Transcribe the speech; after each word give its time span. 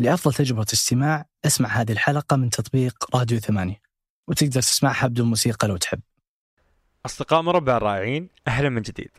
لأفضل 0.00 0.34
تجربة 0.34 0.66
استماع 0.72 1.26
اسمع 1.46 1.68
هذه 1.68 1.92
الحلقة 1.92 2.36
من 2.36 2.50
تطبيق 2.50 3.16
راديو 3.16 3.38
ثمانية 3.38 3.80
وتقدر 4.28 4.60
تسمعها 4.60 5.06
بدون 5.06 5.26
موسيقى 5.28 5.68
لو 5.68 5.76
تحب. 5.76 6.00
أصدقاء 7.06 7.42
مربع 7.42 7.76
الرائعين 7.76 8.28
أهلا 8.48 8.68
من 8.68 8.82
جديد. 8.82 9.10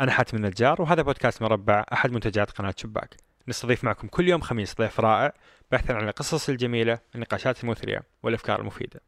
أنا 0.00 0.12
حاتم 0.12 0.36
النجار 0.36 0.82
وهذا 0.82 1.02
بودكاست 1.02 1.42
مربع 1.42 1.84
أحد 1.92 2.12
منتجات 2.12 2.50
قناة 2.50 2.74
شباك. 2.76 3.16
نستضيف 3.48 3.84
معكم 3.84 4.08
كل 4.08 4.28
يوم 4.28 4.40
خميس 4.40 4.74
ضيف 4.74 5.00
رائع 5.00 5.32
بحثا 5.72 5.92
عن 5.92 6.08
القصص 6.08 6.48
الجميلة 6.48 6.98
النقاشات 7.14 7.64
المثرية 7.64 8.02
والأفكار 8.22 8.60
المفيدة. 8.60 9.00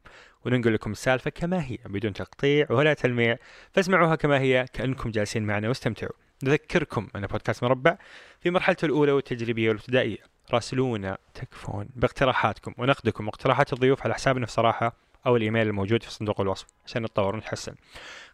وننقل 0.45 0.73
لكم 0.73 0.91
السالفة 0.91 1.29
كما 1.29 1.63
هي 1.63 1.77
بدون 1.85 2.13
تقطيع 2.13 2.67
ولا 2.69 2.93
تلميع. 2.93 3.37
فاسمعوها 3.73 4.15
كما 4.15 4.39
هي 4.39 4.65
كأنكم 4.73 5.11
جالسين 5.11 5.43
معنا 5.43 5.67
واستمتعوا. 5.67 6.13
نذكركم 6.43 7.07
أن 7.15 7.27
بودكاست 7.27 7.63
مربع 7.63 7.97
في 8.39 8.49
مرحلته 8.51 8.85
الأولى 8.85 9.11
والتجريبية 9.11 9.69
والابتدائية. 9.69 10.34
راسلونا 10.53 11.17
تكفون 11.33 11.89
باقتراحاتكم 11.95 12.73
ونقدكم 12.77 13.27
واقتراحات 13.27 13.73
الضيوف 13.73 14.03
على 14.03 14.13
حسابنا 14.13 14.45
في 14.45 14.51
صراحة 14.51 14.95
أو 15.25 15.35
الإيميل 15.35 15.67
الموجود 15.67 16.03
في 16.03 16.11
صندوق 16.11 16.41
الوصف 16.41 16.67
عشان 16.85 17.03
نتطور 17.03 17.35
ونتحسن. 17.35 17.75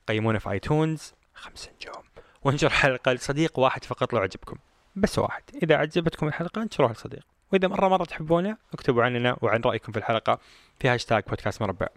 قيمونا 0.08 0.40
في 0.40 0.52
آيتونز 0.52 1.14
خمس 1.34 1.70
نجوم. 1.70 2.04
وانشر 2.44 2.70
حلقة 2.70 3.14
لصديق 3.14 3.60
واحد 3.60 3.84
فقط 3.84 4.14
لو 4.14 4.20
عجبكم 4.20 4.56
بس 4.96 5.20
واحد. 5.20 5.44
إذا 5.64 5.76
عجبتكم 5.76 6.28
الحلقة 6.28 6.62
انشروها 6.62 6.94
لصديق. 6.94 7.26
وإذا 7.54 7.68
مرة 7.68 7.88
مرة 7.88 8.04
تحبونا 8.06 8.58
اكتبوا 8.74 9.04
عننا 9.04 9.38
وعن 9.42 9.62
رأيكم 9.62 9.92
في 9.92 10.00
الحلقة 10.00 10.40
في 10.80 10.90
هاشتاج 10.90 11.24
بودكاست 11.24 11.62
مربع. 11.62 11.88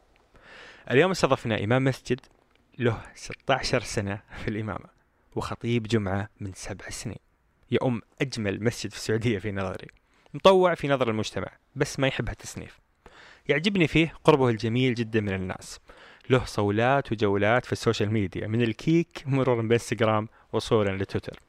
اليوم 0.91 1.11
استضفنا 1.11 1.65
إمام 1.65 1.85
مسجد 1.85 2.21
له 2.79 3.01
16 3.15 3.81
سنة 3.81 4.21
في 4.43 4.49
الإمامة 4.49 4.87
وخطيب 5.37 5.83
جمعة 5.83 6.29
من 6.41 6.53
سبع 6.53 6.91
سنين. 6.91 7.19
يؤم 7.71 8.01
أجمل 8.21 8.65
مسجد 8.65 8.91
في 8.91 8.97
السعودية 8.97 9.39
في 9.39 9.53
نظري. 9.53 9.89
مطوع 10.35 10.75
في 10.75 10.89
نظر 10.89 11.11
المجتمع 11.11 11.49
بس 11.77 12.01
ما 12.01 12.07
يحبها 12.07 12.33
التصنيف 12.33 12.81
يعجبني 13.49 13.87
فيه 13.87 14.15
قربه 14.25 14.49
الجميل 14.49 14.95
جدا 14.95 15.21
من 15.21 15.35
الناس. 15.35 15.81
له 16.31 16.45
صولات 16.45 17.13
وجولات 17.13 17.65
في 17.65 17.73
ال 17.73 17.79
social 17.79 18.13
media 18.13 18.47
من 18.47 18.63
الكيك 18.63 19.23
مرورا 19.27 19.63
بإنستغرام 19.63 20.29
وصولا 20.53 20.97
لتويتر. 20.97 21.41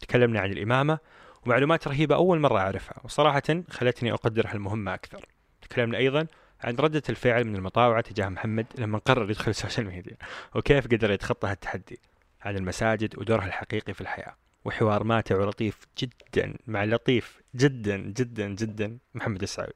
تكلمنا 0.00 0.40
عن 0.40 0.52
الإمامة 0.52 0.98
ومعلومات 1.46 1.88
رهيبة 1.88 2.14
أول 2.14 2.40
مرة 2.40 2.58
أعرفها 2.58 3.00
وصراحة 3.04 3.42
خلتني 3.70 4.12
أقدر 4.12 4.46
هالمهمة 4.46 4.94
أكثر. 4.94 5.26
تكلمنا 5.62 5.98
أيضا 5.98 6.26
عن 6.60 6.76
ردة 6.76 7.02
الفعل 7.08 7.44
من 7.44 7.56
المطاوعة 7.56 8.00
تجاه 8.00 8.28
محمد 8.28 8.66
لما 8.78 8.98
قرر 8.98 9.30
يدخل 9.30 9.50
ال 9.50 9.55
social 9.55 9.86
media 9.86 10.16
وكيف 10.54 10.86
قدر 10.86 11.10
يتخطى 11.10 11.48
هالتحدي 11.48 12.00
عن 12.42 12.56
المساجد 12.56 13.18
ودورها 13.18 13.46
الحقيقي 13.46 13.94
في 13.94 14.00
الحياة. 14.00 14.41
وحوار 14.64 15.04
ماتع 15.04 15.36
ولطيف 15.36 15.86
جدا 15.98 16.54
مع 16.66 16.84
لطيف 16.84 17.42
جدا 17.54 17.96
جدا 17.96 18.48
جدا. 18.48 18.98
محمد 19.14 19.42
السعوي 19.42 19.72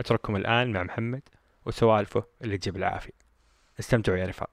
أترككم 0.00 0.36
الآن 0.36 0.72
مع 0.72 0.82
محمد 0.82 1.22
وسوالفه 1.66 2.24
اللي 2.42 2.58
تجيب 2.58 2.76
العافية. 2.76 3.12
استمتعوا 3.80 4.18
يا 4.18 4.26
رفاق. 4.26 4.50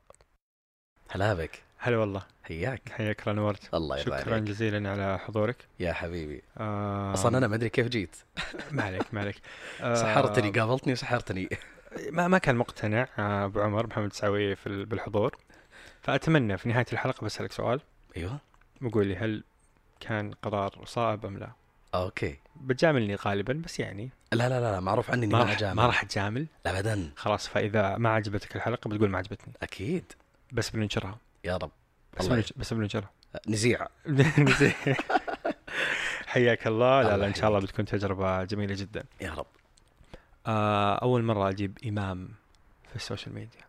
هلا 1.09 1.33
بك. 1.33 1.63
هلا 1.77 1.97
والله. 1.97 2.23
حياك. 2.43 2.89
حياك 2.89 3.21
الله 3.21 3.33
نورت 3.33 3.73
الله 3.73 3.97
يرضى 3.97 4.17
شكرا 4.21 4.33
عليك 4.33 4.43
جزيلا 4.43 4.91
على 4.91 5.19
حضورك. 5.19 5.67
يا 5.79 5.93
حبيبي. 5.93 6.41
آه 6.57 7.13
أصلا 7.13 7.37
أنا 7.37 7.47
ما 7.47 7.55
أدري 7.55 7.69
كيف 7.69 7.87
جيت. 7.87 8.15
ما 8.71 8.83
عليك 8.83 9.13
ما 9.13 9.21
عليك. 9.21 9.35
آه 9.81 9.95
سحرتني 9.95 10.51
قابلتني 10.59 10.93
وسحرتني. 10.93 11.49
ما 12.09 12.27
ما 12.27 12.37
كان 12.37 12.55
مقتنع 12.55 13.07
آه، 13.19 13.45
أبو 13.45 13.59
عمر 13.61 13.87
محمد 13.87 14.05
السعوي 14.05 14.55
في 14.55 14.67
ال- 14.67 14.85
بالحضور. 14.85 15.35
فأتمنى 16.01 16.57
في 16.57 16.69
نهاية 16.69 16.85
الحلقة 16.93 17.25
بسألك 17.25 17.51
سؤال. 17.51 17.81
أيوه. 18.17 18.39
وقول 18.81 19.07
لي 19.07 19.15
هل 19.15 19.43
كان 19.99 20.33
قرار 20.33 20.81
صائب 20.85 21.25
أم 21.25 21.37
لا؟ 21.37 21.51
أوكي. 21.95 22.37
بتجاملني 22.61 23.15
غالبا 23.15 23.53
بس 23.65 23.79
يعني. 23.79 24.09
لا 24.33 24.49
لا 24.49 24.59
لا 24.59 24.79
معروف 24.79 25.11
عني 25.11 25.25
إني 25.25 25.33
ما 25.33 25.39
ما 25.39 25.45
راح 25.45 25.51
اجامل 25.55 25.75
ما 25.75 25.85
راح 25.85 26.03
تجامل 26.03 26.47
ابدا. 26.65 27.11
خلاص 27.15 27.47
فإذا 27.47 27.97
ما 27.97 28.09
عجبتك 28.09 28.55
الحلقة 28.55 28.89
بتقول 28.89 29.09
ما 29.09 29.17
عجبتني. 29.17 29.53
أكيد. 29.63 30.13
بس 30.51 30.69
بننشرها. 30.69 31.17
يا 31.43 31.57
رب. 31.57 31.71
بس 32.19 32.25
الله 32.25 32.35
بننش- 32.41 32.53
بس 32.57 32.73
بننشرها. 32.73 33.09
نزيع. 33.47 33.87
حياك 36.27 36.67
الله. 36.67 37.01
لا 37.01 37.17
لا 37.17 37.27
إن 37.27 37.33
شاء 37.33 37.49
الله. 37.49 37.59
بتكون 37.59 37.85
تجربة 37.85 38.43
جميلة 38.43 38.75
جدا. 38.75 39.03
يا 39.21 39.33
رب. 39.33 39.45
آه 40.47 40.95
أول 40.95 41.23
مرة 41.23 41.49
أجيب 41.49 41.77
إمام 41.87 42.29
في 42.89 42.95
ال 42.95 43.01
social 43.01 43.35
media. 43.35 43.61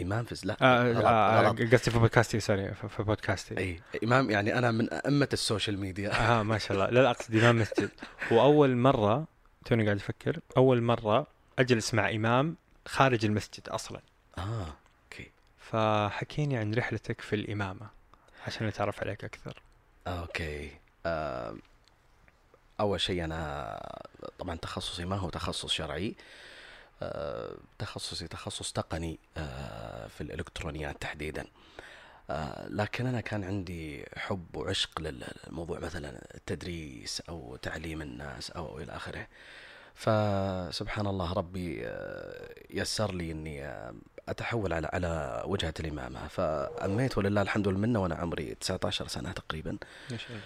امام 0.00 0.24
فز 0.24 0.44
لا 0.44 0.56
آه 0.62 0.92
آه 0.92 1.40
غلط. 1.40 1.60
قصدي 1.60 1.90
في 1.90 1.98
بودكاستي 1.98 2.40
sorry 2.40 2.74
في 2.74 2.88
في 2.88 3.02
بودكاستي 3.02 3.58
اي 3.58 3.80
إمام 4.04 4.30
يعني 4.30 4.58
أنا 4.58 4.70
من 4.70 4.92
أئمة 4.92 5.28
ال 5.32 5.39
social 5.39 5.78
media. 5.78 6.38
آه 6.38 6.42
ما 6.42 6.58
شاء 6.58 6.72
الله. 6.72 6.86
لا 6.90 7.00
لا 7.00 7.10
أقصد 7.10 7.36
إمام 7.36 7.58
مسجد. 7.58 7.90
وأول 8.30 8.76
مرة 8.76 9.26
توني 9.64 9.84
قاعد 9.84 9.96
أفكر 9.96 10.40
أول 10.56 10.82
مرة 10.82 11.26
أجلس 11.58 11.94
مع 11.94 12.10
إمام 12.10 12.56
خارج 12.86 13.24
المسجد 13.24 13.68
أصلا. 13.68 14.00
آه 14.38 14.74
okay. 15.04 15.30
فحكيني 15.58 16.56
عن 16.56 16.74
رحلتك 16.74 17.20
في 17.20 17.36
الإمامة 17.36 17.86
عشان 18.46 18.66
نتعرف 18.66 19.00
عليك 19.00 19.24
أكثر. 19.24 19.62
أوكي. 20.06 20.70
آه، 21.06 21.56
أول 22.80 23.00
شيء 23.00 23.24
أنا 23.24 23.80
طبعا 24.38 24.56
تخصصي 24.56 25.04
ما 25.04 25.16
هو 25.16 25.30
تخصص 25.30 25.72
شرعي. 25.72 26.08
آه، 26.08 26.22
تخصصي 27.78 28.28
تخصص 28.28 28.72
تقني 28.72 29.18
آه، 29.36 30.06
في 30.06 30.20
الإلكترونيات 30.20 31.02
تحديدا. 31.02 31.46
آه، 32.30 32.68
لكن 32.68 33.06
أنا 33.06 33.20
كان 33.20 33.44
عندي 33.44 34.06
حب 34.16 34.56
وعشق 34.56 35.00
للموضوع 35.00 35.78
مثلا 35.78 36.34
التدريس 36.34 37.22
أو 37.28 37.56
تعليم 37.56 38.02
الناس 38.02 38.50
أو 38.50 38.78
إلى 38.78 38.92
آخره. 38.92 39.26
فسبحان 39.94 41.06
الله 41.06 41.32
ربي 41.32 41.86
آه، 41.86 42.54
يسر 42.70 43.14
لي 43.14 43.32
إني 43.32 43.64
آه، 43.64 43.94
أتحول 44.28 44.72
على 44.72 44.90
على 44.92 45.42
وجهة 45.46 45.74
الإمامة. 45.80 46.28
فأميت 46.28 47.18
ولله 47.18 47.42
الحمد 47.42 47.66
والمنة 47.66 48.02
وأنا 48.02 48.14
عمري 48.14 48.54
19 48.54 49.08
سنة 49.08 49.32
تقريبا. 49.32 49.78
ما 50.10 50.16
شاء 50.16 50.30
الله. 50.30 50.40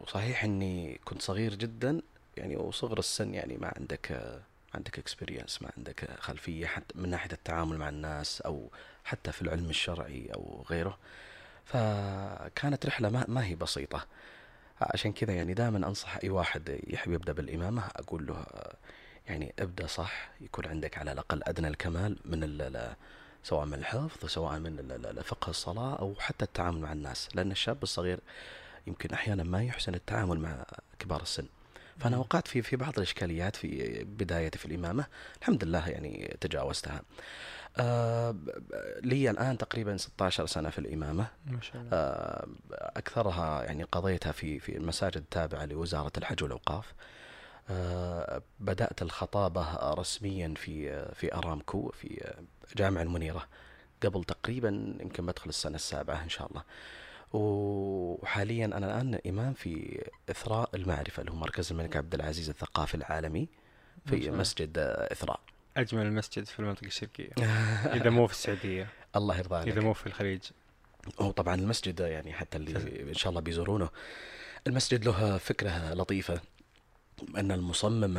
وصحيح 0.00 0.44
إني 0.44 1.00
كنت 1.04 1.22
صغير 1.22 1.54
جدا 1.54 2.02
يعني 2.36 2.56
وصغر 2.56 2.98
السن 2.98 3.34
يعني 3.34 3.56
ما 3.56 3.72
عندك 3.76 4.12
ما 4.12 4.76
عندك 4.78 4.98
اكسبيرينس 4.98 5.62
ما 5.62 5.70
عندك 5.76 6.10
خلفية 6.20 6.66
حتى 6.66 6.98
من 6.98 7.08
ناحية 7.08 7.32
التعامل 7.32 7.78
مع 7.78 7.88
الناس 7.88 8.40
أو 8.40 8.70
حتى 9.04 9.32
في 9.32 9.42
العلم 9.42 9.70
الشرعي 9.70 10.30
أو 10.34 10.64
غيره. 10.70 10.98
فكانت 11.64 12.86
رحلة 12.86 13.08
ما, 13.10 13.24
ما 13.28 13.44
هي 13.44 13.54
بسيطة. 13.54 14.06
عشان 14.80 15.12
كذا 15.12 15.32
يعني 15.32 15.54
دائما 15.54 15.78
أنصح 15.78 16.18
أي 16.24 16.30
واحد 16.30 16.80
يحب 16.86 17.12
يبدأ 17.12 17.32
بالإمامة 17.32 17.82
أقول 17.96 18.26
له 18.26 18.46
يعني 19.26 19.54
ابدأ 19.58 19.86
صح 19.86 20.30
يكون 20.40 20.66
عندك 20.66 20.98
على 20.98 21.12
الأقل 21.12 21.42
أدنى 21.44 21.68
الكمال 21.68 22.18
من 22.24 22.40
سواء 23.44 23.64
من 23.66 23.74
الحفظ 23.74 24.26
سواء 24.26 24.58
من 24.58 25.22
فقه 25.24 25.50
الصلاة 25.50 25.96
أو 25.96 26.14
حتى 26.18 26.44
التعامل 26.44 26.80
مع 26.80 26.92
الناس. 26.92 27.28
لأن 27.36 27.50
الشاب 27.52 27.82
الصغير 27.82 28.20
يمكن 28.86 29.10
أحيانا 29.10 29.42
ما 29.42 29.64
يحسن 29.64 29.94
التعامل 29.94 30.38
مع 30.38 30.64
كبار 30.98 31.22
السن. 31.22 31.46
فأنا. 31.98 32.16
وقعت 32.16 32.48
في 32.48 32.62
في 32.62 32.76
بعض 32.76 32.92
الإشكاليات 32.96 33.56
في 33.56 34.04
بدايتي 34.04 34.58
في 34.58 34.66
الإمامة. 34.66 35.06
الحمد 35.40 35.64
لله 35.64 35.88
يعني 35.88 36.36
تجاوزتها. 36.40 37.02
آه 37.76 38.36
لي 39.02 39.30
الآن 39.30 39.58
تقريبا 39.58 39.96
16 39.96 40.46
سنة 40.46 40.70
في 40.70 40.78
الإمامة. 40.78 41.26
ما 41.46 41.60
شاء 41.60 41.82
الله. 41.82 41.88
آه، 41.92 42.46
أكثرها 42.72 43.64
يعني 43.64 43.82
قضيتها 43.82 44.32
في 44.32 44.58
في 44.58 44.76
المساجد 44.76 45.16
التابعة 45.16 45.64
لوزارة 45.64 46.12
الحج 46.18 46.42
والأوقاف. 46.42 46.94
آه، 47.70 48.42
بدأت 48.60 49.02
الخطابة 49.02 49.94
رسميا 49.94 50.54
في 50.56 51.04
في 51.14 51.34
أرامكو 51.34 51.90
في 51.90 52.34
جامع 52.76 53.02
المنيرة 53.02 53.46
قبل 54.02 54.24
تقريبا 54.24 54.68
يمكن 55.00 55.26
بدخل 55.26 55.48
السنة 55.48 55.74
السابعة 55.74 56.22
إن 56.22 56.28
شاء 56.28 56.48
الله. 56.50 56.62
وحاليا 57.32 58.64
أنا 58.64 58.76
الآن 58.76 59.18
إمام 59.26 59.52
في 59.52 60.04
إثراء 60.30 60.70
المعرفة 60.74 61.20
اللي 61.20 61.32
هو 61.32 61.36
مركز 61.36 61.72
الملك 61.72 61.96
عبد 61.96 62.14
العزيز 62.14 62.48
الثقافي 62.48 62.94
العالمي 62.94 63.48
في. 64.06 64.30
مسجد 64.30 64.78
إثراء. 65.12 65.40
أجمل 65.76 66.06
المسجد 66.06 66.46
في 66.46 66.60
المنطقة 66.60 66.86
الشرقية. 66.86 67.30
إذا 67.86 68.10
مو 68.10 68.26
في 68.26 68.32
السعودية. 68.32 68.88
الله 69.16 69.38
يرضى 69.38 69.56
عليك 69.56 69.68
إذا 69.68 69.80
مو 69.80 69.92
في 69.92 70.06
الخليج. 70.06 70.40
هو 71.20 71.30
طبعا 71.30 71.54
المسجد 71.54 72.00
يعني 72.00 72.32
حتى 72.32 72.58
اللي. 72.58 73.02
إن 73.10 73.14
شاء 73.14 73.30
الله 73.30 73.40
بيزورونه. 73.40 73.88
المسجد 74.66 75.04
له 75.04 75.38
فكرة 75.38 75.94
لطيفة. 75.94 76.40
أن 77.36 77.52
المصمم 77.52 78.16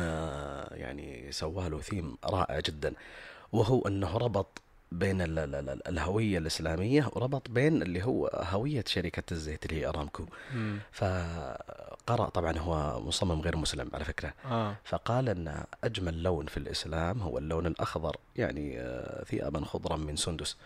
يعني 0.70 1.32
سوى 1.32 1.68
له 1.68 1.80
ثيم 1.80 2.16
رائع 2.24 2.60
جدا. 2.60 2.94
وهو 3.52 3.88
أنه 3.88 4.16
ربط 4.16 4.62
بين 4.92 5.20
ال- 5.22 5.38
ال- 5.38 5.54
ال- 5.68 5.88
الهوية 5.88 6.38
الإسلامية 6.38 7.10
وربط 7.12 7.50
بين 7.50 7.82
اللي 7.82 8.02
هو 8.04 8.26
هوية 8.50 8.84
شركة 8.86 9.22
الزيت 9.32 9.66
اللي 9.66 9.80
هي 9.80 9.86
ارامكو 9.86 10.24
مم. 10.54 10.78
فقرأ 10.92 12.28
طبعا 12.28 12.58
هو 12.58 13.00
مصمم 13.00 13.40
غير 13.40 13.56
مسلم 13.56 13.90
على 13.94 14.04
فكرة. 14.04 14.34
آه. 14.44 14.76
فقال 14.84 15.28
إن 15.28 15.64
أجمل 15.84 16.22
لون 16.22 16.46
في 16.46 16.56
الإسلام 16.56 17.20
هو 17.22 17.38
اللون 17.38 17.66
الأخضر 17.66 18.16
يعني 18.36 18.80
آه، 18.80 19.24
ثيابا 19.24 19.64
خضرا 19.64 19.96
من 19.96 20.16
سندس. 20.16 20.56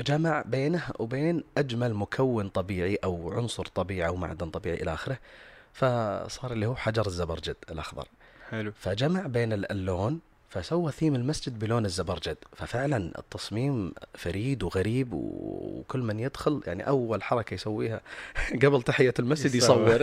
جمع 0.00 0.42
بينه 0.46 0.82
وبين 0.98 1.44
أجمل 1.58 1.94
مكون 1.94 2.48
طبيعي 2.48 2.98
أو 3.04 3.32
عنصر 3.32 3.64
طبيعي 3.66 4.06
أو 4.08 4.16
معدن 4.16 4.50
طبيعي 4.50 4.82
إلى 4.82 4.94
آخره. 4.94 5.18
فصار 5.72 6.52
اللي 6.52 6.66
هو 6.66 6.74
حجر 6.76 7.06
الزبرجد 7.06 7.56
الأخضر. 7.70 8.08
حلو. 8.50 8.72
فجمع 8.76 9.26
بين 9.26 9.52
ال- 9.52 9.72
اللون 9.72 10.20
فسوى 10.50 10.92
ثيم 10.92 11.14
المسجد 11.14 11.58
بلون 11.58 11.84
الزبرجد. 11.84 12.36
ففعلا 12.56 13.12
التصميم 13.18 13.92
فريد 14.14 14.62
وغريب 14.62 15.12
و- 15.12 15.78
وكل 15.80 16.00
من 16.00 16.20
يدخل 16.20 16.60
يعني 16.66 16.88
أول 16.88 17.22
حركة 17.22 17.54
يسويها 17.54 18.00
قبل 18.62 18.82
تحية 18.82 19.14
المسجد 19.18 19.54
يصور. 19.54 20.02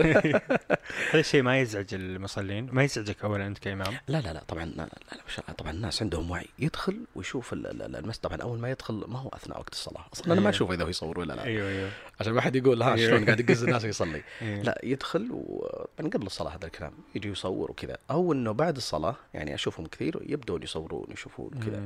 هذا 1.10 1.20
الشيء 1.20 1.42
ما 1.42 1.60
يزعج 1.60 1.94
المصلين 1.94 2.68
ما 2.72 2.84
يزعجك 2.84 3.24
اولا 3.24 3.46
أنت 3.46 3.58
كإمام. 3.58 3.94
لا 4.08 4.20
لا 4.20 4.32
لا 4.32 4.42
طبعا 4.48 4.64
لا 4.64 4.70
لا 4.76 4.82
لا 5.12 5.16
ما 5.16 5.30
شاء 5.34 5.44
الله 5.44 5.56
طبعا 5.58 5.70
الناس 5.72 6.02
عندهم 6.02 6.30
وعي. 6.30 6.46
يدخل 6.58 7.00
ويشوف 7.14 7.52
ال- 7.52 7.66
ال- 7.66 7.82
ال- 7.82 7.96
المسجد. 7.96 8.22
طبعا 8.22 8.36
أول 8.42 8.58
ما 8.58 8.70
يدخل 8.70 8.94
ما 9.08 9.18
هو 9.18 9.28
أثناء 9.28 9.58
وقت 9.58 9.72
الصلاة 9.72 10.04
أصلا. 10.12 10.26
أنا 10.26 10.34
ما 10.34 10.40
أيوه. 10.40 10.50
أشوف 10.50 10.70
إذا 10.70 10.84
هو 10.84 10.88
يصور 10.88 11.18
ولا 11.20 11.32
لا. 11.34 11.44
أيوه 11.44 11.68
أيوه. 11.68 11.90
عشان 12.20 12.32
ما 12.32 12.40
حد 12.40 12.56
يقول 12.56 12.82
ها 12.82 12.94
أيوه. 12.94 13.10
شلون 13.10 13.24
قاعد 13.24 13.40
يقز 13.40 13.64
الناس 13.64 13.84
ويصلي 13.84 14.22
إيه. 14.42 14.62
لا 14.62 14.80
يدخل 14.84 15.28
ومن 15.32 16.10
قبل 16.10 16.26
الصلاة 16.26 16.50
هذا 16.56 16.66
الكلام. 16.66 16.92
يجي 17.14 17.28
يصور 17.28 17.70
وكذا. 17.70 17.96
أو 18.10 18.32
إنه 18.32 18.52
بعد 18.52 18.76
الصلاة 18.76 19.16
يعني 19.34 19.54
أشوفهم 19.54 19.86
كثير 19.86 20.22
يبدون 20.38 20.62
يصورون 20.62 21.06
يشوفون 21.12 21.50
كذا. 21.50 21.82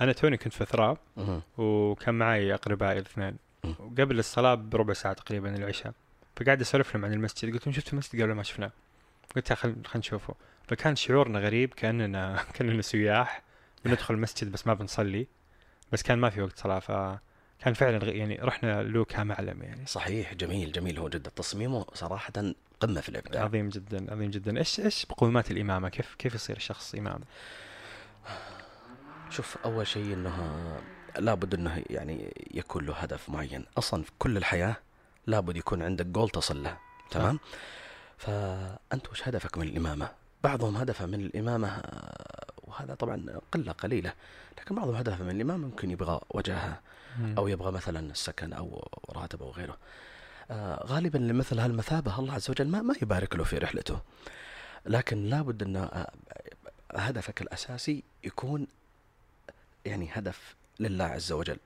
أنا 0.00 0.12
توني 0.12 0.36
كنت 0.36 0.52
في 0.52 0.64
ثراب. 0.64 0.98
وكان 1.58 2.14
معي 2.14 2.54
اقربائي 2.54 2.98
الاثنين. 2.98 3.36
وقبل 3.64 4.18
الصلاة 4.18 4.54
بربع 4.54 4.92
ساعة 4.92 5.14
تقريبا 5.14 5.56
العشاء. 5.56 5.92
فقاعد 6.36 6.60
أسولف 6.60 6.94
لهم 6.94 7.04
عن 7.04 7.12
المسجد. 7.12 7.52
قلت 7.52 7.66
لهم 7.66 7.74
شفتوا 7.74 7.92
المسجد 7.92 8.22
قبل 8.22 8.32
ما 8.32 8.42
شفناه. 8.42 8.70
قلت 9.36 9.52
خل 9.52 9.58
خلينا 9.58 9.86
نشوفه. 9.96 10.34
فكان 10.68 10.96
شعورنا 10.96 11.38
غريب 11.38 11.74
كاننا 11.74 12.42
كأننا 12.54 12.82
سياح. 12.82 13.42
بندخل 13.84 14.14
المسجد 14.14 14.52
بس 14.52 14.66
ما 14.66 14.74
بنصلي. 14.74 15.26
بس 15.92 16.02
كان 16.02 16.18
ما 16.18 16.30
في 16.30 16.42
وقت 16.42 16.58
صلاة 16.58 16.78
فكان 16.78 17.74
فعلا 17.74 18.10
يعني 18.10 18.38
رحنا 18.42 18.82
له 18.82 19.04
كمعلم 19.04 19.62
يعني. 19.62 19.86
صحيح 19.86 20.34
جميل 20.34 20.72
جميل. 20.72 20.98
هو 20.98 21.08
جدا. 21.08 21.30
تصميمه 21.30 21.86
صراحة 21.94 22.32
قمة 22.80 23.00
في 23.00 23.08
الإبداع. 23.08 23.44
عظيم 23.44 23.68
جدا 23.68 24.12
عظيم 24.12 24.30
جدا. 24.30 24.58
إيش 24.58 24.80
إيش 24.80 25.06
مقومات 25.10 25.50
الإمامة؟ 25.50 25.88
كيف 25.88 26.14
كيف 26.14 26.34
يصير 26.34 26.56
الشخص 26.56 26.94
إمام؟ 26.94 27.20
شوف 29.30 29.56
أول 29.64 29.86
شيء 29.86 30.14
انه 30.14 30.36
لابد 31.18 31.54
إنه 31.54 31.84
يعني 31.90 32.32
يكون 32.54 32.86
له 32.86 32.94
هدف 32.94 33.28
معين. 33.30 33.64
أصلا 33.78 34.02
في 34.02 34.10
كل 34.18 34.36
الحياة 34.36 34.76
لابد 35.26 35.56
يكون 35.56 35.82
عندك 35.82 36.06
جول 36.06 36.30
تصل 36.30 36.62
له 36.62 36.76
تمام؟ 37.10 37.38
فأنت 38.18 39.08
وش 39.10 39.28
هدفك 39.28 39.58
من 39.58 39.68
الإمامة؟ 39.68 40.08
بعضهم 40.44 40.76
هدفه 40.76 41.06
من 41.06 41.14
الإمامة 41.14 41.82
وهذا 42.62 42.94
طبعا 42.94 43.40
قلة 43.52 43.72
قليلة 43.72 44.12
لكن 44.58 44.74
بعضهم 44.74 44.94
هدفه 44.94 45.24
من 45.24 45.30
الإمامة 45.30 45.66
ممكن 45.66 45.90
يبغى 45.90 46.20
وجهها 46.30 46.80
أو 47.38 47.48
يبغى 47.48 47.72
مثلا 47.72 48.10
السكن 48.10 48.52
أو 48.52 48.88
راتب 49.10 49.42
أو 49.42 49.50
غيره. 49.50 49.76
آه 50.50 50.84
غالبا 50.86 51.18
لمثل 51.18 51.58
هالمثابة 51.58 52.18
الله 52.18 52.34
عز 52.34 52.50
وجل 52.50 52.68
ما 52.68 52.82
ما 52.82 52.94
يبارك 53.02 53.36
له 53.36 53.44
في 53.44 53.58
رحلته. 53.58 54.00
لكن 54.86 55.24
لابد 55.24 55.62
ان 55.62 55.76
آه، 55.76 56.10
هدفك 56.94 57.42
الأساسي 57.42 58.02
يكون 58.24 58.66
يعني 59.84 60.08
هدف 60.12 60.54
لله 60.80 61.04
عز 61.04 61.32
وجل. 61.32 61.58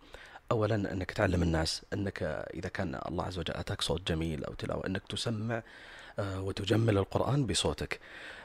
اولا 0.51 0.75
أنك 0.93 1.11
تعلم 1.13 1.43
الناس 1.43 1.83
أنك 1.93 2.23
إذا 2.55 2.69
كان 2.69 3.01
الله 3.09 3.25
عز 3.25 3.39
وجل 3.39 3.55
أتاك 3.55 3.83
صوت 3.83 4.09
جميل 4.09 4.45
أو 4.45 4.55
تلاوة 4.55 4.87
أنك 4.87 5.03
تسمع 5.09 5.63
آه، 6.19 6.41
وتجمل 6.41 6.99
القرآن 6.99 7.47
بصوتك. 7.47 8.01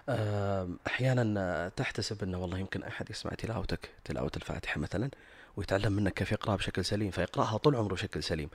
آه، 0.09 0.69
أحيانا 0.87 1.71
تحتسب 1.75 2.23
أنه 2.23 2.37
والله 2.41 2.57
يمكن 2.57 2.83
أحد 2.83 3.09
يسمع 3.09 3.31
تلاوتك 3.31 3.89
تلاوة 4.05 4.31
الفاتحة 4.37 4.79
مثلا 4.79 5.09
ويتعلم 5.57 5.93
منك 5.93 6.13
كيف 6.13 6.31
يقرأها 6.31 6.55
بشكل 6.55 6.85
سليم 6.85 7.11
فيقرأها 7.11 7.57
طول 7.57 7.75
عمره 7.75 7.93
بشكل 7.93 8.23
سليم. 8.23 8.49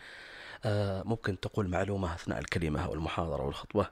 آه، 0.64 1.02
ممكن 1.02 1.40
تقول 1.40 1.68
معلومة 1.68 2.14
أثناء 2.14 2.38
الكلمة 2.38 2.84
أو 2.84 2.94
المحاضرة 2.94 3.42
أو 3.42 3.48
الخطبه 3.48 3.88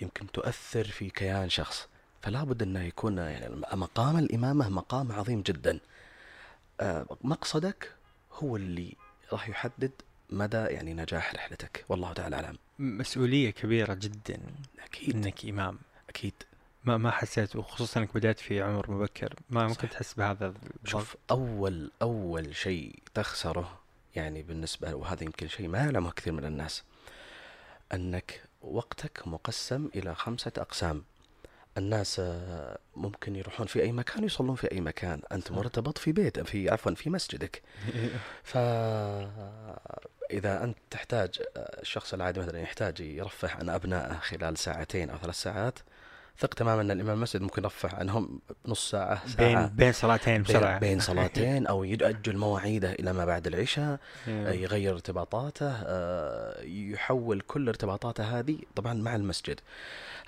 يمكن 0.00 0.32
تؤثر 0.32 0.84
في 0.84 1.10
كيان 1.10 1.48
شخص. 1.48 1.88
فلا 2.22 2.44
بد 2.44 2.62
انه 2.62 2.82
يكون 2.82 3.18
يعني 3.18 3.56
مقام 3.72 4.18
الإمامة 4.18 4.68
مقام 4.68 5.12
عظيم 5.12 5.42
جدا. 5.42 5.80
آه، 6.80 7.06
مقصدك 7.24 7.92
هو 8.32 8.56
اللي 8.56 8.96
راح 9.32 9.48
يحدد 9.48 9.90
مدى 10.30 10.56
يعني 10.56 10.94
نجاح 10.94 11.34
رحلتك. 11.34 11.84
والله 11.88 12.12
تعالى 12.12 12.36
أعلم. 12.36 12.58
مسؤولية 12.78 13.50
كبيرة 13.50 13.94
جدا 13.94 14.40
أكيد. 14.84 15.16
إنك 15.16 15.44
إمام. 15.44 15.78
أكيد. 16.08 16.34
ما 16.84 16.96
ما 16.96 17.10
حسيت 17.10 17.56
وخصوصا 17.56 18.00
إنك 18.00 18.14
بدأت 18.14 18.38
في 18.38 18.62
عمر 18.62 18.90
مبكر. 18.90 19.34
ما 19.50 19.66
ممكن. 19.66 19.88
تحس 19.88 20.14
بهذا 20.14 20.54
شوف 20.84 21.16
اول 21.30 21.90
أول 22.02 22.56
شيء 22.56 22.98
تخسره 23.14 23.78
يعني 24.14 24.42
بالنسبة 24.42 24.94
وهذا 24.94 25.24
يمكن 25.24 25.48
شيء 25.48 25.68
ما 25.68 25.78
يعلمه 25.78 26.10
كثير 26.10 26.32
من 26.32 26.44
الناس 26.44 26.82
أنك 27.94 28.42
وقتك 28.62 29.28
مقسم 29.28 29.90
إلى 29.94 30.14
خمسة 30.14 30.52
أقسام. 30.58 31.04
الناس 31.78 32.20
آه، 32.20 32.78
ممكن 32.96 33.36
يروحون 33.36 33.66
في 33.66 33.82
أي 33.82 33.92
مكان 33.92 34.24
يصلون 34.24 34.54
في 34.54 34.72
أي 34.72 34.80
مكان 34.80 35.22
أنت. 35.32 35.52
مرتبط 35.52 35.98
في 35.98 36.12
بيت 36.12 36.40
في 36.40 36.70
عفوا 36.70 36.94
في 36.94 37.10
مسجدك 37.10 37.62
فإذا 38.50 40.64
أنت 40.64 40.76
تحتاج 40.90 41.40
الشخص 41.56 42.14
العادي 42.14 42.40
مثلا 42.40 42.60
يحتاج 42.60 43.00
يرفه 43.00 43.50
عن 43.50 43.68
أبنائه 43.68 44.14
خلال 44.14 44.58
ساعتين 44.58 45.10
أو 45.10 45.18
ثلاث 45.18 45.34
ساعات 45.34 45.78
ثق 46.40 46.54
تماما 46.54 46.82
أن 46.82 46.90
الإمام 46.90 47.16
المسجد 47.16 47.42
ممكن 47.42 47.62
يرفه 47.62 47.96
عنهم 47.96 48.40
نص 48.66 48.90
ساعة 48.90 49.26
ساعة 49.26 49.36
بين 49.36 49.76
بين 49.76 49.92
صلاتين 49.92 50.34
بين, 50.34 50.42
بسرعة 50.42 50.78
بين 50.78 51.00
صلاتين 51.10 51.66
أو 51.66 51.84
يأجل 51.84 52.36
مواعيده 52.36 52.92
إلى 52.92 53.12
ما 53.12 53.24
بعد 53.24 53.46
العشاء 53.46 53.98
إيه. 54.28 54.50
يغير 54.50 54.94
ارتباطاته 54.94 55.72
آه، 55.86 56.62
يحول 56.62 57.40
كل 57.40 57.68
ارتباطاته 57.68 58.38
هذه 58.38 58.58
طبعا 58.76 58.94
مع 58.94 59.16
المسجد 59.16 59.60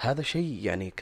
هذا 0.01 0.23
شيء 0.23 0.59
يعني. 0.63 0.95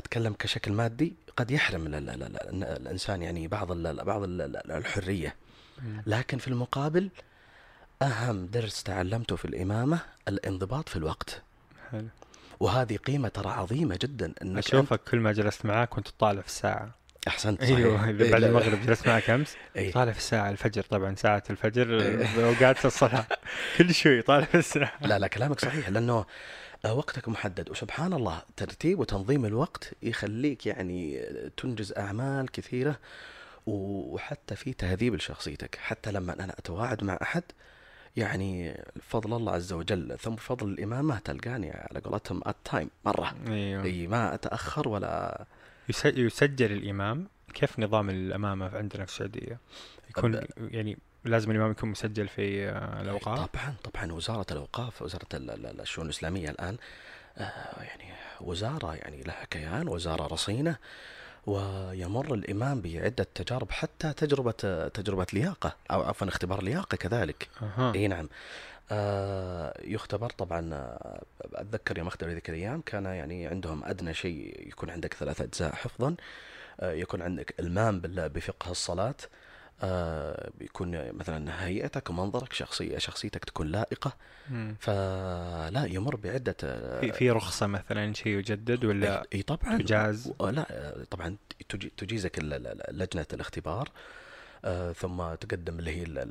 أتكلم 0.00 0.32
كشكل 0.32 0.72
مادي 0.72 1.14
قد 1.36 1.50
يحرم 1.50 1.86
ال- 1.86 1.94
ال- 1.94 2.22
ال- 2.22 2.64
الإنسان 2.64 3.22
يعني 3.22 3.48
بعض 3.48 3.72
ال- 3.72 4.04
بعض 4.04 4.22
ال- 4.22 4.42
ال- 4.42 4.72
الحرية. 4.72 5.34
لكن 6.06 6.38
في 6.38 6.48
المقابل 6.48 7.08
أهم 8.02 8.46
درس 8.46 8.82
تعلمته 8.82 9.36
في 9.36 9.44
الإمامة 9.44 9.98
الانضباط 10.28 10.88
في 10.88 10.96
الوقت 10.96 11.42
حلو. 11.90 12.06
وهذه 12.60 12.96
قيمة 12.96 13.28
ترى 13.28 13.48
عظيمة 13.50 13.98
جدا 14.02 14.32
إنك 14.42 14.66
أشوفك 14.66 15.00
كل 15.10 15.18
ما 15.20 15.32
جلست 15.32 15.66
معاك 15.66 15.88
كنت 15.88 16.08
تطالع 16.08 16.40
في 16.40 16.46
الساعة 16.48 16.90
أحسنت 17.28 17.62
صحيح. 17.64 17.76
أيوه 17.76 18.08
إيه، 18.08 18.30
بعد 18.30 18.40
لا- 18.40 18.46
المغرب 18.48 18.82
جلست 18.86 19.08
معك 19.08 19.30
أمس 19.30 19.56
إيه. 19.76 19.92
طالع 19.92 20.12
في 20.12 20.18
الساعة 20.18 20.50
الفجر 20.50 20.82
طبعا 20.82 21.14
ساعة 21.14 21.42
الفجر 21.50 22.00
إيه. 22.00 22.44
اوقات 22.46 22.86
الصلاة 22.86 23.26
كل 23.78 23.94
شوي 23.94 24.22
طالع 24.22 24.44
في 24.44 24.54
الساعة 24.58 24.92
لا 25.00 25.18
لا 25.18 25.26
كلامك 25.26 25.60
صحيح 25.60 25.88
لأنه 25.88 26.24
وقتك 26.84 27.28
محدد. 27.28 27.70
وسبحان 27.70 28.12
الله 28.12 28.42
ترتيب 28.56 28.98
وتنظيم 28.98 29.44
الوقت 29.44 29.92
يخليك 30.02 30.66
يعني 30.66 31.20
تنجز 31.56 31.92
أعمال 31.92 32.50
كثيرة 32.50 32.98
وحتى 33.66 34.56
في 34.56 34.72
تهذيب 34.72 35.14
لشخصيتك. 35.14 35.74
حتى 35.76 36.12
لما 36.12 36.44
أنا 36.44 36.52
أتواعد 36.58 37.04
مع 37.04 37.18
أحد 37.22 37.42
يعني 38.16 38.80
فضل 39.02 39.36
الله 39.36 39.52
عز 39.52 39.72
وجل 39.72 40.18
ثم 40.18 40.34
بفضل 40.34 40.68
الإمامة 40.68 41.18
تلقاني 41.18 41.70
على 41.70 42.00
قولتهم 42.00 42.40
at 42.46 42.56
time 42.64 42.90
مرة. 43.04 43.34
أيوه. 43.48 43.84
أي 43.84 44.06
ما 44.06 44.34
أتأخر 44.34 44.88
ولا 44.88 45.44
يس- 45.88 46.04
يسجل 46.06 46.72
الإمام. 46.72 47.26
كيف 47.54 47.78
نظام 47.80 48.10
الأمامة 48.10 48.76
عندنا 48.76 49.04
في 49.04 49.12
السعودية؟ 49.12 49.58
يكون 50.10 50.40
يعني 50.58 50.98
لازم 51.24 51.50
الإمام 51.50 51.70
يكون 51.70 51.88
مسجل 51.88 52.28
في 52.28 52.68
آه، 52.68 53.00
الأوقاف. 53.00 53.48
طبعا 53.50 53.74
طبعا 53.92 54.12
وزارة 54.12 54.46
الأوقاف 54.50 55.02
وزارة 55.02 55.26
ال- 55.34 55.50
ال- 55.50 55.80
الشؤون 55.80 56.06
الإسلامية 56.06 56.50
الآن 56.50 56.76
آه، 57.38 57.82
يعني 57.82 58.04
وزارة 58.40 58.94
يعني 58.94 59.22
لها 59.22 59.44
كيان 59.50 59.88
وزارة 59.88 60.26
رصينة 60.26 60.76
ويمر 61.46 62.34
الإمام 62.34 62.80
بعدة 62.80 63.26
تجارب 63.34 63.70
حتى 63.70 64.12
تجربة 64.12 64.88
تجربة 64.88 65.26
لياقة 65.32 65.76
أو 65.90 66.02
عفوا 66.02 66.28
اختبار 66.28 66.62
لياقة 66.62 66.96
كذلك. 66.96 67.48
إي 67.94 68.08
نعم. 68.08 68.28
آه 68.90 69.80
يختبر 69.84 70.30
طبعا 70.30 70.94
أتذكر 71.54 71.98
يوم 71.98 72.06
أختبر 72.06 72.30
ذيك 72.30 72.50
الأيام 72.50 72.80
كان 72.80 73.04
يعني 73.04 73.46
عندهم 73.46 73.84
أدنى 73.84 74.14
شيء 74.14 74.68
يكون 74.68 74.90
عندك 74.90 75.14
ثلاث 75.14 75.40
أجزاء 75.40 75.74
حفظا 75.74 76.16
آه 76.80 76.92
يكون 76.92 77.22
عندك 77.22 77.54
إلمام 77.60 78.00
بفقه 78.04 78.70
الصلاة 78.70 79.14
آه 79.82 80.50
بيكون 80.58 81.12
مثلا 81.12 81.64
هيئتك 81.66 82.10
ومنظرك 82.10 82.52
شخصية 82.52 82.98
شخصيتك 82.98 83.44
تكون 83.44 83.66
لائقة. 83.66 84.12
مم. 84.50 84.76
فلا 84.80 85.84
يمر 85.90 86.16
بعدة 86.16 86.56
آه، 86.64 87.00
في 87.00 87.12
في 87.12 87.30
رخصة 87.30 87.66
مثلا 87.66 88.12
شيء 88.14 88.32
يجدد 88.38 88.84
ولا 88.84 89.26
اي 89.34 89.42
طبعا. 89.42 89.78
تجاز؟ 89.78 90.32
لا 90.40 90.94
طبعا 91.10 91.36
تجي- 91.68 91.92
تجيزك 91.96 92.38
لجنة 92.90 93.26
الاختبار 93.32 93.88
آه، 94.64 94.92
ثم 94.92 95.34
تقدم 95.34 95.78
اللي 95.78 95.90
هي 95.96 96.26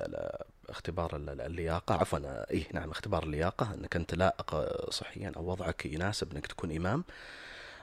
اختبار 0.70 1.15
ال- 1.15 1.29
ال- 1.29 1.41
اللياقة. 1.41 1.96
عفوا 1.96 2.51
اي 2.53 2.65
نعم 2.74 2.91
اختبار 2.91 3.24
اللياقة 3.24 3.74
إنك 3.74 3.96
أنت 3.96 4.15
لائق 4.15 4.56
صحيا 4.91 5.32
أو 5.38 5.46
وضعك 5.51 5.86
يناسب 5.86 6.32
إنك 6.34 6.48
تكون 6.48 6.75
إمام. 6.75 7.03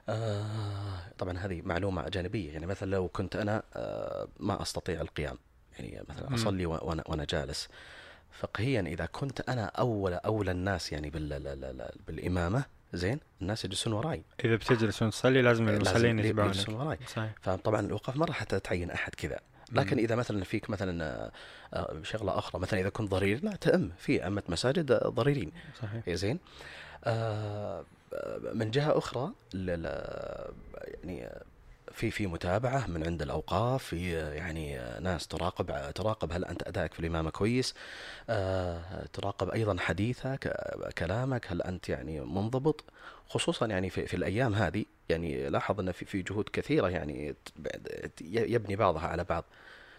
آه، 0.08 0.98
طبعا 1.18 1.38
هذه 1.38 1.62
معلومة 1.64 2.08
جانبية. 2.08 2.52
يعني 2.52 2.66
مثلا 2.66 2.90
لو 2.90 3.08
كنت 3.08 3.36
أنا 3.36 3.62
آه، 3.74 4.28
ما 4.40 4.62
أستطيع 4.62 5.00
القيام. 5.00 5.38
يعني 5.78 6.04
مثلا. 6.08 6.34
أصلي 6.34 6.66
وأنا 6.66 7.02
وأنا 7.06 7.24
جالس. 7.30 7.68
فقهيا 8.32 8.80
إذا 8.80 9.06
كنت 9.06 9.40
أنا 9.48 9.64
أول 9.64 10.12
اولى 10.14 10.50
الناس 10.50 10.92
يعني 10.92 11.10
بال 11.10 11.32
ال- 11.32 11.46
ال- 11.46 11.64
ال- 11.64 11.90
بالإمامة 12.06 12.64
زين 12.92 13.20
الناس 13.42 13.64
يجلسون 13.64 13.92
وراي. 13.92 14.22
إذا 14.44 14.56
بتجلس 14.56 15.02
وتصلي 15.02 15.42
لازم 15.42 15.68
المصلين 15.68 16.18
يتبعونك 16.18 16.54
يجلسون 16.54 16.74
وراي. 16.74 16.98
صحيح. 17.06 17.32
فطبعا 17.42 17.80
الاوقاف 17.80 18.16
ما 18.16 18.24
راح 18.26 18.42
تعين 18.44 18.90
أحد 18.90 19.14
كذا. 19.14 19.40
لكن. 19.72 19.98
إذا 19.98 20.14
مثلا 20.14 20.44
فيك 20.44 20.70
مثلا 20.70 21.04
آه، 21.04 21.32
آه، 21.74 22.02
شغلة 22.02 22.38
أخرى 22.38 22.60
مثلا 22.60 22.80
إذا 22.80 22.88
كنت 22.88 23.10
ضرير 23.10 23.44
لا 23.44 23.56
تأم. 23.56 23.92
في 23.98 24.24
أئمة 24.24 24.42
مساجد 24.48 24.90
آه، 24.92 25.08
ضريرين. 25.08 25.52
صحيح. 25.82 26.10
زين. 26.10 26.38
آه، 27.04 27.84
من 28.54 28.70
جهة 28.70 28.98
أخرى 28.98 29.32
يعني 29.54 31.26
آه، 31.26 31.42
في 31.96 32.10
في 32.10 32.26
متابعة 32.26 32.86
من 32.86 33.04
عند 33.06 33.22
الأوقاف 33.22 33.84
في 33.84 34.12
يعني 34.12 34.78
ناس 35.00 35.26
تراقب 35.26 35.92
تراقب 35.94 36.32
هل 36.32 36.44
أنت 36.44 36.68
أدائك 36.68 36.94
في 36.94 37.00
الامامه 37.00 37.30
كويس؟ 37.30 37.74
آه، 38.30 39.06
تراقب 39.12 39.50
أيضا 39.50 39.76
حديثك 39.78 40.56
كلامك 40.98 41.46
هل 41.52 41.62
أنت 41.62 41.88
يعني 41.88 42.20
منضبط؟ 42.20 42.84
خصوصا 43.28 43.66
يعني 43.66 43.90
في, 43.90 44.06
في 44.06 44.16
الأيام 44.16 44.54
هذه 44.54 44.84
يعني 45.08 45.48
لاحظ 45.48 45.80
أن 45.80 45.92
في 45.92 46.04
في 46.04 46.22
جهود 46.22 46.48
كثيرة 46.52 46.88
يعني 46.88 47.34
يبني 48.30 48.76
بعضها 48.76 49.06
على 49.06 49.24
بعض 49.24 49.44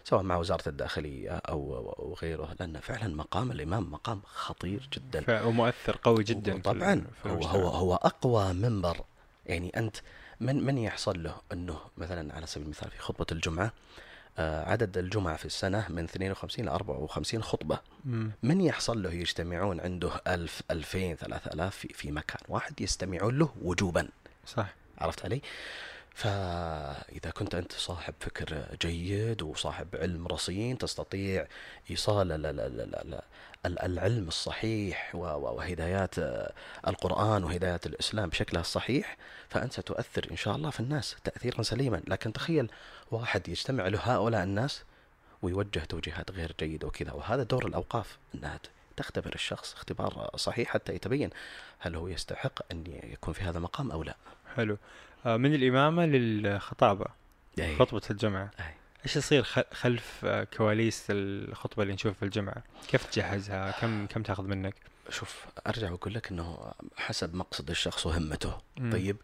سواء 0.04 0.22
مع 0.22 0.36
وزارة 0.36 0.68
الداخلية 0.68 1.30
أو 1.30 1.76
أو 1.98 2.16
غيره 2.22 2.56
لأن 2.60 2.80
فعلا 2.80 3.16
مقام 3.16 3.50
الإمام 3.50 3.90
مقام 3.90 4.20
خطير 4.24 4.88
جدا. 4.92 5.44
ومؤثر 5.44 5.98
قوي 6.02 6.24
جدا 6.24 6.60
طبعا 6.60 7.04
هو. 7.26 7.42
هو 7.42 7.68
هو 7.68 7.94
أقوى 7.94 8.52
منبر. 8.52 8.96
يعني 9.46 9.72
أنت 9.76 9.96
من 10.40 10.64
من 10.64 10.78
يحصل 10.78 11.22
له 11.22 11.36
أنه 11.52 11.80
مثلا 11.96 12.34
على 12.34 12.46
سبيل 12.46 12.64
المثال 12.64 12.90
في 12.90 12.98
خطبة 12.98 13.26
الجمعة 13.32 13.72
آه، 14.38 14.70
عدد 14.70 14.98
الجمعة 14.98 15.36
في 15.36 15.44
السنة 15.44 15.86
من 15.88 16.04
52 16.04 16.64
ل 16.66 16.68
54 16.68 17.42
خطبة 17.42 17.78
مم. 18.04 18.30
من 18.42 18.60
يحصل 18.60 19.02
له 19.02 19.12
يجتمعون 19.12 19.80
عنده 19.80 20.10
ألف 20.26 20.62
ألفين 20.70 21.16
ثلاثة 21.16 21.52
ألاف 21.52 21.76
في, 21.76 21.88
في 21.88 22.10
مكان 22.10 22.40
واحد 22.48 22.80
يستمعون 22.80 23.38
له 23.38 23.54
وجوبا 23.62 24.08
صح 24.46 24.74
عرفت 24.98 25.24
علي؟ 25.24 25.40
فإذا 26.14 27.30
كنت 27.30 27.54
أنت 27.54 27.72
صاحب 27.72 28.14
فكر 28.20 28.66
جيد 28.80 29.42
وصاحب 29.42 29.96
علم 29.96 30.26
رصين 30.26 30.78
تستطيع 30.78 31.46
إيصال 31.90 32.32
ال- 33.66 33.78
ال- 33.78 33.78
ال- 33.78 33.84
ال- 33.84 33.98
ال- 33.98 33.98
العلم 33.98 34.28
الصحيح 34.28 35.14
وهدايات 35.14 36.18
آه، 36.18 36.52
القرآن 36.88 37.44
وهدايات 37.44 37.86
الإسلام 37.86 38.28
بشكلها 38.28 38.60
الصحيح 38.60 39.16
فأنت 39.48 39.72
ستؤثر 39.72 40.26
إن 40.30 40.36
شاء 40.36 40.56
الله 40.56 40.70
في 40.70 40.80
الناس 40.80 41.16
تأثيرا 41.24 41.62
سليما 41.62 42.02
لكن 42.08 42.32
تخيل 42.32 42.70
واحد 43.10 43.48
يجتمع 43.48 43.88
له 43.88 43.98
هؤلاء 44.02 44.42
الناس 44.42 44.84
ويوجه 45.42 45.78
توجيهات 45.80 46.30
غير 46.30 46.52
جيدة 46.60 46.86
وكذا 46.86 47.12
وهذا 47.12 47.42
دور 47.42 47.66
الأوقاف 47.66 48.18
أنها 48.34 48.60
تختبر 48.96 49.34
الشخص 49.34 49.74
اختبار 49.74 50.30
صحيح 50.36 50.68
حتى 50.68 50.94
يتبين 50.94 51.30
هل 51.78 51.96
هو 51.96 52.08
يستحق 52.08 52.72
أن 52.72 52.84
يكون 52.86 53.34
في 53.34 53.42
هذا 53.42 53.58
المقام 53.58 53.90
أو 53.90 54.02
لا 54.02 54.16
حلو 54.56 54.76
آه، 55.26 55.36
من 55.36 55.54
الإمامة 55.54 56.06
للخطابة 56.06 57.06
أي. 57.58 57.76
خطبة 57.76 58.02
الجمعة 58.10 58.50
أي. 58.60 58.74
إيش 59.04 59.16
يصير 59.16 59.42
خلف 59.72 60.26
كواليس 60.56 61.04
الخطبة 61.10 61.82
اللي 61.82 61.94
نشوفها 61.94 62.14
في 62.18 62.22
الجمعة؟ 62.24 62.62
كيف 62.88 63.04
تجهزها؟ 63.04 63.70
كم 63.70 64.06
كم 64.06 64.22
تاخذ 64.22 64.44
منك؟ 64.44 64.74
شوف 65.10 65.46
أرجع 65.66 65.90
وأقول 65.90 66.14
لك 66.14 66.30
إنه 66.30 66.72
حسب 66.96 67.34
مقصد 67.34 67.70
الشخص 67.70 68.06
وهمته 68.06 68.58
مم. 68.76 68.92
طيب 68.92 69.16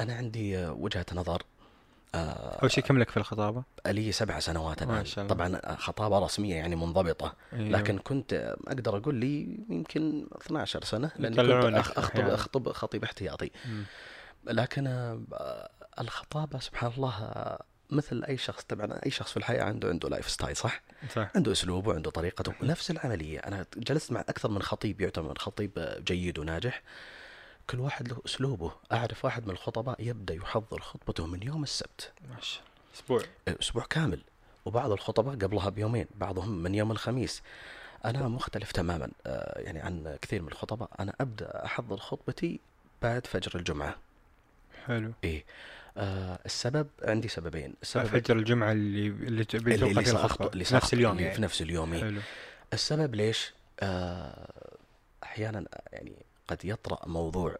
أنا 0.00 0.14
عندي 0.14 0.66
وجهة 0.66 1.06
نظر 1.14 1.42
آه 2.14 2.58
أول 2.62 2.72
شيء 2.72 2.84
كم 2.84 2.98
لك 2.98 3.10
في 3.10 3.16
الخطابة؟ 3.16 3.62
لي 3.86 4.12
سبع 4.12 4.38
سنوات 4.38 4.82
الآن. 4.82 5.26
طبعا 5.26 5.76
خطابة 5.76 6.18
رسمية 6.18 6.54
يعني 6.54 6.76
منضبطة 6.76 7.34
أيوه. 7.52 7.68
لكن 7.68 7.98
كنت 7.98 8.56
أقدر 8.66 8.96
أقول 8.96 9.14
لي 9.14 9.58
يمكن 9.68 10.26
12 10.42 10.84
سنة 10.84 11.10
لاني 11.18 11.36
كنت 11.36 11.76
أخطب 11.76 11.98
أحياناً. 12.04 12.34
أخطب 12.34 12.72
خطيب 12.72 13.04
احتياطي 13.04 13.50
مم. 13.66 13.84
لكن 14.46 14.86
آه، 14.86 15.70
الخطابة 16.00 16.58
سبحان 16.58 16.92
الله 16.96 17.14
آه، 17.24 17.64
مثل 17.94 18.24
أي 18.24 18.36
شخص 18.36 18.64
طبعا 18.64 19.00
أي 19.06 19.10
شخص 19.10 19.30
في 19.30 19.36
الحياة 19.36 19.64
عنده 19.64 19.88
عنده 19.88 20.08
lifestyle 20.08 20.56
صح؟ 20.56 20.82
صح. 21.14 21.30
عنده 21.36 21.52
أسلوبه 21.52 21.94
عنده 21.94 22.10
طريقته 22.10 22.54
نفس 22.62 22.90
العملية. 22.90 23.38
أنا 23.38 23.66
جلست 23.76 24.12
مع 24.12 24.20
أكثر 24.20 24.50
من 24.50 24.62
خطيب 24.62 25.00
يعتبر 25.00 25.38
خطيب 25.38 26.02
جيد 26.04 26.38
وناجح. 26.38 26.82
كل 27.70 27.80
واحد 27.80 28.08
له 28.08 28.22
أسلوبه. 28.26 28.72
أعرف 28.92 29.24
واحد 29.24 29.46
من 29.46 29.50
الخطباء 29.50 29.96
يبدأ 29.98 30.34
يحضر 30.34 30.80
خطبته 30.80 31.26
من 31.26 31.42
يوم 31.42 31.62
السبت. 31.62 32.12
ما 32.30 32.40
شاء 32.40 32.62
الله. 32.62 32.94
أسبوع. 32.94 33.22
أسبوع 33.60 33.84
كامل. 33.90 34.20
وبعض 34.64 34.90
الخطباء 34.92 35.34
قبلها 35.34 35.68
بيومين 35.68 36.06
بعضهم 36.14 36.62
من 36.62 36.74
يوم 36.74 36.90
الخميس. 36.92 37.42
أنا 38.04 38.28
مختلف 38.28 38.72
تماما 38.72 39.10
آه، 39.26 39.60
يعني 39.60 39.80
عن 39.80 40.18
كثير 40.22 40.42
من 40.42 40.48
الخطباء. 40.48 40.90
أنا 41.00 41.14
أبدأ 41.20 41.64
أحضر 41.64 41.96
خطبتي 41.96 42.60
بعد 43.02 43.26
فجر 43.26 43.58
الجمعة. 43.58 43.96
حلو. 44.86 45.12
إيه. 45.24 45.44
آه 45.96 46.38
السبب 46.46 46.86
عندي 47.02 47.28
سببين 47.28 47.74
السبب 47.82 48.06
فجر 48.06 48.36
الجمعة 48.36 48.72
اللي 48.72 49.06
اللي 49.06 49.44
تبي 49.44 49.74
اللي, 49.74 49.86
اللي 49.86 50.00
الخطبة 50.00 50.52
اللي 50.52 50.64
نفس 50.72 50.94
اليوم 50.94 51.12
اللي 51.12 51.22
يعني 51.22 51.36
في 51.36 51.42
نفس 51.42 51.62
اليوم. 51.62 51.94
حلو 51.94 52.20
السبب 52.72 53.14
ليش؟ 53.14 53.52
آه 53.80 54.76
أحيانا 55.22 55.64
يعني 55.92 56.16
قد 56.48 56.64
يطرأ 56.64 57.08
موضوع 57.08 57.56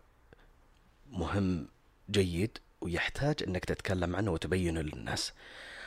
مهم 1.10 1.68
جيد 2.10 2.58
ويحتاج 2.80 3.42
إنك 3.46 3.64
تتكلم 3.64 4.16
عنه 4.16 4.30
وتبينه 4.30 4.80
للناس. 4.80 5.32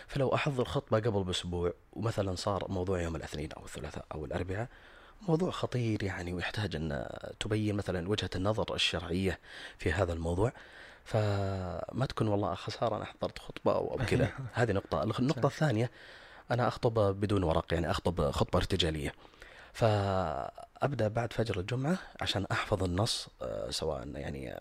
فلو 0.07 0.35
أحضر 0.35 0.65
خطبة 0.65 0.99
قبل 0.99 1.23
بأسبوع 1.23 1.73
ومثلا 1.93 2.35
صار 2.35 2.71
موضوع 2.71 3.01
يوم 3.01 3.15
الاثنين 3.15 3.51
أو 3.51 3.65
الثلاثاء 3.65 4.05
أو 4.11 4.25
الأربعاء 4.25 4.67
موضوع 5.27 5.51
خطير 5.51 6.03
يعني 6.03 6.33
ويحتاج 6.33 6.75
إن 6.75 7.07
تبين 7.39 7.75
مثلا 7.75 8.09
وجهة 8.09 8.29
النظر 8.35 8.75
الشرعية 8.75 9.39
في 9.77 9.91
هذا 9.91 10.13
الموضوع 10.13 10.53
فما 11.07 12.05
تكون 12.09 12.27
والله 12.27 12.55
خسارة 12.55 12.95
أنا 12.97 13.05
حضرت 13.05 13.39
خطبة 13.39 13.71
أو 13.75 13.91
أو 13.91 13.97
كذا. 14.09 14.29
هذه 14.53 14.71
نقطة. 14.71 15.03
النقطة 15.03 15.45
الثانية 15.47 15.91
أنا 16.51 16.67
أخطب 16.67 16.93
بدون 17.19 17.43
ورق 17.43 17.73
يعني 17.73 17.91
أخطب 17.91 18.31
خطبة 18.31 18.59
ارتجالية. 18.59 19.13
فأبدأ 19.73 21.07
بعد 21.07 21.33
فجر 21.33 21.59
الجمعة 21.59 21.97
عشان 22.21 22.45
أحفظ 22.51 22.83
النص 22.83 23.27
آه، 23.41 23.69
سواء 23.69 24.07
يعني 24.07 24.59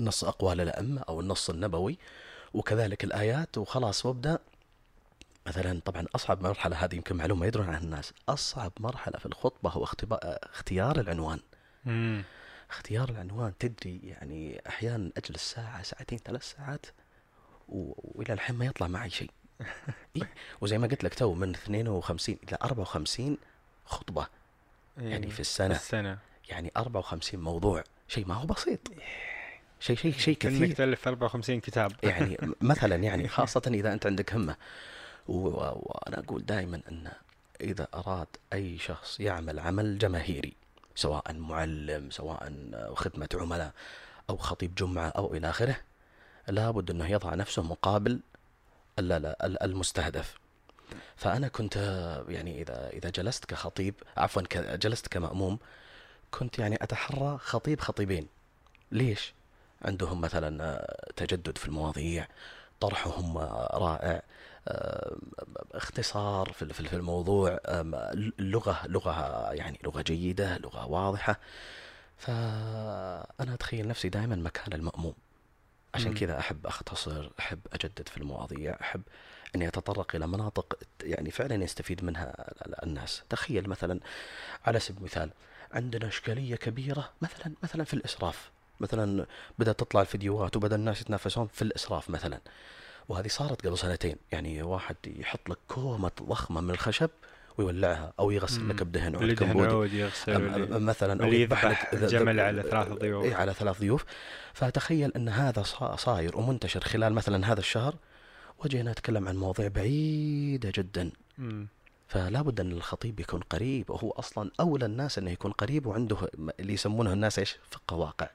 نص 0.00 0.24
أقوال 0.24 0.60
الائمه 0.60 1.04
أو 1.08 1.20
النص 1.20 1.50
النبوي 1.50 1.98
وكذلك 2.54 3.04
الآيات 3.04 3.58
وخلاص 3.58 4.06
وأبدأ. 4.06 4.38
مثلا 5.46 5.80
طبعا 5.84 6.06
أصعب 6.14 6.42
مرحلة 6.42 6.76
هذه 6.84 6.94
يمكن 6.94 7.16
معلومة 7.16 7.46
يدرون 7.46 7.66
عنها 7.66 7.78
الناس 7.78 8.12
أصعب 8.28 8.72
مرحلة 8.80 9.18
في 9.18 9.26
الخطبة 9.26 9.70
هو 9.70 9.84
اختبا- 9.84 10.18
اختيار 10.52 11.00
العنوان. 11.00 11.40
اختيار 12.70 13.08
العنوان 13.08 13.52
تدري 13.58 14.00
يعني 14.04 14.60
أحيانا 14.68 15.10
أجلس 15.16 15.52
ساعة 15.52 15.82
ساعتين 15.82 16.18
ثلاث 16.18 16.52
ساعات 16.56 16.86
و... 17.68 17.92
وإلى 17.96 18.32
الحين 18.32 18.56
ما 18.56 18.64
يطلع 18.66 18.86
معي 18.86 19.10
شيء. 19.10 19.30
إيه؟ 20.16 20.30
وزي 20.60 20.78
ما 20.78 20.86
قلت 20.86 21.04
لك 21.04 21.14
تو 21.14 21.34
من 21.34 21.50
52 21.54 22.36
إلى 22.48 22.58
54 22.62 23.36
خطبة. 23.84 24.26
يعني 24.98 25.26
إيه. 25.26 25.32
في 25.32 25.40
السنة. 25.40 25.74
السنة. 25.74 26.18
يعني 26.48 26.72
54 26.76 27.40
موضوع. 27.40 27.84
شيء 28.08 28.26
ما 28.26 28.34
هو 28.34 28.46
بسيط. 28.46 28.80
شيء 29.80 29.96
شيء 29.96 30.12
شيء 30.12 30.34
كثير. 30.36 30.72
تألف 30.74 31.08
54 31.08 31.60
كتاب. 31.60 31.92
يعني 32.02 32.38
مثلا 32.60 32.96
يعني 32.96 33.28
خاصة 33.28 33.62
إذا 33.66 33.92
أنت 33.92 34.06
عندك 34.06 34.32
همة. 34.34 34.56
و- 35.28 35.32
و- 35.48 35.80
وأنا 35.82 36.18
أقول 36.18 36.46
دائما 36.46 36.80
أن 36.90 37.10
إذا 37.60 37.88
أراد 37.94 38.26
أي 38.52 38.78
شخص 38.78 39.20
يعمل 39.20 39.58
عمل 39.58 39.98
جماهيري 39.98 40.52
سواء 40.98 41.32
معلم 41.32 42.10
سواء 42.10 42.52
خدمة 42.94 43.28
عملاء 43.34 43.72
أو 44.30 44.36
خطيب 44.36 44.74
جمعة 44.74 45.08
أو 45.08 45.34
إلى 45.34 45.50
آخره 45.50 45.76
لابد 46.48 46.90
أنه 46.90 47.10
يضع 47.10 47.34
نفسه 47.34 47.62
مقابل 47.62 48.20
ال- 48.98 49.12
ال- 49.12 49.42
ال- 49.42 49.62
المستهدف. 49.62 50.34
فأنا 51.16 51.48
كنت 51.48 51.76
يعني 52.28 52.62
إذا 52.62 52.88
إذا 52.92 53.10
جلست 53.10 53.44
كخطيب 53.44 53.94
عفوا 54.16 54.42
جلست 54.76 55.08
كمأموم 55.08 55.58
كنت 56.30 56.58
يعني 56.58 56.78
أتحرى 56.82 57.38
خطيب 57.38 57.80
خطيبين. 57.80 58.26
ليش؟ 58.92 59.34
عندهم 59.82 60.20
مثلا 60.20 60.64
آه، 60.64 61.10
تجدد 61.16 61.58
في 61.58 61.66
المواضيع 61.66 62.28
طرحهم 62.80 63.38
آه، 63.38 63.68
رائع. 63.78 64.10
آه، 64.10 64.22
اختصار 65.74 66.52
في 66.52 66.92
الموضوع 66.96 67.58
اللغة 67.64 68.86
لغة 68.86 69.52
يعني 69.52 69.78
لغة 69.84 70.02
جيدة 70.02 70.58
لغة 70.58 70.86
واضحة. 70.86 71.38
فأنا 72.18 73.54
أتخيل 73.54 73.88
نفسي 73.88 74.08
دائما 74.08 74.36
مكان 74.36 74.72
المأموم. 74.72 75.14
عشان. 75.94 76.14
كذا 76.14 76.38
أحب 76.38 76.66
أختصر 76.66 77.30
أحب 77.38 77.60
أجدد 77.72 78.08
في 78.08 78.16
المواضيع 78.16 78.76
أحب 78.80 79.02
أني 79.54 79.68
أتطرق 79.68 80.14
إلى 80.14 80.26
مناطق 80.26 80.78
يعني 81.02 81.30
فعلا 81.30 81.64
يستفيد 81.64 82.04
منها 82.04 82.34
ال- 82.66 82.84
الناس. 82.84 83.22
تخيل 83.30 83.68
مثلا 83.68 84.00
على 84.66 84.80
سبيل 84.80 84.98
المثال 84.98 85.30
عندنا 85.72 86.08
إشكالية 86.08 86.56
كبيرة 86.56 87.10
مثلا 87.22 87.52
مثلا 87.62 87.84
في 87.84 87.94
الإسراف. 87.94 88.50
مثلا 88.80 89.26
بدأت 89.58 89.80
تطلع 89.80 90.00
الفيديوهات 90.00 90.56
وبدأ 90.56 90.76
الناس 90.76 91.00
يتنافسون 91.00 91.46
في 91.46 91.62
الإسراف 91.62 92.10
مثلا. 92.10 92.40
وهذه 93.08 93.28
صارت 93.28 93.66
قبل 93.66 93.78
سنتين 93.78 94.16
يعني 94.32 94.62
واحد 94.62 94.96
يحط 95.06 95.48
لك 95.50 95.58
كومة 95.68 96.10
ضخمة 96.22 96.60
من 96.60 96.70
الخشب 96.70 97.10
ويولعها 97.58 98.12
أو 98.20 98.30
يغسل. 98.30 98.68
لك 98.68 98.82
بدهن 98.82 99.16
عود 99.16 99.32
كمبودي 99.32 99.68
عود 99.72 99.92
يغسل 99.92 100.34
أم- 100.34 100.36
واللي- 100.52 100.74
أم- 100.74 100.80
مثلا 100.82 101.24
أو 101.24 101.32
يذبح 101.32 101.64
لك 101.64 101.94
جمل 101.94 102.40
على 102.40 102.62
ثلاث 102.62 102.88
ضيوف. 102.88 103.24
اي 103.24 103.34
على 103.34 103.54
ثلاث 103.54 103.80
ضيوف 103.80 104.04
فتخيل 104.54 105.12
أن 105.16 105.28
هذا 105.28 105.62
صا- 105.62 105.96
صاير 105.96 106.36
ومنتشر 106.38 106.80
خلال 106.80 107.12
مثلا 107.12 107.52
هذا 107.52 107.60
الشهر 107.60 107.94
وجينا 108.64 108.90
نتكلم 108.90 109.28
عن 109.28 109.36
مواضيع 109.36 109.68
بعيدة 109.68 110.72
جدا 110.74 111.10
مم. 111.38 111.66
فلا 112.08 112.42
بد 112.42 112.60
أن 112.60 112.72
الخطيب 112.72 113.20
يكون 113.20 113.40
قريب 113.40 113.90
وهو 113.90 114.10
أصلا 114.10 114.50
أولى 114.60 114.84
الناس 114.86 115.18
أنه 115.18 115.30
يكون 115.30 115.52
قريب 115.52 115.86
وعنده 115.86 116.16
اللي 116.60 116.72
يسمونه 116.72 117.12
الناس 117.12 117.38
إيش؟ 117.38 117.56
فقه 117.70 117.96
واقع. 117.96 118.28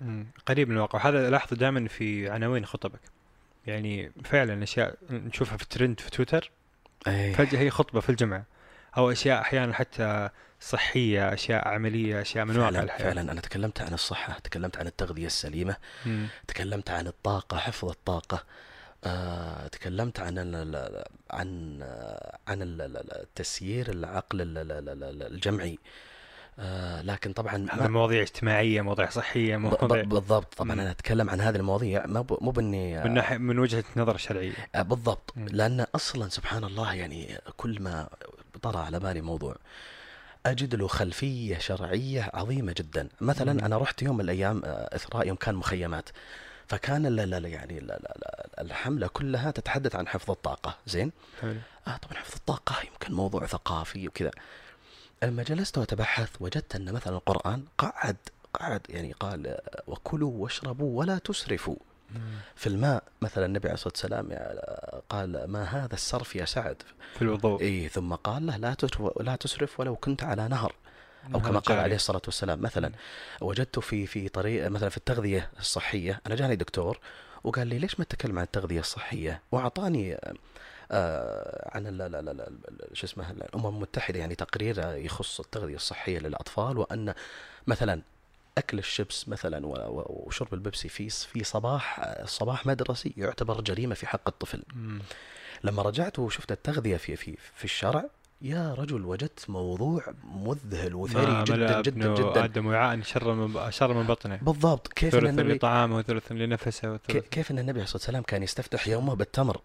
مم. 0.00 0.26
قريب 0.46 0.68
من 0.68 0.74
الواقع 0.76 0.98
وهذا 0.98 1.30
لاحظه 1.30 1.56
دائما 1.56 1.88
في 1.88 2.30
عناوين 2.30 2.66
خطبك 2.66 3.00
يعني 3.66 4.12
فعلا 4.24 4.62
أشياء 4.62 4.94
نشوفها 5.10 5.56
في 5.56 5.68
ترند 5.68 6.00
في 6.00 6.10
تويتر 6.10 6.50
أي. 7.06 7.34
فجأة 7.34 7.58
هي 7.58 7.70
خطبة 7.70 8.00
في 8.00 8.08
الجمعة 8.10 8.44
أو 8.96 9.10
أشياء 9.12 9.40
أحيانا 9.40 9.74
حتى 9.74 10.28
صحية 10.60 11.32
أشياء 11.32 11.68
عملية 11.68 12.20
أشياء 12.20 12.44
من 12.44 12.56
واقع 12.56 12.70
فعلا 12.70 12.82
الحياة 12.84 13.04
فعلا 13.04 13.32
أنا 13.32 13.40
تكلمت 13.40 13.80
عن 13.80 13.94
الصحة، 13.94 14.38
تكلمت 14.38 14.76
عن 14.76 14.86
التغذية 14.86 15.26
السليمة، 15.26 15.76
مم. 16.06 16.26
تكلمت 16.46 16.90
عن 16.90 17.06
الطاقة، 17.06 17.56
حفظ 17.58 17.88
الطاقة. 17.88 18.44
آه، 19.04 19.66
تكلمت 19.68 20.20
عن 20.20 20.38
ال 20.38 21.04
عن 21.30 21.78
آه، 21.82 22.38
عن 22.48 22.62
ال- 22.62 22.80
ال- 22.82 23.12
التسيير 23.20 23.90
العقل 23.90 24.40
ال- 24.40 24.58
ال- 24.58 24.72
ال- 24.88 25.04
ال- 25.04 25.22
الجمعي 25.34 25.78
آه، 26.58 27.02
لكن 27.02 27.32
طبعا 27.32 27.66
هذا 27.70 27.88
مواضيع 27.88 28.22
اجتماعية 28.22 28.80
مواضيع 28.82 29.10
صحية 29.10 29.56
مواضيع 29.56 30.02
بالضبط. 30.02 30.54
طبعا. 30.54 30.72
أنا 30.72 30.90
أتكلم 30.90 31.30
عن 31.30 31.40
هذه 31.40 31.56
المواضيع 31.56 32.06
ما 32.06 32.26
مو 32.40 32.50
بإني 32.50 33.04
من 33.04 33.14
ناحية 33.14 33.36
من 33.36 33.58
وجهة 33.58 33.84
نظر 33.96 34.16
شرعية. 34.16 34.52
آه، 34.74 34.82
بالضبط. 34.82 35.34
لأن 35.36 35.86
أصلا 35.94 36.28
سبحان 36.28 36.64
الله 36.64 36.94
يعني 36.94 37.38
كل 37.56 37.82
ما 37.82 38.08
طرى 38.62 38.78
على 38.78 39.00
بالي 39.00 39.20
موضوع 39.20 39.56
أجد 40.46 40.74
له 40.74 40.86
خلفية 40.86 41.58
شرعية 41.58 42.30
عظيمة 42.34 42.74
جدا. 42.76 43.08
مثلا. 43.20 43.66
أنا 43.66 43.78
رحت 43.78 44.02
يوم 44.02 44.14
من 44.16 44.20
الأيام 44.24 44.62
آه، 44.64 44.96
إثراء 44.96 45.26
يوم 45.26 45.36
كان 45.36 45.54
مخيمات. 45.54 46.08
فكان 46.68 47.06
ال- 47.06 47.20
ال- 47.34 47.44
يعني 47.44 47.78
ال- 47.78 47.90
ال- 47.90 48.60
الحملة 48.60 49.06
كلها 49.06 49.50
تتحدث 49.50 49.96
عن 49.96 50.08
حفظ 50.08 50.30
الطاقة. 50.30 50.76
زين؟ 50.86 51.12
حلو. 51.42 51.56
آه 51.88 51.96
طبعا 51.96 52.14
حفظ 52.22 52.34
الطاقة 52.36 52.74
يمكن 52.92 53.14
موضوع 53.14 53.46
ثقافي 53.46 54.08
وكذا. 54.08 54.30
لما 55.22 55.42
جلست 55.42 55.78
وأتبحث 55.78 56.30
وجدت 56.40 56.76
أن 56.76 56.92
مثلا 56.92 57.16
القرآن 57.16 57.64
قعد 57.78 58.16
قعد 58.54 58.80
يعني 58.88 59.12
قال 59.12 59.58
وكلوا 59.86 60.32
واشربوا 60.34 60.98
ولا 60.98 61.18
تسرفوا. 61.18 61.76
في 62.54 62.66
الماء 62.66 63.02
مثلا 63.22 63.46
النبي 63.46 63.68
عليه 63.68 63.74
الصلاة 63.74 63.92
والسلام 63.92 64.28
قال 65.08 65.44
ما 65.44 65.64
هذا 65.64 65.94
السرف 65.94 66.36
يا 66.36 66.44
سعد؟ 66.44 66.82
في 67.14 67.22
الوضوء. 67.22 67.60
إيه 67.60 67.88
ثم 67.88 68.14
قال 68.14 68.46
له 68.46 68.56
لا 68.56 68.76
لا 69.20 69.36
تسرف 69.36 69.80
ولو 69.80 69.96
كنت 69.96 70.24
على 70.24 70.48
نهر. 70.48 70.74
أو 71.34 71.40
كما 71.40 71.58
قال. 71.58 71.78
عليه 71.78 71.96
الصلاة 71.96 72.22
والسلام 72.26 72.62
مثلا. 72.62 72.92
وجدت 73.40 73.78
في 73.78 74.06
في 74.06 74.28
طريق 74.28 74.68
مثلا 74.68 74.88
في 74.88 74.96
التغذية 74.96 75.50
الصحية 75.58 76.20
أنا 76.26 76.34
جاني 76.34 76.56
دكتور 76.56 76.98
وقال 77.44 77.66
لي 77.66 77.78
ليش 77.78 77.98
ما 77.98 78.04
تتكلم 78.04 78.38
عن 78.38 78.44
التغذية 78.44 78.80
الصحية؟ 78.80 79.42
وأعطاني 79.52 80.18
عن 81.74 81.86
ال- 81.86 82.02
ال- 82.02 82.88
شو 82.92 83.06
اسمه 83.06 83.30
الأمم 83.30 83.66
المتحدة 83.66 84.18
يعني 84.18 84.34
تقرير 84.34 84.78
يخص 84.96 85.40
التغذية 85.40 85.74
الصحية 85.76 86.18
للأطفال 86.18 86.78
وأن 86.78 87.14
مثلا 87.66 88.02
أكل 88.58 88.78
الشيبس 88.78 89.28
مثلا 89.28 89.60
وشرب 89.66 90.54
البيبسي 90.54 90.88
في 90.88 91.08
في 91.10 91.44
صباح 91.44 92.00
الصباح 92.00 92.66
مدرسي 92.66 93.14
يعتبر 93.16 93.60
جريمة 93.60 93.94
في 93.94 94.06
حق 94.06 94.28
الطفل. 94.28 94.62
لما 95.64 95.82
رجعت 95.82 96.18
وشفت 96.18 96.52
التغذية 96.52 96.96
في 96.96 97.16
في 97.16 97.36
في 97.54 97.64
الشرع 97.64 98.04
يا 98.42 98.74
رجل 98.74 99.04
وجدت 99.04 99.50
موضوع 99.50 100.02
مذهل 100.24 100.94
وثري 100.94 101.44
جدا 101.44 101.80
جدا 101.82 102.14
جدا 102.14 102.44
آدم 102.44 102.66
وعاء 102.66 103.00
شر 103.02 103.34
من 103.34 103.70
شر 103.70 103.92
من 103.94 104.06
بطنه 104.06 104.36
بالضبط 104.36 104.88
كيف 104.92 105.14
إن 105.14 105.20
ثلث 105.20 105.30
النبي 105.30 105.54
لطعامه 105.54 105.96
وثلث 105.96 106.32
لنفسه 106.32 106.92
وثلث 106.92 107.28
كيف 107.28 107.50
إن 107.50 107.58
النبي 107.58 107.72
عليه 107.72 107.82
الصلاه 107.84 107.96
والسلام 108.02 108.22
كان 108.22 108.42
يستفتح 108.42 108.88
يومه 108.88 109.14
بالتمر. 109.14 109.60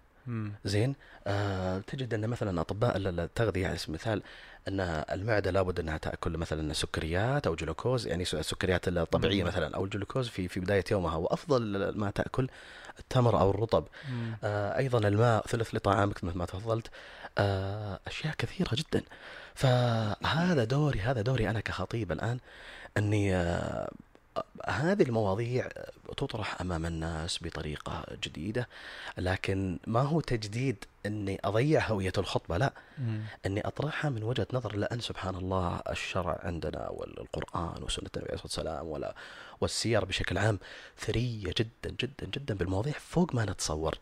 زين؟ 0.66 0.96
آه 1.28 1.80
تجد 1.88 2.14
أن 2.14 2.28
مثلا 2.28 2.62
أطباء 2.62 2.98
ال- 2.98 3.20
التغذية 3.20 3.68
على 3.68 3.78
سبيل 3.78 3.90
المثال 3.96 4.22
أن 4.68 4.80
المعدة 5.12 5.52
لابد 5.52 5.80
أنها 5.80 5.98
تأكل 5.98 6.38
مثلا 6.38 6.74
سكريات 6.74 7.48
أو 7.48 7.56
جلوكوز 7.56 8.08
يعني 8.08 8.24
السكريات 8.24 8.88
الطبيعية. 8.88 9.44
مثلا 9.44 9.76
أو 9.76 9.86
الجلوكوز 9.86 10.28
في 10.28 10.48
في 10.48 10.60
بداية 10.60 10.84
يومها 10.92 11.16
وأفضل 11.16 11.92
ما 11.98 12.12
تأكل 12.12 12.48
التمر 13.00 13.40
أو 13.40 13.50
الرطب. 13.50 13.88
آه 14.44 14.78
أيضا 14.78 15.08
الماء 15.08 15.48
ثلث 15.48 15.76
لطعامك 15.76 16.24
مثل 16.24 16.38
ما 16.38 16.46
تفضلت. 16.46 16.88
آه 17.38 18.00
أشياء 18.08 18.34
كثيرة 18.38 18.70
جدا. 18.74 19.02
فهذا 19.56 20.64
دوري 20.64 21.00
هذا 21.00 21.22
دوري 21.22 21.50
أنا 21.50 21.60
كخطيب 21.60 22.12
الآن 22.12 22.40
أني 22.98 23.36
آه 23.36 23.92
هذه 24.68 25.04
المواضيع 25.04 25.70
تطرح 26.18 26.62
أمام 26.62 26.86
الناس 26.86 27.44
بطريقة 27.44 28.04
جديدة 28.24 28.68
لكن 29.18 29.80
ما 29.88 30.02
هو 30.02 30.22
تجديد 30.22 30.86
إني 31.06 31.40
أضيع 31.44 31.88
هوية 31.88 32.14
الخطبة 32.18 32.58
لا 32.58 32.74
مم. 32.98 33.22
إني 33.46 33.68
أطرحها 33.68 34.10
من 34.10 34.24
وجهة 34.24 34.48
نظر 34.54 34.76
لأن 34.76 35.00
سبحان 35.00 35.36
الله 35.36 35.82
الشرع 35.90 36.40
عندنا 36.44 36.90
والقرآن 36.90 37.84
وسنه 37.84 38.10
النبي 38.16 38.30
عليه 38.32 38.44
الصلاة 38.44 38.44
والسلام 38.44 38.88
ولا 38.88 39.16
والسير 39.62 40.06
بشكل 40.06 40.38
عام 40.38 40.60
ثرية 40.98 41.54
جدا 41.58 41.96
جدا 42.00 42.26
جدا 42.26 42.56
بالمواضيع 42.56 42.94
فوق 42.94 43.36
ما 43.36 43.46
نتصور. 43.46 43.96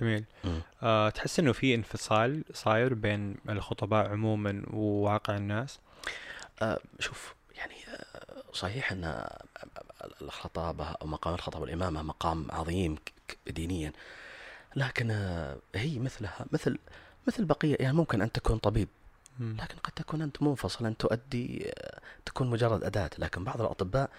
جميل 0.00 0.24
مم. 0.44 0.60
أه 0.82 1.10
تحس 1.10 1.38
إنه 1.38 1.52
في 1.52 1.74
انفصال 1.74 2.44
صاير 2.52 2.94
بين 2.94 3.36
الخطباء 3.48 4.08
عموما 4.08 4.62
وواقع 4.70 5.36
الناس 5.36 5.78
آه، 6.62 6.80
شوف 7.00 7.34
يعني 7.56 7.74
آه، 7.88 8.13
صحيح 8.54 8.92
أن 8.92 9.26
الخطابة 10.22 10.84
أو 10.84 11.06
مقام 11.06 11.34
الخطابه 11.34 11.62
والامامه 11.62 12.02
مقام 12.02 12.46
عظيم 12.50 12.96
دينيا 13.46 13.92
لكن 14.76 15.10
هي 15.74 15.98
مثلها 15.98 16.46
مثل 16.52 16.78
مثل 17.28 17.44
بقية 17.44 17.76
يعني 17.80 17.96
ممكن 17.96 18.22
أن 18.22 18.32
تكون 18.32 18.58
طبيب. 18.58 18.88
لكن 19.40 19.76
قد 19.76 19.92
تكون 19.92 20.22
أنت 20.22 20.42
منفصل 20.42 20.86
أن 20.86 20.96
تؤدي 20.96 21.72
تكون 22.26 22.50
مجرد 22.50 22.84
أداة 22.84 23.10
لكن 23.18 23.44
بعض 23.44 23.60
الأطباء 23.60 24.10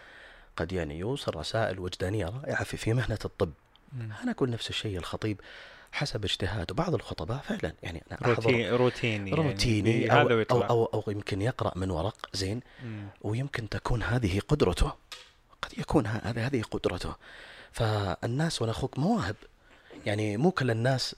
قد 0.58 0.72
يعني 0.72 1.00
يوصل 1.00 1.36
رسائل 1.36 1.80
وجدانية 1.80 2.26
رائعة 2.26 2.64
في 2.64 2.78
في 2.78 2.94
مهنة 2.94 3.20
الطب. 3.26 3.52
أنا 4.24 4.32
أقول 4.32 4.50
نفس 4.50 4.70
الشيء 4.70 4.98
الخطيب 4.98 5.42
حسب 5.96 6.24
اجتهاد 6.24 6.72
وبعض 6.72 6.94
الخطباء 6.94 7.38
فعلا. 7.38 7.74
يعني 7.84 8.04
أحضر 8.12 8.30
روتين 8.36 8.74
روتيني 8.74 9.30
يعني 9.32 9.50
روتيني 9.50 10.10
هذا 10.10 10.46
أو, 10.52 10.62
أو, 10.62 10.86
أو, 10.86 11.04
أو 11.08 11.12
يمكن 11.12 11.42
يقرأ 11.42 11.72
من 11.76 11.92
ورق 11.92 12.30
زين. 12.34 12.62
مم. 12.84 13.08
ويمكن 13.22 13.70
تكون 13.70 14.04
هذه 14.04 14.40
قدرته. 14.48 14.92
قد 15.62 15.78
يكون 15.78 16.08
ه- 16.08 16.22
هذه 16.26 16.62
قدرته. 16.62 17.16
فالناس 17.72 18.62
وأنا 18.62 18.72
أخوك 18.72 19.00
مواهب. 19.00 19.36
يعني 20.06 20.38
مو 20.38 20.52
كل 20.52 20.72
الناس 20.72 21.16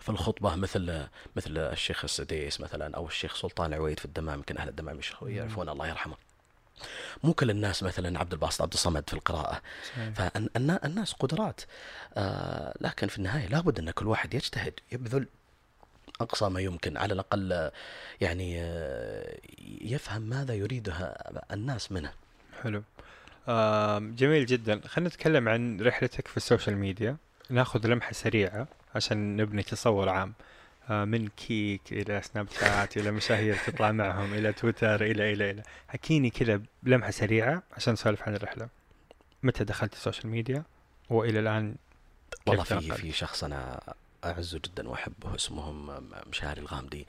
في 0.00 0.08
الخطبة 0.08 0.54
مثل 0.54 1.06
مثل 1.36 1.58
الشيخ 1.58 2.04
السديس 2.04 2.60
مثلا 2.60 2.96
أو 2.96 3.06
الشيخ 3.06 3.36
سلطان 3.36 3.72
العويد 3.72 3.98
في 3.98 4.04
الدمام. 4.04 4.38
يمكن 4.38 4.58
أهل 4.58 4.68
الدمام 4.68 5.00
يعرفون 5.22 5.68
الله 5.68 5.88
يرحمه. 5.88 6.16
مو 7.24 7.32
كل 7.32 7.50
الناس 7.50 7.82
مثلا 7.82 8.18
عبد 8.18 8.32
الباسط 8.32 8.62
عبد 8.62 8.72
الصمد 8.72 9.04
في 9.08 9.14
القراءة. 9.14 9.62
فالناس 10.14 11.12
قدرات. 11.12 11.60
آه 12.14 12.74
لكن 12.80 13.06
في 13.06 13.18
النهاية 13.18 13.46
لابد 13.46 13.78
أن 13.78 13.90
كل 13.90 14.06
واحد 14.06 14.34
يجتهد 14.34 14.74
يبذل 14.92 15.26
أقصى 16.20 16.48
ما 16.48 16.60
يمكن 16.60 16.96
على 16.96 17.14
الأقل 17.14 17.52
آه، 17.52 17.72
يعني 18.20 18.60
آه، 18.60 19.38
يفهم 19.80 20.22
ماذا 20.22 20.54
يريدها 20.54 21.32
الناس 21.52 21.92
منه. 21.92 22.12
حلو. 22.62 22.82
آم، 23.48 24.14
جميل 24.14 24.46
جدا. 24.46 24.80
خلينا 24.86 25.08
نتكلم 25.08 25.48
عن 25.48 25.80
رحلتك 25.80 26.28
في 26.28 26.36
ال 26.36 26.42
social 26.42 26.76
media. 26.76 27.16
ناخذ 27.50 27.86
لمحة 27.86 28.12
سريعة 28.12 28.68
عشان 28.94 29.36
نبني 29.36 29.62
تصور 29.62 30.08
عام. 30.08 30.28
آه، 30.28 30.55
من 30.90 31.28
كيك 31.28 31.80
إلى 31.92 32.22
سناب 32.22 32.48
شات 32.60 32.96
إلى 32.96 33.10
مشاهير 33.10 33.56
تطلع 33.66 33.92
معهم 33.92 34.34
إلى 34.34 34.52
تويتر 34.52 35.02
إلى 35.04 35.32
إلى 35.32 35.50
إلى 35.50 35.62
حكيني 35.88 36.30
كذا 36.30 36.60
بلمحة 36.82 37.10
سريعة 37.10 37.62
عشان 37.72 37.92
نسولف 37.92 38.22
عن 38.22 38.34
الرحلة 38.34 38.68
متى 39.42 39.64
دخلت 39.64 39.92
ال 39.92 39.97
social 39.97 40.26
media 40.28 40.62
وإلى 41.10 41.40
الآن 41.40 41.74
كيف 42.46 42.48
والله 42.48 42.64
في؟ 42.64 42.90
في 42.94 43.12
شخص 43.12 43.44
أنا 43.44 43.80
اعزه 44.24 44.60
جدا 44.64 44.88
وأحبه 44.88 45.34
اسمه 45.34 45.72
م- 45.72 46.10
مشاري 46.26 46.60
الغامدي 46.60 47.06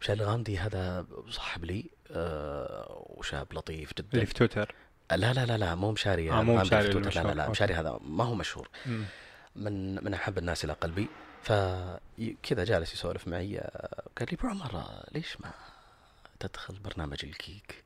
مشاري 0.00 0.20
الغامدي 0.22 0.58
هذا 0.58 1.06
صاحب 1.30 1.64
لي 1.64 1.84
آه 2.10 3.04
وشاب 3.16 3.46
لطيف 3.52 3.92
جدا 3.98 4.08
اللي 4.14 4.26
في 4.26 4.34
تويتر 4.34 4.74
لا 5.12 5.32
لا 5.32 5.46
لا 5.46 5.58
لا 5.58 5.74
مو 5.74 5.92
مشاري 5.92 6.30
آه، 6.32 6.42
مو 6.42 6.58
في 6.58 6.64
مشاري 6.64 6.92
تويتر. 6.92 7.14
لا 7.14 7.28
لا. 7.28 7.34
لا. 7.34 7.48
مشاري 7.48 7.74
هذا 7.74 7.98
ما 8.04 8.24
هو 8.24 8.34
مشهور 8.34 8.68
مم. 8.86 9.04
من 9.56 10.04
من 10.04 10.14
أحب 10.14 10.38
الناس 10.38 10.64
إلى 10.64 10.72
قلبي 10.72 11.08
فكذا 11.42 12.64
جالس 12.64 12.92
يسولف 12.94 13.28
معي 13.28 13.58
آه، 13.58 14.02
قال 14.18 14.28
لي 14.32 14.38
عمر 14.44 14.76
آه، 14.76 15.06
ليش 15.12 15.40
ما 15.40 15.50
تدخل 16.40 16.74
برنامج 16.78 17.18
الكيك؟ 17.24 17.84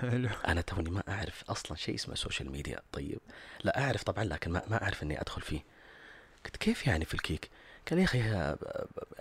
حلو. 0.00 0.28
أنا 0.48 0.60
توني 0.60 0.90
ما 0.90 1.02
أعرف 1.08 1.44
أصلا 1.50 1.76
شيء 1.76 1.94
اسمه 1.94 2.14
social 2.14 2.50
media 2.52 2.80
طيب؟ 2.92 3.18
لا 3.64 3.84
أعرف 3.84 4.02
طبعا 4.02 4.24
لكن 4.24 4.50
ما 4.52 4.62
ما 4.68 4.82
أعرف 4.82 5.02
إني 5.02 5.20
أدخل 5.20 5.42
فيه. 5.42 5.60
قلت 6.44 6.56
كيف 6.56 6.86
يعني 6.86 7.04
في 7.04 7.14
الكيك؟ 7.14 7.50
قال 7.90 7.98
يا 7.98 8.04
أخي 8.04 8.22
آه، 8.22 8.58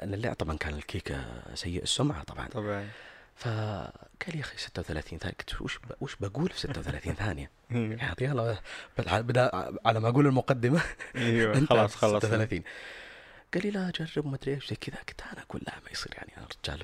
أنا 0.01 0.15
اللي 0.15 0.35
طبعا 0.35 0.57
كان 0.57 0.73
الكيك 0.73 1.11
آه، 1.11 1.55
سيء 1.55 1.83
السمعة 1.83 2.23
طبعا. 2.23 2.47
طبعا. 2.47 2.87
فقال 3.35 4.35
يا 4.35 4.39
أخي 4.41 4.57
36 4.57 5.19
ثانية. 5.19 5.35
قلت 5.39 5.61
وش 5.61 5.79
وش 6.01 6.15
بقول 6.15 6.49
في 6.49 6.59
36 6.59 7.13
ثانية؟ 7.15 7.51
يلا 8.21 8.59
بد- 8.97 9.27
بدا 9.27 9.51
على 9.85 9.99
ما 9.99 10.09
أقول 10.09 10.27
المقدمة. 10.27 10.81
أيوه 11.15 11.65
خلاص 11.69 11.95
خلاص. 11.95 12.25
36 12.25 12.63
قال 13.53 13.63
لي 13.63 13.71
لا 13.71 13.91
جرب 13.95 14.27
ما 14.27 14.35
أدري 14.35 14.53
إيش 14.53 14.69
زي 14.69 14.75
كذا 14.75 14.95
قلت 15.07 15.21
أنا 15.33 15.41
أقول 15.41 15.61
لا 15.67 15.73
ما 15.85 15.91
يصير 15.91 16.13
يعني 16.17 16.31
أنا 16.37 16.47
رجال 16.65 16.83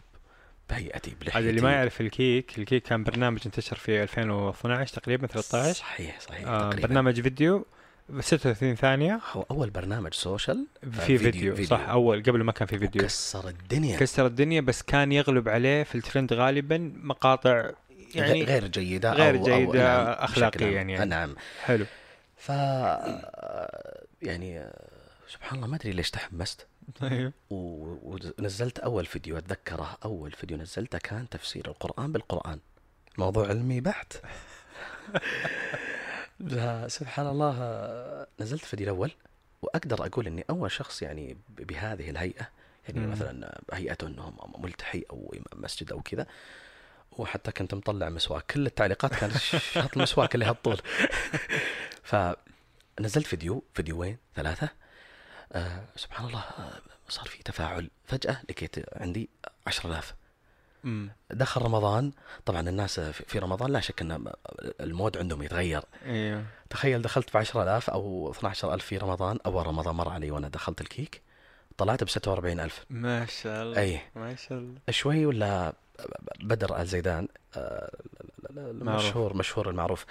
بهيئتي 0.70 1.16
بلحيتي 1.22 1.38
هذا 1.38 1.50
اللي 1.50 1.62
ما 1.62 1.72
يعرف 1.72 2.02
الكيك 2.02 2.58
الكيك 2.60 2.84
كان 2.84 3.04
برنامج 3.04 3.40
انتشر 3.46 3.76
في 3.76 4.04
2012 4.04 4.94
تقريبا 5.02 5.28
13 5.28 5.74
صحيح 5.80 6.20
صحيح 6.20 6.48
آه 6.48 6.70
تقريبا. 6.70 6.88
برنامج 6.88 7.22
فيديو 7.22 7.66
36 8.20 8.76
ثانية. 8.76 9.20
هو 9.32 9.46
أول 9.52 9.70
برنامج 9.70 10.14
social؟ 10.14 10.66
في 10.92 11.18
فيديو, 11.18 11.56
فيديو. 11.56 11.66
صح 11.66 11.90
أول 11.90 12.24
قبل 12.24 12.42
ما 12.44 12.52
كان 12.52 12.68
في 12.68 12.80
فيديو. 12.80 13.02
كسر 13.02 13.48
الدنيا. 13.48 13.98
كسر 13.98 14.26
الدنيا 14.26 14.62
بس 14.62 14.82
كان 14.82 15.12
يغلب 15.12 15.50
عليه 15.50 15.84
في 15.84 15.96
الترند 15.96 16.34
غالبا 16.34 16.94
مقاطع 17.04 17.70
يعني 18.16 18.28
يعني 18.40 18.44
غير 18.44 18.68
جيدة 18.68 19.14
غير 19.14 19.36
أو 19.36 19.40
أو 19.40 19.46
جيدة 19.46 20.04
نعم 20.04 20.08
أخلاقيا 20.08 20.80
عام. 20.80 20.90
يعني. 20.90 21.06
نعم. 21.06 21.36
حلو. 21.64 21.86
ف 22.38 22.50
يعني 24.22 24.60
آه، 24.60 24.93
سبحان 25.34 25.56
الله 25.56 25.68
ما 25.68 25.76
أدري 25.76 25.92
ليش 25.92 26.12
تحمست. 26.12 26.68
و- 27.50 28.18
ونزلت 28.40 28.80
أول 28.80 29.06
فيديو 29.06 29.38
أتذكره 29.38 29.98
أول 30.06 30.32
فيديو 30.32 30.58
نزلته 30.58 30.98
كان 30.98 31.30
تفسير 31.30 31.68
القرآن 31.68 32.12
بالقرآن. 32.12 32.60
موضوع 33.18 33.48
علمي 33.48 33.82
بحت. 33.82 34.14
سبحان 36.88 37.28
الله 37.28 37.54
نزلت 38.40 38.62
الفيديو 38.64 38.86
الأول 38.86 39.12
وأقدر 39.62 40.06
أقول 40.06 40.28
إني 40.28 40.46
أول 40.50 40.72
شخص 40.72 41.02
يعني 41.02 41.38
بهذه 41.50 42.10
الهيئة 42.10 42.50
يعني 42.90 43.00
مم. 43.00 43.12
مثلا 43.12 43.62
هيئته 43.74 44.08
إنهم 44.08 44.38
ملتحي 44.58 45.04
أو 45.12 45.34
امام 45.34 45.64
مسجد 45.64 45.92
أو 45.92 46.02
كذا 46.02 46.26
وحتى 47.12 47.52
كنت 47.52 47.74
مطلع 47.74 48.10
مسواك. 48.10 48.46
كل 48.52 48.66
التعليقات 48.66 49.16
كانت 49.16 49.38
شاط 49.38 49.98
المسواك 49.98 50.36
اللي 50.36 50.46
هالطول. 50.46 50.82
فنزلت 52.10 53.28
فيديو 53.28 53.64
فيديوين 53.74 54.18
ثلاثة. 54.36 54.70
آه 55.54 55.84
سبحان 55.96 56.28
الله 56.28 56.40
آه 56.40 56.82
صار 57.10 57.26
في 57.26 57.44
تفاعل 57.44 57.90
فجأة 58.06 58.38
لقيت 58.50 58.76
عندي 59.02 59.30
10000 59.68 60.16
أمم. 60.86 61.12
دخل 61.32 61.62
رمضان 61.62 62.12
طبعا 62.46 62.70
الناس 62.70 63.00
في 63.00 63.24
في 63.28 63.40
رمضان 63.40 63.72
لا 63.72 63.80
شك 63.80 64.02
إن 64.02 64.32
ال 64.82 64.89
mood 64.89 65.18
عندهم 65.18 65.44
يتغير. 65.44 65.84
أيوه 66.06 66.46
تخيل 66.70 67.02
دخلت 67.02 67.34
ب 67.34 67.38
10000 67.38 67.90
أو 67.90 68.32
12000 68.32 68.86
في 68.86 68.98
رمضان 68.98 69.40
أول 69.46 69.68
رمضان 69.68 69.96
مر 69.96 70.10
علي 70.10 70.32
وأنا 70.32 70.48
دخلت 70.48 70.82
الكيك 70.82 71.22
طلعت 71.78 72.04
ب 72.04 72.10
46000 72.10 72.86
ما 72.90 73.26
شاء 73.26 73.64
الله 73.64 73.80
اي 73.80 74.02
ما 74.16 74.36
شاء 74.36 74.58
الله. 74.58 74.80
شوي 74.90 75.26
ولا 75.26 75.74
بدر 76.40 76.82
ال 76.82 76.88
زيدان 76.88 77.28
المشهور 78.58 79.38
مشهور 79.38 79.70
المعروف. 79.70 80.06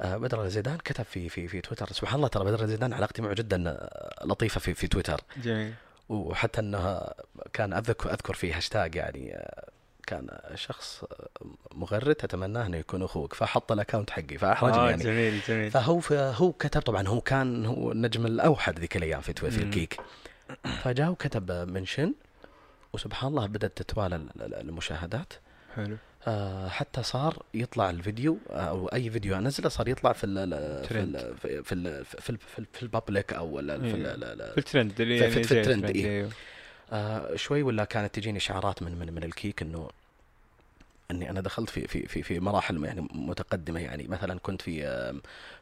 آه، 0.00 0.16
بدر 0.16 0.42
ال 0.44 0.50
زيدان 0.50 0.78
كتب 0.78 1.04
في 1.04 1.28
في 1.28 1.48
في 1.48 1.60
تويتر. 1.60 1.92
سبحان 1.92 2.16
الله 2.16 2.28
ترى 2.28 2.44
بدر 2.44 2.62
ال 2.64 2.68
زيدان 2.68 2.92
علاقتي 2.92 3.22
معه 3.22 3.34
جدا 3.34 3.64
آه، 3.70 4.24
لطيفة 4.26 4.60
في 4.60 4.74
في 4.74 4.86
تويتر. 4.88 5.20
جميل. 5.36 5.74
وحتى 6.08 6.60
انه 6.60 7.00
كان 7.52 7.72
اذكر 7.72 8.10
أذكر 8.12 8.34
في 8.34 8.52
هاشتاج 8.52 8.94
يعني 8.94 9.34
آه، 9.36 9.68
كان 10.06 10.28
شخص 10.54 11.04
مغرد 11.74 12.08
اتمناه 12.24 12.66
إنه 12.66 12.76
يكون 12.76 13.02
أخوك 13.02 13.34
فحط 13.34 13.72
ال 13.72 13.77
account 13.77 14.10
حقي 14.10 14.38
فأحرجني 14.38 14.78
آه 14.78 14.90
يعني. 14.90 15.02
جميل 15.04 15.40
جميل. 15.48 15.70
فهو 15.70 16.00
هو 16.10 16.52
كتب 16.52 16.80
طبعا 16.80 17.08
هو 17.08 17.20
كان 17.20 17.66
هو 17.66 17.92
النجم 17.92 18.26
الأوحد 18.26 18.78
ذيك 18.78 18.96
الأيام 18.96 19.20
في 19.20 19.32
توي- 19.32 19.50
في. 19.50 19.62
الكيك. 19.62 20.00
فجاء 20.82 21.10
وكتب 21.10 21.50
منشن 21.52 22.14
وسبحان 22.92 23.28
الله 23.30 23.46
بدأت 23.46 23.82
تتوالى 23.82 24.16
ال- 24.16 24.42
ال- 24.42 24.54
المشاهدات. 24.54 25.32
حلو. 25.76 25.96
حتى 26.68 27.02
صار 27.02 27.42
يطلع 27.54 27.90
الفيديو 27.90 28.38
آه، 28.50 28.52
أو 28.60 28.86
أي 28.88 29.10
فيديو 29.10 29.36
أنزله 29.36 29.68
صار 29.68 29.88
يطلع 29.88 30.12
في 30.12 30.24
ال 30.26 30.48
في. 30.86 31.00
ال 31.00 31.36
في 31.38 31.44
ال 31.44 31.64
في 31.64 31.72
ال 31.74 32.04
في, 32.04 32.28
ال 32.30 32.36
في, 32.38 32.58
ال 32.58 32.64
في 32.72 32.78
أو 33.32 33.60
ال- 33.60 33.80
في, 33.90 33.96
ال- 33.96 34.22
إيه. 34.42 34.52
في 34.52 34.58
الترند 34.58 34.92
في- 34.92 35.16
يعني 35.16 35.32
في- 35.32 35.42
زي 35.42 35.60
الترند، 35.60 35.84
إيه. 35.96 36.06
أيوه 36.18 36.30
آه 36.92 37.36
شوي 37.36 37.62
ولا 37.62 37.84
كانت 37.84 38.14
تجيني 38.14 38.38
اشعارات 38.38 38.82
من 38.82 38.98
من 38.98 39.12
من 39.12 39.24
الكيك 39.24 39.62
إنه 39.62 39.88
اني 41.10 41.30
أنا 41.30 41.40
دخلت 41.40 41.70
في 41.70 41.86
في 41.86 42.06
في 42.06 42.22
في 42.22 42.40
مراحل 42.40 42.84
يعني 42.84 43.08
متقدمة 43.14 43.80
يعني. 43.80 44.08
مثلا 44.08 44.38
كنت 44.38 44.62
في 44.62 45.20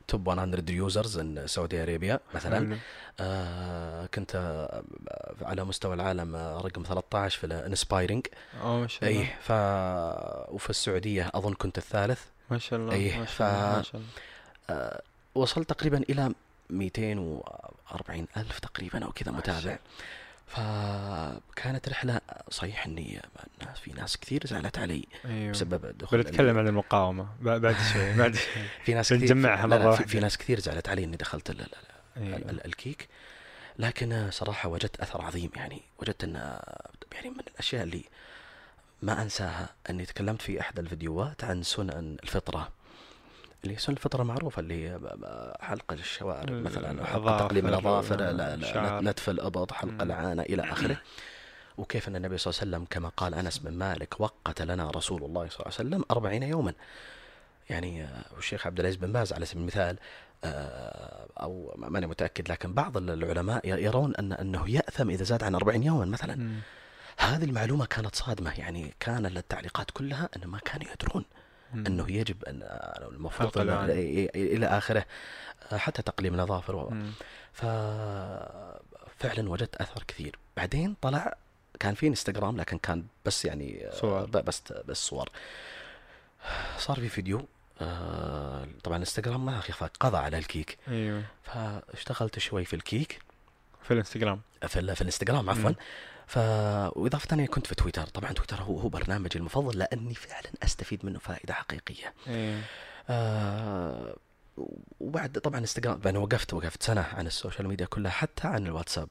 top 0.08 0.30
100 0.30 0.62
users 0.68 1.18
in 1.18 1.46
Saudi 1.46 1.82
Arabia 1.82 2.20
مثلا. 2.34 2.78
آه 3.20 4.06
كنت 4.06 4.34
آه 4.34 4.82
على 5.42 5.64
مستوى 5.64 5.94
العالم 5.94 6.36
آه، 6.36 6.60
رقم 6.60 6.82
13 6.82 7.38
في 7.38 7.46
الانسبايرنج 7.46 8.26
آه 8.62 8.80
ما 8.80 8.86
شاء 8.88 9.10
الله. 9.10 9.20
اي 9.22 9.26
ف 9.42 9.50
وفي 10.54 10.70
السعودية 10.70 11.30
أظن 11.34 11.54
كنت 11.54 11.78
الثالث. 11.78 12.20
ما 12.50 12.58
شاء 12.58 12.78
الله 12.78 12.92
إيه، 12.92 13.18
ما 13.18 13.24
ف- 13.24 13.42
ما 13.42 13.82
شاء 13.82 13.96
الله. 13.96 14.06
آه 14.70 15.02
وصلت 15.34 15.70
تقريبا 15.70 15.98
إلى 16.10 16.32
240 16.70 18.26
ألف 18.36 18.58
تقريبا 18.58 19.04
أو 19.04 19.12
كذا 19.12 19.32
ما 19.32 19.42
شاء 19.46 19.56
متابع 19.56 19.78
فكانت 20.46 21.88
رحله 21.88 22.20
صحيح 22.50 22.86
اني 22.86 23.22
الناس 23.62 23.78
في 23.78 23.92
ناس 23.92 24.16
كثير 24.16 24.46
زعلت 24.46 24.78
علي 24.78 25.04
أيوه. 25.24 25.52
بسبب 25.52 25.98
دخول 25.98 26.22
بنتكلم 26.22 26.58
عن 26.58 26.68
المقاومة. 26.68 27.28
ب- 27.40 27.48
بعد 27.60 27.76
شوي 27.92 28.12
بعد 28.22 28.34
شوي. 28.34 28.62
في 28.84 28.94
ناس 28.94 29.12
كثير 29.12 29.36
لا 29.36 29.66
مرة 29.66 29.94
في. 29.96 30.04
في 30.04 30.20
ناس 30.20 30.38
كثير 30.38 30.60
زعلت 30.60 30.88
علي 30.88 31.04
إني 31.04 31.16
دخلت 31.16 31.50
ال 31.50 31.60
ال 31.60 31.68
أيوة. 32.16 32.36
ال 32.36 32.50
ال 32.50 32.66
الكيك. 32.66 33.08
لكن 33.78 34.28
صراحة 34.30 34.68
وجدت 34.68 35.00
أثر 35.00 35.22
عظيم 35.22 35.50
يعني 35.56 35.82
وجدت 35.98 36.24
إن 36.24 36.34
يعني 37.12 37.30
من 37.30 37.40
الأشياء 37.48 37.82
اللي 37.82 38.04
ما 39.02 39.22
أنساها 39.22 39.68
إني 39.90 40.06
تكلمت 40.06 40.42
في 40.42 40.60
احد 40.60 40.78
الفيديوهات 40.78 41.44
عن 41.44 41.62
سنن 41.62 42.16
الفطرة. 42.22 42.68
اللي 43.66 43.74
هي 43.80 43.88
الفطرة 43.88 44.22
معروفة 44.22 44.60
اللي 44.60 44.88
هي 44.88 44.98
حلق 45.60 45.92
الشوارب 45.92 46.48
ال- 46.48 46.62
مثلا 46.62 47.04
حلق 47.06 47.38
تقليم 47.38 47.66
الاظافر. 47.66 48.16
نتف 49.00 49.30
الابط 49.30 49.72
حلق. 49.72 50.02
العانة 50.02 50.42
إلى 50.42 50.62
آخره 50.72 50.96
وكيف 51.78 52.08
أن 52.08 52.16
النبي 52.16 52.38
صلى 52.38 52.50
الله 52.50 52.60
عليه 52.60 52.70
وسلم 52.70 52.86
كما 52.90 53.08
قال 53.08 53.34
أنس 53.34 53.58
بن 53.58 53.72
مالك 53.72 54.20
وقت 54.20 54.62
لنا 54.62 54.90
رسول 54.90 55.24
الله 55.24 55.48
صلى 55.48 55.60
الله 55.66 55.72
عليه 55.78 55.88
وسلم 55.88 56.04
أربعين 56.10 56.42
يوما 56.42 56.72
يعني 57.70 58.04
آه، 58.04 58.24
والشيخ 58.34 58.66
عبد 58.66 58.80
العزيز 58.80 58.96
بن 58.96 59.12
باز 59.12 59.32
على 59.32 59.46
سبيل 59.46 59.62
المثال 59.62 59.96
آه، 60.44 61.26
أو 61.42 61.74
ما- 61.78 61.88
ماني 61.88 62.06
متأكد 62.06 62.48
لكن 62.52 62.74
بعض 62.74 62.96
العلماء 62.96 63.68
يرون 63.68 64.16
ان 64.16 64.32
أنه 64.32 64.70
يأثم 64.70 65.10
إذا 65.10 65.24
زاد 65.24 65.42
عن 65.42 65.54
40 65.54 65.82
يوما 65.82 66.04
مثلا 66.04 66.34
مم. 66.36 66.60
هذه 67.18 67.44
المعلومة 67.44 67.86
كانت 67.86 68.14
صادمة 68.14 68.52
يعني 68.58 68.94
كان 69.00 69.26
التعليقات 69.26 69.90
كلها 69.90 70.28
انه 70.36 70.46
ما 70.46 70.58
كانوا 70.58 70.86
يدرون. 70.92 71.24
أنه 71.74 72.10
يجب 72.12 72.44
أن 72.44 72.62
آه، 72.62 73.08
المفروض 73.08 73.58
أن. 73.58 73.86
إيه- 73.86 74.30
إيه- 74.30 74.36
إلى 74.36 74.66
آخره 74.66 75.04
آه، 75.72 75.76
حتى 75.76 76.02
تقليم 76.02 76.34
الأظافر 76.34 76.76
و-. 76.76 76.92
ففعلا 77.52 79.50
وجدت 79.50 79.76
أثر 79.76 80.02
كثير 80.08 80.38
بعدين 80.56 80.96
طلع 81.02 81.36
كان 81.80 81.94
في 81.94 82.06
إنستغرام 82.06 82.56
لكن 82.56 82.78
كان 82.78 83.04
بس 83.24 83.44
يعني 83.44 83.86
آه، 83.86 83.90
صور. 83.94 84.24
بس 84.26 84.62
بس 84.72 84.96
صور 85.06 85.28
صار 86.78 86.96
في 87.00 87.08
فيديو 87.08 87.46
آه، 87.80 88.66
طبعا 88.84 88.96
إنستغرام 88.98 89.46
ما 89.46 89.58
أخي 89.58 89.72
قضى 90.00 90.16
على 90.16 90.38
الكيك 90.38 90.78
أيوه 90.88 91.22
فاشتغلت 91.42 92.38
شوي 92.38 92.64
في 92.64 92.76
الكيك 92.76 93.20
في 93.82 93.90
الإنستغرام 93.90 94.40
في, 94.60 94.68
في 94.94 95.00
الإنستغرام 95.00 95.50
عفوا. 95.50 95.72
ف 96.26 96.36
واضافه 96.96 97.26
ثانية 97.26 97.46
كنت 97.46 97.66
في 97.66 97.74
تويتر. 97.74 98.06
طبعا 98.06 98.32
تويتر 98.32 98.62
هو 98.62 98.78
هو 98.78 98.88
برنامجي 98.88 99.38
المفضل 99.38 99.78
لأني 99.78 100.14
فعلا 100.14 100.50
أستفيد 100.62 101.06
منه 101.06 101.18
فائدة 101.18 101.54
حقيقية. 101.54 102.14
أيوه 102.26 102.60
آه 103.08 104.16
وبعد 105.00 105.32
طبعا 105.32 105.58
انستغرام 105.58 106.00
أنا 106.06 106.18
وقفت 106.18 106.54
وقفت 106.54 106.82
سنة 106.82 107.00
عن 107.00 107.26
السوشيال 107.26 107.68
ميديا 107.68 107.86
كلها 107.86 108.10
حتى 108.10 108.48
عن 108.48 108.66
الواتساب. 108.66 109.08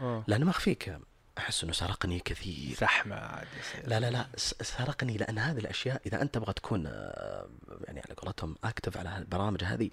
أوه. 0.00 0.24
لأن 0.26 0.44
ما 0.44 0.50
أخفيك. 0.50 0.98
أحس 1.38 1.64
إنه 1.64 1.72
سرقني 1.72 2.20
كثير. 2.20 2.76
زحمة 2.80 3.16
عاد. 3.16 3.46
لا 3.84 4.00
لا 4.00 4.10
لا 4.10 4.26
سرقني 4.62 5.16
لأن 5.16 5.38
هذه 5.38 5.58
الأشياء 5.58 6.02
إذا 6.06 6.22
أنت 6.22 6.34
تبغى 6.34 6.52
تكون 6.52 6.86
آه، 6.86 7.48
يعني 7.84 8.00
على 8.00 8.14
قولتهم 8.14 8.56
اكتف 8.64 8.96
على 8.96 9.18
البرامج 9.18 9.64
هذه 9.64 9.90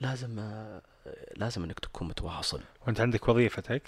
لازم 0.00 0.38
آه، 0.38 0.82
لازم 1.36 1.64
إنك 1.64 1.80
تكون 1.80 2.08
متواصل. 2.08 2.62
وأنت 2.86 3.00
عندك 3.00 3.28
وظيفتك 3.28 3.82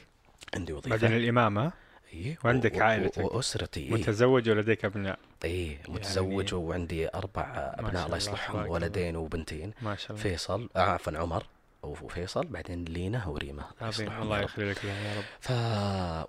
عندي 0.55 0.73
وظيفة. 0.73 0.91
بعدين 0.97 1.13
الإمامة؟ 1.17 1.73
إيه، 2.15 2.39
وعندك 2.45 2.75
و- 2.77 2.81
عائلتك. 2.83 3.35
وأسرتي 3.35 3.81
إيه. 3.81 3.93
متزوج 3.93 4.51
ولديك 4.51 4.85
أبناء. 4.85 5.19
إيه 5.45 5.79
متزوج 5.89 6.55
وعندي 6.55 7.09
أربع 7.15 7.43
أبناء 7.79 8.07
الله 8.07 8.17
يصلحهم 8.17 8.69
ولدين 8.69 9.17
وبنتين. 9.17 9.73
ما 9.83 9.97
شاء 9.97 10.11
الله. 10.11 10.23
فيصل 10.23 10.69
عفوا 10.77 11.19
عمر 11.19 11.47
وفيصل 11.83 12.47
بعدين 12.47 12.85
لينا 12.85 13.27
وريما. 13.27 13.65
الله. 14.01 14.41
يخلي 14.41 14.71
لك 14.71 14.85
يا 14.85 15.17
رب. 15.19 15.25
ف 15.41 15.51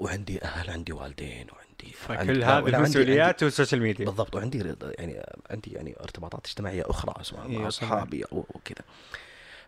وعندي 0.01 0.43
أهل 0.43 0.69
عندي 0.69 0.93
والدين 0.93 1.47
وعندي 1.53 1.93
فكل 1.95 2.43
هذه 2.43 2.67
المسؤوليات 2.77 3.43
والسوشيال 3.43 3.81
ميديا. 3.81 4.05
بالضبط 4.05 4.35
وعندي 4.35 4.75
يعني 4.81 5.25
عندي 5.51 5.71
يعني 5.71 5.95
ارتباطات 5.99 6.45
اجتماعية 6.45 6.83
أخرى 6.87 7.23
سواء 7.23 7.41
إيه، 7.41 7.47
مع 7.49 7.55
طبعاً. 7.57 7.67
اصحابي 7.67 8.23
وكذا 8.31 8.85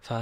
ف 0.01 0.13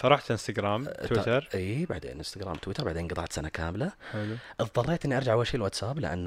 فرحت 0.00 0.30
انستغرام 0.30 0.84
تويتر. 0.84 1.48
إي 1.54 1.86
بعدين 1.86 2.10
انستغرام 2.10 2.54
تويتر 2.56 2.84
بعدين 2.84 3.08
قطعت 3.08 3.32
سنة 3.32 3.48
كاملة. 3.48 3.92
حلو. 4.12 4.36
اضطريت 4.60 5.04
إني 5.04 5.16
أرجع 5.16 5.32
اول 5.32 5.46
شيء 5.46 5.56
الواتساب 5.56 5.98
لأن 5.98 6.24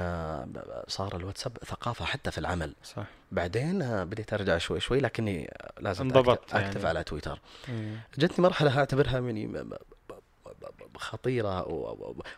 صار 0.87 1.15
الواتساب 1.15 1.57
ثقافة 1.65 2.05
حتى 2.05 2.31
في 2.31 2.37
العمل. 2.37 2.75
صح. 2.83 3.03
بعدين 3.31 3.81
آه، 3.81 4.03
بديت 4.03 4.33
أرجع 4.33 4.57
شوي 4.57 4.79
شوي 4.79 4.99
لكني 4.99 5.53
لازم 5.79 6.01
انضبطت 6.05 6.53
أكتب 6.55 6.77
يعني. 6.77 6.87
على 6.87 7.03
تويتر. 7.03 7.39
إيه. 7.69 8.07
جتني 8.17 8.43
مرحلة 8.43 8.79
أعتبرها 8.79 9.19
م- 9.19 9.25
م- 9.25 9.69
ب- 10.09 10.13
ب- 10.93 10.97
خطيره 10.97 11.67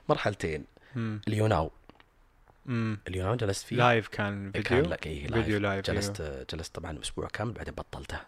مرحلتين. 0.10 0.66
اليوناو. 0.98 1.72
اليوناو 3.08 3.36
جلست 3.36 3.66
فيه. 3.66 3.76
live 3.76 4.08
كان 4.08 4.52
كان 4.52 4.63
فيديو 4.63 4.92
لك 4.92 5.08
إي 5.08 5.28
فيديو 5.28 5.60
live 5.60 5.86
جلست 5.86 6.46
جلست 6.54 6.76
طبعا 6.76 7.00
أسبوع 7.02 7.28
كامل 7.28 7.52
بعدين 7.52 7.74
بطلته. 7.74 8.20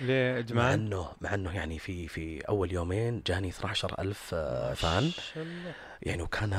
ليه 0.00 0.46
مع؟ 0.50 0.74
انه 0.74 1.08
مع 1.20 1.34
إنه 1.34 1.54
يعني 1.56 1.78
في 1.78 2.08
في 2.08 2.40
أول 2.40 2.72
يومين 2.72 3.22
جاني 3.26 3.48
12000 3.48 4.30
آه، 4.34 4.74
fan. 4.74 5.10
الله. 5.36 5.72
يعني 6.02 6.22
وكان 6.22 6.52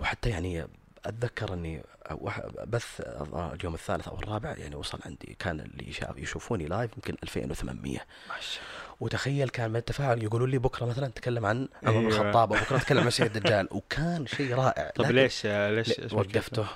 وحتى 0.00 0.30
يعني 0.30 0.66
أتذكر 1.06 1.54
إني 1.54 1.82
وح- 2.10 2.46
بث 2.66 3.00
اليوم 3.34 3.74
الثالث 3.74 4.08
أو 4.08 4.18
الرابع 4.18 4.54
يعني 4.56 4.74
وصل 4.76 4.98
عندي 5.06 5.36
كان 5.38 5.60
اللي 5.60 5.92
يشوفوني 6.16 6.66
live 6.66 6.90
يمكن 6.96 7.16
2800 7.22 7.92
ما 8.28 8.34
شاء 8.40 8.62
وتخيل 9.00 9.48
كان 9.48 9.70
من 9.70 9.76
التفاعل 9.76 10.22
يقولوا 10.22 10.46
لي 10.46 10.58
بكرة 10.58 10.86
مثلا 10.86 11.08
تكلم 11.08 11.46
عن 11.46 11.68
عمر 11.82 11.98
أيوة. 12.00 12.08
الخطاب 12.08 12.52
أو 12.52 12.60
بكرة 12.60 12.78
تكلم 12.78 13.00
عن 13.00 13.06
مسيح 13.12 13.26
الدجال. 13.26 13.68
وكان 13.70 14.26
شيء 14.26 14.54
رائع. 14.54 14.92
لكن 14.98 15.14
ليش 15.14 15.46
ليش 15.46 15.92
وقفته. 16.12 16.66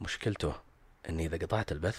مشكلته 0.00 0.52
إني 1.08 1.26
إذا 1.26 1.36
قطعت 1.36 1.72
البث 1.72 1.98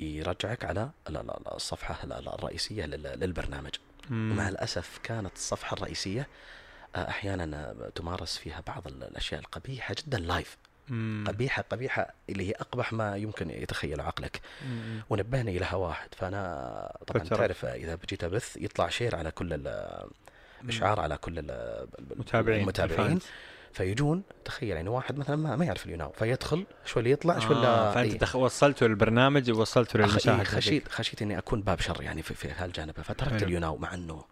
يرجعك 0.00 0.64
على 0.64 0.90
ال- 1.08 1.16
ال- 1.16 1.48
الصفحة 1.54 2.04
ال- 2.04 2.12
ال- 2.12 2.28
الرئيسية 2.28 2.84
لل- 2.86 3.20
للبرنامج. 3.20 3.74
ومع 4.10 4.48
الأسف 4.48 4.98
كانت 5.02 5.36
الصفحة 5.36 5.74
الرئيسية 5.74 6.26
آه، 6.96 7.08
أحيانا 7.08 7.70
آه، 7.70 7.88
تمارس 7.94 8.38
فيها 8.38 8.62
بعض 8.66 8.86
ال- 8.86 9.02
الأشياء 9.04 9.40
القبيحة 9.40 9.94
جدا 9.98 10.18
لايف 10.18 10.56
مم. 10.88 11.24
قبيحة 11.28 11.64
قبيحة 11.70 12.12
اللي 12.30 12.48
هي 12.48 12.52
أقبح 12.52 12.92
ما 12.92 13.16
يمكن 13.16 13.50
يتخيل 13.50 14.00
عقلك. 14.00 14.40
ونبهني 15.10 15.58
لها 15.58 15.74
واحد 15.74 16.08
فأنا 16.14 16.96
طبعا 17.06 17.24
فترة. 17.24 17.36
تعرف 17.36 17.64
إذا 17.64 17.94
بجيت 17.94 18.24
أبث 18.24 18.56
يطلع 18.56 18.88
share 18.88 19.16
على 19.16 19.30
كل 19.30 19.68
إشعار 20.68 21.00
على 21.00 21.16
كل 21.16 21.38
ال- 21.38 21.88
متابعين 22.16 22.60
المتابعين 22.60 23.00
ال 23.00 23.04
fans. 23.04 23.22
فيجون 23.76 24.22
تخيل 24.44 24.68
يعني 24.76 24.88
واحد 24.88 25.18
مثلا 25.18 25.36
ما, 25.36 25.56
ما 25.56 25.64
يعرف 25.64 25.86
اليوناو 25.86 26.12
فيدخل 26.12 26.66
شوي 26.84 27.00
اللي 27.00 27.10
يطلع 27.10 27.38
شوي 27.38 27.56
آه 27.56 27.58
اللي 28.02 28.10
فأنت 28.18 28.34
إيه. 28.34 28.40
وصلته 28.40 28.86
للبرنامج 28.86 29.50
ووصلته 29.50 29.96
إيه، 30.00 30.06
للمشاهد 30.06 30.46
خشيت 30.46 30.88
خشيت 30.88 31.22
إني 31.22 31.38
أكون 31.38 31.62
باب 31.62 31.80
شر 31.80 32.02
يعني 32.02 32.22
في, 32.22 32.34
في 32.34 32.48
هالجانب 32.50 33.00
فتركت. 33.00 33.42
اليوناو 33.42 33.76
مع 33.76 33.94
إنه 33.94 34.24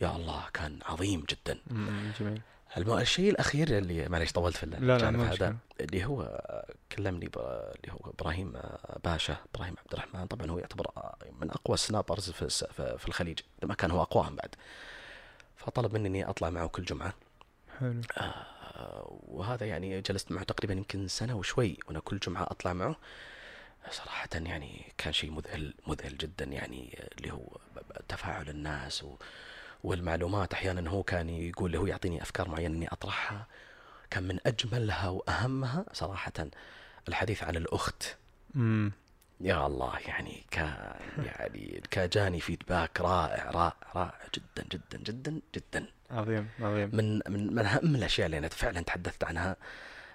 يا 0.00 0.16
الله 0.16 0.44
كان 0.54 0.78
عظيم 0.86 1.24
جدا. 1.30 1.58
جميل 2.20 2.40
الم... 2.76 2.98
الشيء 2.98 3.30
الأخير 3.30 3.78
اللي 3.78 4.08
معليش 4.08 4.32
طولت 4.32 4.56
في 4.56 4.64
الجانب 4.64 5.20
هذا. 5.20 5.56
اللي 5.80 6.04
هو 6.04 6.40
كلمني 6.92 7.28
ب... 7.28 7.38
اللي 7.38 7.92
هو 7.92 8.10
إبراهيم 8.18 8.52
باشا 9.04 9.36
إبراهيم 9.54 9.74
عبد 9.78 9.92
الرحمن 9.92 10.26
طبعا 10.26 10.50
هو 10.50 10.58
يعتبر 10.58 10.86
من 11.40 11.50
أقوى 11.50 11.74
السنابرز 11.74 12.30
في 12.30 12.42
الس- 12.42 12.64
في 12.74 13.08
الخليج 13.08 13.38
لما 13.62 13.74
كان 13.74 13.90
هو 13.90 14.02
أقواهم 14.02 14.36
بعد 14.36 14.54
فطلب 15.56 15.94
مني 15.94 16.08
إني 16.08 16.28
أطلع 16.30 16.50
معه 16.50 16.66
كل 16.66 16.84
جمعة 16.84 17.14
حلو 17.80 18.00
آه، 18.18 18.46
وهذا 19.28 19.66
يعني 19.66 20.00
جلست 20.00 20.32
معه 20.32 20.42
تقريبا 20.44 20.74
يمكن 20.74 21.08
سنة 21.08 21.36
وشوي 21.36 21.78
وأنا 21.86 22.00
كل 22.00 22.18
جمعة 22.18 22.42
أطلع 22.42 22.72
معه. 22.72 22.96
صراحة 23.90 24.28
يعني 24.34 24.92
كان 24.98 25.12
شيء 25.12 25.30
مذهل 25.30 25.74
مذهل 25.86 26.18
جدا 26.18 26.44
يعني 26.44 26.98
اللي 27.18 27.32
هو 27.32 27.56
تفاعل 28.08 28.48
الناس 28.48 29.02
و 29.04 29.16
والمعلومات. 29.84 30.52
أحيانا 30.52 30.90
هو 30.90 31.02
كان 31.02 31.28
يقول 31.28 31.76
هو 31.76 31.86
يعطيني 31.86 32.22
أفكار 32.22 32.48
معينة 32.48 32.76
إني 32.76 32.88
أطرحها. 32.88 33.46
كان 34.10 34.22
من 34.22 34.38
أجملها 34.46 35.08
وأهمها 35.08 35.84
صراحة 35.92 36.32
الحديث 37.08 37.42
عن 37.42 37.56
الأخت. 37.56 38.16
مم. 38.54 38.92
يا 39.40 39.66
الله 39.66 39.98
يعني 40.06 40.44
كان 40.50 40.94
يعني 41.24 41.82
كان 41.90 42.08
جاني 42.08 42.40
فيدباك 42.40 43.00
رائع 43.00 43.50
رائع 43.50 43.74
رائع 43.94 44.18
جدا 44.34 44.68
جدا 44.72 44.98
جدا 44.98 45.40
جدا. 45.56 45.86
عظيم 46.10 46.48
عظيم. 46.60 46.90
من 46.92 47.20
من 47.28 47.54
من 47.54 47.58
أهم 47.58 47.94
الأشياء 47.94 48.26
اللي 48.26 48.38
أنا 48.38 48.48
فعلا 48.48 48.80
تحدثت 48.80 49.24
عنها 49.24 49.56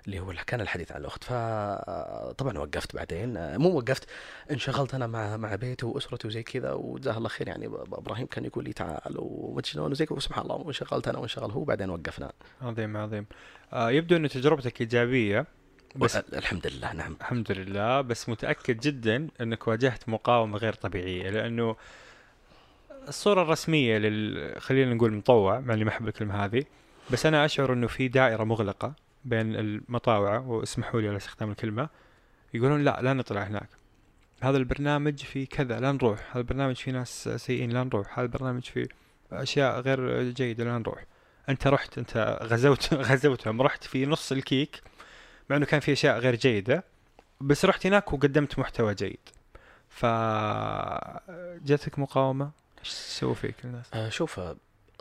اللي 0.06 0.20
هو 0.20 0.34
كان 0.48 0.62
الحديث 0.62 0.92
عن 0.92 1.02
الأخت. 1.02 1.24
فطبعا 1.24 2.58
وقفت 2.58 2.96
بعدين. 2.96 3.58
مو 3.58 3.78
وقفت 3.78 4.10
انشغلت 4.52 4.94
أنا 4.96 5.08
مع 5.08 5.38
مع 5.38 5.56
بيتي 5.56 5.86
واسرتي 5.86 6.28
وزي 6.28 6.44
كذا 6.44 6.72
وجزاه 6.72 7.18
الله 7.18 7.30
خير 7.30 7.48
يعني 7.48 7.66
إبراهيم 7.66 8.26
كان 8.26 8.46
يقول 8.46 8.64
لي 8.64 8.74
تعال 8.74 9.16
ومدري 9.18 9.68
شلون 9.68 9.92
وزي 9.92 10.06
كذا 10.06 10.18
وسبحان 10.18 10.44
الله 10.44 10.56
وانشغلت 10.56 11.08
أنا 11.08 11.18
وانشغل 11.18 11.52
هو 11.52 11.64
بعدين 11.64 11.90
وقفنا. 11.90 12.32
عظيم 12.62 12.98
عظيم. 12.98 13.26
آه 13.74 13.92
يبدو 13.92 14.16
انه 14.16 14.28
تجربتك 14.28 14.82
إيجابية. 14.82 15.46
بس 15.96 16.16
الحمد 16.16 16.68
لله 16.68 16.94
نعم. 16.94 17.16
الحمد 17.22 17.52
لله. 17.52 18.02
بس 18.02 18.30
متأكد 18.30 18.80
جدا 18.80 19.28
أنك 19.42 19.68
واجهت 19.68 20.10
مقاومة 20.10 20.58
غير 20.58 20.74
طبيعية 20.74 21.30
لأنه 21.30 21.76
الصورة 23.08 23.42
الرسمية 23.42 23.98
لل 23.98 24.62
خلينا 24.62 24.94
نقول 24.94 25.14
مطوع 25.14 25.60
مع 25.60 25.74
اني 25.74 25.84
ما 25.84 25.90
احب 25.90 26.08
الكلمة 26.08 26.46
هذه. 26.46 26.64
بس 27.12 27.26
أنا 27.26 27.46
أشعر 27.46 27.74
إنه 27.74 27.88
في 27.88 28.08
دائرة 28.08 28.44
مغلقة 28.44 28.94
بين 29.26 29.56
المطاوعة 29.56 30.48
واسمحوا 30.50 31.02
لي 31.02 31.08
على 31.08 31.18
استخدام 31.18 31.52
الكلمة. 31.52 31.90
يقولون 32.54 32.84
لا 32.84 33.00
لا 33.02 33.14
نطلع 33.14 33.44
هناك. 33.44 33.70
هذا 34.42 34.58
البرنامج 34.58 35.24
فيه 35.24 35.48
كذا 35.48 35.80
لا 35.80 35.92
نروح. 35.92 36.30
هذا 36.32 36.40
البرنامج 36.40 36.76
فيه 36.76 36.92
ناس 36.92 37.30
سيئين 37.36 37.70
لا 37.70 37.84
نروح. 37.84 38.20
هذا 38.20 38.26
البرنامج 38.26 38.64
فيه 38.64 38.88
أشياء 39.32 39.80
غير 39.80 40.24
جيدة 40.24 40.64
لا 40.64 40.78
نروح. 40.78 41.06
أنت 41.50 41.68
رحت 41.68 41.98
أنت 41.98 42.40
غزوت 42.44 42.94
غزوتهم. 43.12 43.62
رحت 43.62 43.84
في 43.84 44.06
نص 44.06 44.32
الكيك 44.32 44.82
مع 45.50 45.56
إنه 45.58 45.66
كان 45.66 45.80
في 45.80 45.92
أشياء 45.94 46.20
غير 46.20 46.36
جيدة 46.36 46.84
بس 47.42 47.66
رحت 47.66 47.86
هناك 47.86 48.14
وقدمت 48.14 48.60
محتوى 48.60 48.94
جيد. 48.96 49.20
ف 49.90 50.06
جاتك 51.66 52.00
مقاومة؟ 52.00 52.52
إيش 52.80 52.90
سووا 52.90 53.34
فيك 53.34 53.56
الناس؟ 53.66 53.86
آه، 53.94 54.10
شوف 54.10 54.40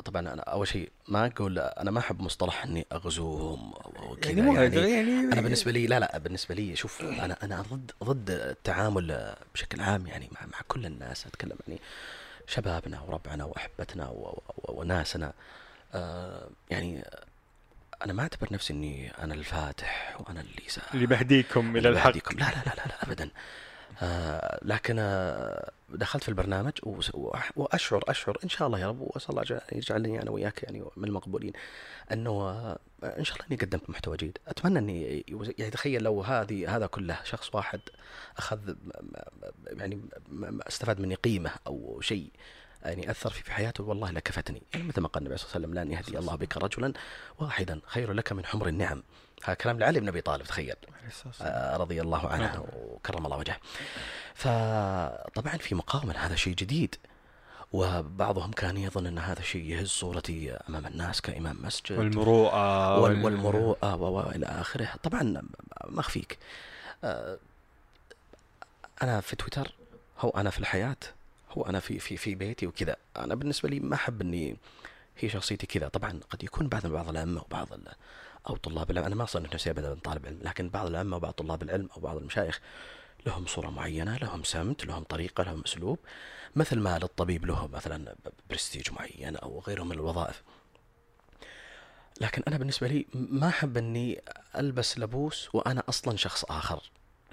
طبعا 0.04 0.20
أنا 0.32 0.42
أول 0.42 0.68
شيء 0.68 0.90
ما 1.08 1.26
أقول 1.26 1.58
أنا 1.58 1.90
ما 1.90 1.98
أحب 1.98 2.20
مصطلح 2.20 2.64
إني 2.64 2.86
أغزوهم 2.92 3.72
أو 3.72 3.92
أو 3.98 4.16
كذا. 4.16 4.42
مو- 4.42 4.54
يعني 4.54 4.76
يعني 4.76 5.32
أنا 5.32 5.40
بالنسبة 5.40 5.70
لي 5.70 5.86
لا 5.86 6.00
لا 6.00 6.18
بالنسبة 6.18 6.54
لي 6.54 6.76
شوف 6.76 7.02
أنا 7.02 7.36
أنا 7.42 7.62
ضد 7.62 7.90
ضد 8.04 8.30
التعامل 8.30 9.34
بشكل 9.54 9.80
عام 9.80 10.06
يعني 10.06 10.28
مع 10.32 10.46
مع 10.46 10.58
كل 10.68 10.86
الناس 10.86 11.26
أتكلم 11.26 11.56
يعني 11.68 11.80
شبابنا 12.46 13.00
وربعنا 13.00 13.44
وأحبتنا 13.44 14.12
وناسنا. 14.68 15.32
آه 15.94 16.48
يعني 16.70 17.04
أنا 18.04 18.12
ما 18.12 18.22
أعتبر 18.22 18.48
نفسي 18.52 18.72
إني 18.72 19.10
أنا 19.10 19.34
الفاتح 19.34 20.16
وأنا 20.20 20.40
اللي 20.40 20.62
سا 20.68 20.82
اللي 20.94 21.06
بهديكم 21.06 21.76
إلى 21.76 21.88
الحق. 21.88 22.08
بهديكم. 22.10 22.38
لا 22.38 22.44
لا 22.44 22.62
لا 22.66 22.74
لا, 22.76 22.86
لا 22.86 23.02
ابدا. 23.02 23.30
آه 24.02 24.58
لكن 24.62 24.96
آه 24.98 25.70
دخلت 25.88 26.22
في 26.22 26.28
البرنامج 26.28 26.72
وأشعر 27.56 28.04
أشعر 28.08 28.38
إن 28.44 28.48
شاء 28.48 28.66
الله 28.68 28.78
يا 28.78 28.88
رب 28.88 29.00
واسال 29.00 29.30
الله 29.30 29.42
يجعل- 29.42 29.60
يجعلني 29.72 30.22
أنا 30.22 30.30
وياك 30.30 30.62
يعني 30.62 30.84
من 30.96 31.08
المقبولين 31.08 31.52
إنه 32.12 32.30
آه 32.30 32.78
إن 33.04 33.24
شاء 33.24 33.34
الله 33.36 33.46
إني 33.50 33.56
قدمت 33.56 33.90
محتوى 33.90 34.16
جيد. 34.16 34.38
أتمنى 34.48 34.78
إني 34.78 35.24
يعني 35.58 35.70
تخيل 35.70 36.02
لو 36.02 36.22
هذه 36.22 36.76
هذا 36.76 36.86
كله 36.86 37.18
شخص 37.24 37.54
واحد 37.54 37.80
أخذ 38.38 38.74
يعني 39.66 40.00
استفاد 40.68 41.00
مني 41.00 41.14
قيمة 41.14 41.50
أو 41.66 42.00
شيء. 42.00 42.30
يعني 42.84 43.10
اثر 43.10 43.30
في 43.30 43.42
في 43.42 43.52
حياته 43.52 43.84
والله 43.84 44.10
لكفتني. 44.10 44.62
يعني 44.74 44.86
مثل 44.86 45.00
ما 45.00 45.08
قال 45.08 45.22
النبي 45.22 45.36
صلى 45.38 45.46
الله 45.46 45.54
عليه 45.56 45.66
وسلم 45.68 45.80
لن 45.84 45.92
يهدي 45.98 46.18
الله 46.18 46.34
بك 46.36 46.56
رجلا 46.56 46.92
واحدا 47.38 47.80
خير 47.86 48.12
لك 48.12 48.32
من 48.32 48.46
حمر 48.46 48.68
النعم. 48.68 49.02
هذا 49.44 49.54
كلام 49.54 49.78
لعلي 49.78 50.00
بن 50.00 50.08
أبي 50.08 50.20
طالب 50.20 50.42
تخيل. 50.42 50.74
آه، 51.40 51.76
رضي 51.76 52.00
الله 52.02 52.28
عنه 52.28 52.66
وكرم 52.76 53.26
الله 53.26 53.36
وجهه. 53.36 53.56
فطبعا 54.34 55.56
في 55.56 55.74
مقاومة 55.74 56.14
هذا 56.18 56.34
شيء 56.34 56.54
جديد 56.54 56.94
وبعضهم 57.72 58.50
كان 58.52 58.76
يظن 58.76 59.06
أن 59.06 59.18
هذا 59.18 59.42
شيء 59.42 59.64
يهز 59.64 59.88
صورتي 59.88 60.52
أمام 60.68 60.86
الناس 60.86 61.20
كإمام 61.20 61.58
مسجد. 61.62 61.98
والمروءة 61.98 62.98
وال- 63.00 63.12
وال- 63.12 63.24
والمروءة 63.24 63.94
و- 63.96 64.12
وإلى 64.18 64.46
آخره. 64.46 64.88
طبعا 65.02 65.22
ما 65.88 66.00
أخفيك. 66.00 66.38
آه، 67.04 67.38
أنا 69.02 69.20
في 69.20 69.36
تويتر 69.36 69.74
هو 70.20 70.30
أنا 70.30 70.50
في 70.50 70.58
الحياة 70.58 70.96
هو 71.58 71.62
أنا 71.62 71.80
في 71.80 71.98
في 71.98 72.16
في 72.16 72.34
بيتي 72.34 72.66
وكذا 72.66 72.96
أنا 73.16 73.34
بالنسبة 73.34 73.68
لي 73.68 73.80
ما 73.80 73.94
أحب 73.94 74.20
إني 74.20 74.56
هي 75.18 75.28
شخصيتي 75.28 75.66
كذا 75.66 75.88
طبعا 75.88 76.20
قد 76.30 76.44
يكون 76.44 76.68
بعض 76.68 76.86
بعض 76.86 77.08
الأئمة 77.08 77.42
وبعض 77.42 77.68
أو 78.48 78.56
طلاب 78.56 78.90
العلم 78.90 79.06
أنا 79.06 79.14
ما 79.14 79.24
أصنف 79.24 79.54
نفسي 79.54 79.70
أبدا 79.70 79.94
طالب 79.94 80.26
علم 80.26 80.38
لكن 80.42 80.68
بعض 80.68 80.86
الأئمة 80.86 81.16
وبعض 81.16 81.32
طلاب 81.32 81.62
العلم 81.62 81.88
أو 81.96 82.00
بعض 82.00 82.16
المشايخ 82.16 82.60
لهم 83.26 83.46
صورة 83.46 83.70
معينة 83.70 84.16
لهم 84.16 84.44
سمت 84.44 84.84
لهم 84.84 85.02
طريقة 85.02 85.44
لهم 85.44 85.62
أسلوب 85.66 85.98
مثل 86.56 86.78
ما 86.78 86.98
للطبيب 86.98 87.46
له 87.46 87.66
مثلا 87.66 88.14
برستيج 88.50 88.92
معين 88.92 89.36
أو 89.36 89.60
غيره 89.66 89.82
من 89.82 89.92
الوظائف 89.92 90.42
لكن 92.20 92.42
أنا 92.48 92.56
بالنسبة 92.56 92.86
لي 92.88 93.06
ما 93.14 93.48
أحب 93.48 93.76
أني 93.76 94.22
ألبس 94.56 94.98
لبوس 94.98 95.48
وأنا 95.54 95.82
أصلا 95.88 96.16
شخص 96.16 96.44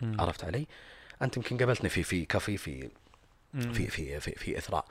مم. 0.01 0.21
عرفت 0.21 0.43
علي؟ 0.43 0.67
أنت 1.21 1.37
يمكن 1.37 1.57
قابلتني 1.57 1.89
في 1.89 2.03
في 2.03 2.25
كافي 2.25 2.57
في. 2.57 2.89
في 3.59 3.87
في 3.87 4.19
في, 4.19 4.31
في 4.31 4.57
إثراء. 4.57 4.85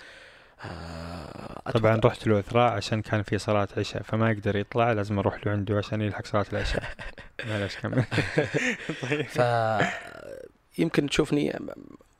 آه، 0.65 1.71
طبعا 1.71 2.01
رحت 2.05 2.27
له 2.27 2.39
إثراء 2.39 2.73
عشان 2.73 3.03
كان 3.03 3.23
في 3.23 3.39
صلاة 3.39 3.69
عشاء 3.77 4.03
فما 4.03 4.31
يقدر 4.31 4.57
يطلع 4.57 4.93
لازم 4.93 5.19
أروح 5.19 5.47
له 5.47 5.53
عنده 5.53 5.77
عشان 5.79 6.01
يلحق 6.01 6.27
صلاة 6.27 6.47
العشاء. 6.53 6.83
معلش 7.49 7.77
كمل. 7.77 8.05
طيب. 9.03 9.27
ف 9.27 9.41
يمكن 10.79 11.09
تشوفني 11.09 11.59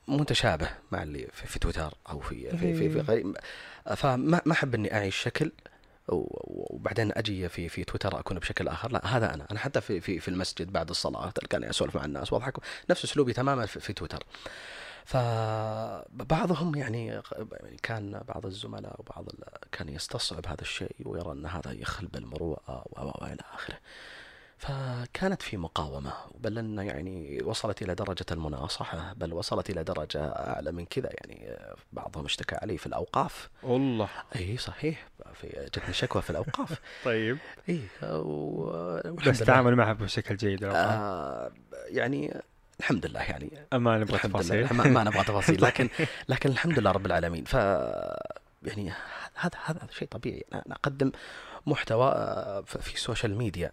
متشابه 0.07 0.69
مع 0.91 1.03
اللي 1.03 1.27
في, 1.33 1.47
في 1.47 1.59
تويتر 1.59 1.93
أو 2.09 2.19
في 2.19 2.49
في 2.51 2.57
في, 2.57 2.89
في 2.89 2.95
إيه. 2.97 3.01
غير 3.01 3.33
فما 3.95 4.41
ما 4.45 4.51
أحب 4.51 4.75
إني 4.75 4.93
أعيش 4.93 5.15
شكل 5.15 5.51
و- 6.07 6.75
وبعدين 6.75 7.11
أجي 7.15 7.49
في 7.49 7.69
في 7.69 7.83
تويتر 7.83 8.19
أكون 8.19 8.39
بشكل 8.39 8.67
آخر. 8.67 8.91
لا 8.91 9.17
هذا 9.17 9.33
أنا. 9.33 9.47
أنا 9.51 9.59
حتى 9.59 9.81
في 9.81 10.01
في 10.01 10.19
في 10.19 10.27
المسجد 10.27 10.71
بعد 10.73 10.89
الصلاة 10.89 11.29
تلقاني 11.29 11.69
أسولف 11.69 11.95
مع 11.95 12.05
الناس 12.05 12.33
وأضحك. 12.33 12.53
نفس 12.89 13.03
أسلوبي 13.03 13.33
تماما 13.33 13.65
في, 13.65 13.79
في 13.79 13.93
تويتر. 13.93 14.23
فبعضهم 15.11 16.75
يعني 16.75 17.07
يعني 17.07 17.77
كان 17.83 18.21
بعض 18.27 18.45
الزملاء 18.45 18.95
وبعض 18.99 19.29
ال- 19.29 19.69
كان 19.71 19.89
يستصعب 19.89 20.45
هذا 20.47 20.61
الشيء 20.61 20.95
ويرى 21.05 21.31
أن 21.31 21.45
هذا 21.45 21.71
يخل 21.71 22.07
بالمروءه 22.07 22.83
و- 22.91 23.01
و- 23.01 23.11
وإلى 23.21 23.41
آخره. 23.53 23.77
فكانت 24.57 25.41
في 25.41 25.57
مقاومة 25.57 26.13
بل 26.39 26.57
أن 26.57 26.77
يعني 26.79 27.41
وصلت 27.43 27.81
إلى 27.81 27.95
درجة 27.95 28.25
المناصحة 28.31 29.13
بل 29.13 29.33
وصلت 29.33 29.69
إلى 29.69 29.83
درجة 29.83 30.25
أعلى 30.29 30.71
من 30.71 30.85
كذا. 30.85 31.09
يعني 31.13 31.55
بعضهم 31.93 32.25
اشتكى 32.25 32.55
علي 32.55 32.77
في 32.77 32.85
الأوقاف. 32.87 33.49
والله. 33.63 34.09
أي 34.35 34.57
صحيح. 34.57 35.07
في 35.33 35.47
جتني 35.75 35.93
شكوى 35.93 36.21
في 36.21 36.29
الأوقاف. 36.29 36.79
طيب. 37.05 37.37
أي 37.69 37.81
و- 38.03 39.13
بس. 39.27 39.39
تعامل 39.39 39.75
معها 39.75 39.93
بشكل 39.93 40.37
جيد. 40.37 40.63
آه 40.63 41.51
يعني 41.87 42.41
الحمد 42.81 43.05
لله 43.05 43.19
يعني. 43.19 43.51
ما 43.73 43.97
نبغى 43.97 44.17
تفاصيل. 44.19 44.73
ما, 44.73 44.83
ما 44.87 45.03
نبغى 45.03 45.23
تفاصيل 45.23 45.61
لكن 45.61 45.89
لكن 46.29 46.49
الحمد 46.49 46.79
لله 46.79 46.91
رب 46.91 47.05
العالمين. 47.05 47.43
ف 47.45 47.53
يعني 48.63 48.93
هذا 49.35 49.57
هذا 49.65 49.87
شيء 49.99 50.07
طبيعي. 50.07 50.45
أنا 50.53 50.63
أقدم 50.75 51.11
محتوى 51.67 52.07
آه، 52.11 52.61
في 52.61 52.93
السوشيال 52.95 53.37
ميديا 53.37 53.71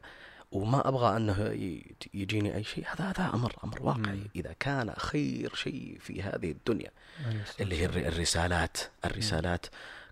وما 0.52 0.88
أبغى 0.88 1.16
أنه 1.16 1.50
يجيني 2.14 2.56
أي 2.56 2.64
شيء. 2.64 2.84
هذا 2.88 3.04
هذا 3.04 3.30
أمر 3.34 3.52
أمر 3.64 3.82
واقعي. 3.82 4.22
إذا 4.36 4.54
كان 4.60 4.92
خير 4.98 5.54
شيء 5.54 5.98
في 6.00 6.22
هذه 6.22 6.50
الدنيا 6.50 6.90
عليه 7.26 7.42
اللي 7.60 7.80
هي 7.80 7.84
الر- 7.84 8.08
الرسالات. 8.08 8.76
الرسالات 9.04 9.66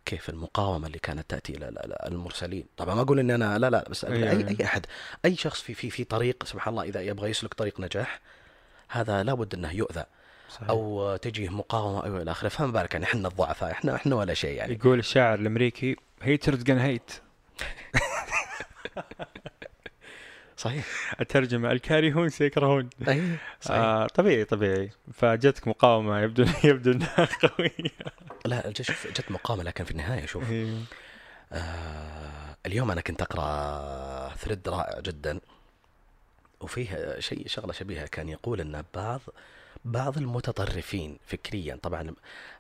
كيف 0.05 0.29
المقاومة 0.31 0.87
اللي 0.87 0.99
كانت 0.99 1.31
تأتي 1.31 1.57
إلى 1.57 1.69
ال- 1.69 1.79
ال- 1.79 2.09
المرسلين. 2.13 2.65
طبعا 2.77 2.95
ما 2.95 3.01
أقول 3.03 3.19
اني 3.19 3.35
أنا 3.35 3.59
لا 3.59 3.71
لا 3.71 3.89
بس 3.91 4.05
أقول 4.05 4.17
أيوة، 4.17 4.31
اي 4.31 4.37
أيوة. 4.37 4.51
أي 4.61 4.65
أحد 4.65 4.87
أي 5.25 5.37
شخص 5.37 5.61
في 5.63 5.75
في 5.75 5.91
في 5.91 6.05
طريق 6.05 6.45
سبحان 6.45 6.73
الله 6.75 6.85
إذا 6.85 7.01
يبغى 7.01 7.31
يسلك 7.31 7.55
طريق 7.55 7.81
نجاح 7.81 8.21
هذا 8.88 9.22
لابد 9.22 9.55
أنه 9.55 9.72
يؤذى 9.72 10.05
صحيح. 10.51 10.68
أو 10.68 11.16
تجيه 11.16 11.49
مقاومة 11.49 12.07
أو 12.07 12.16
إلى 12.22 12.31
آخره. 12.31 12.49
فما 12.49 12.66
بالك 12.66 12.92
يعني 12.94 13.05
إحنا 13.07 13.29
الضعفاء 13.29 13.70
إحنا 13.70 13.94
إحنا 13.94 14.14
ولا 14.16 14.35
شيء 14.35 14.57
يعني. 14.57 14.75
يقول 14.75 14.99
الشاعر 14.99 15.38
الأمريكي 15.38 15.96
هيترز 16.22 16.62
جن 16.62 16.79
هيت 16.79 17.11
صحيح. 20.57 20.85
الترجمه 21.20 21.72
الكارهون 21.72 22.29
سيكرهون. 22.29 22.90
أي 23.09 23.37
صحيح. 23.61 23.79
آه 23.79 24.07
طبيعي 24.07 24.44
طبيعي. 24.44 24.90
فجتك 25.12 25.68
مقاومة 25.68 26.20
يبدو 26.20 26.46
يبدو 26.64 26.92
إنها 26.92 27.29
قوية. 27.42 27.90
لا 28.46 28.70
جت 28.70 28.90
جت 29.07 29.31
مقاومة 29.31 29.62
لكن 29.62 29.85
في 29.85 29.90
النهاية 29.90 30.27
شوف. 30.27 30.51
إيه. 30.51 30.79
آه 31.53 32.57
اليوم 32.66 32.90
أنا 32.90 33.01
كنت 33.01 33.22
أقرأ 33.22 34.35
ثريد 34.35 34.68
رائع 34.68 35.01
جدا. 35.01 35.40
وفيه 36.66 37.20
شيء 37.20 37.48
شغلة 37.48 37.72
شبيهة 37.72 38.07
كان 38.07 38.29
يقول 38.29 38.61
إن 38.61 38.85
بعض 38.94 39.20
بعض 39.85 40.16
المتطرفين 40.18 41.18
فكريا 41.26 41.79
طبعا 41.83 42.14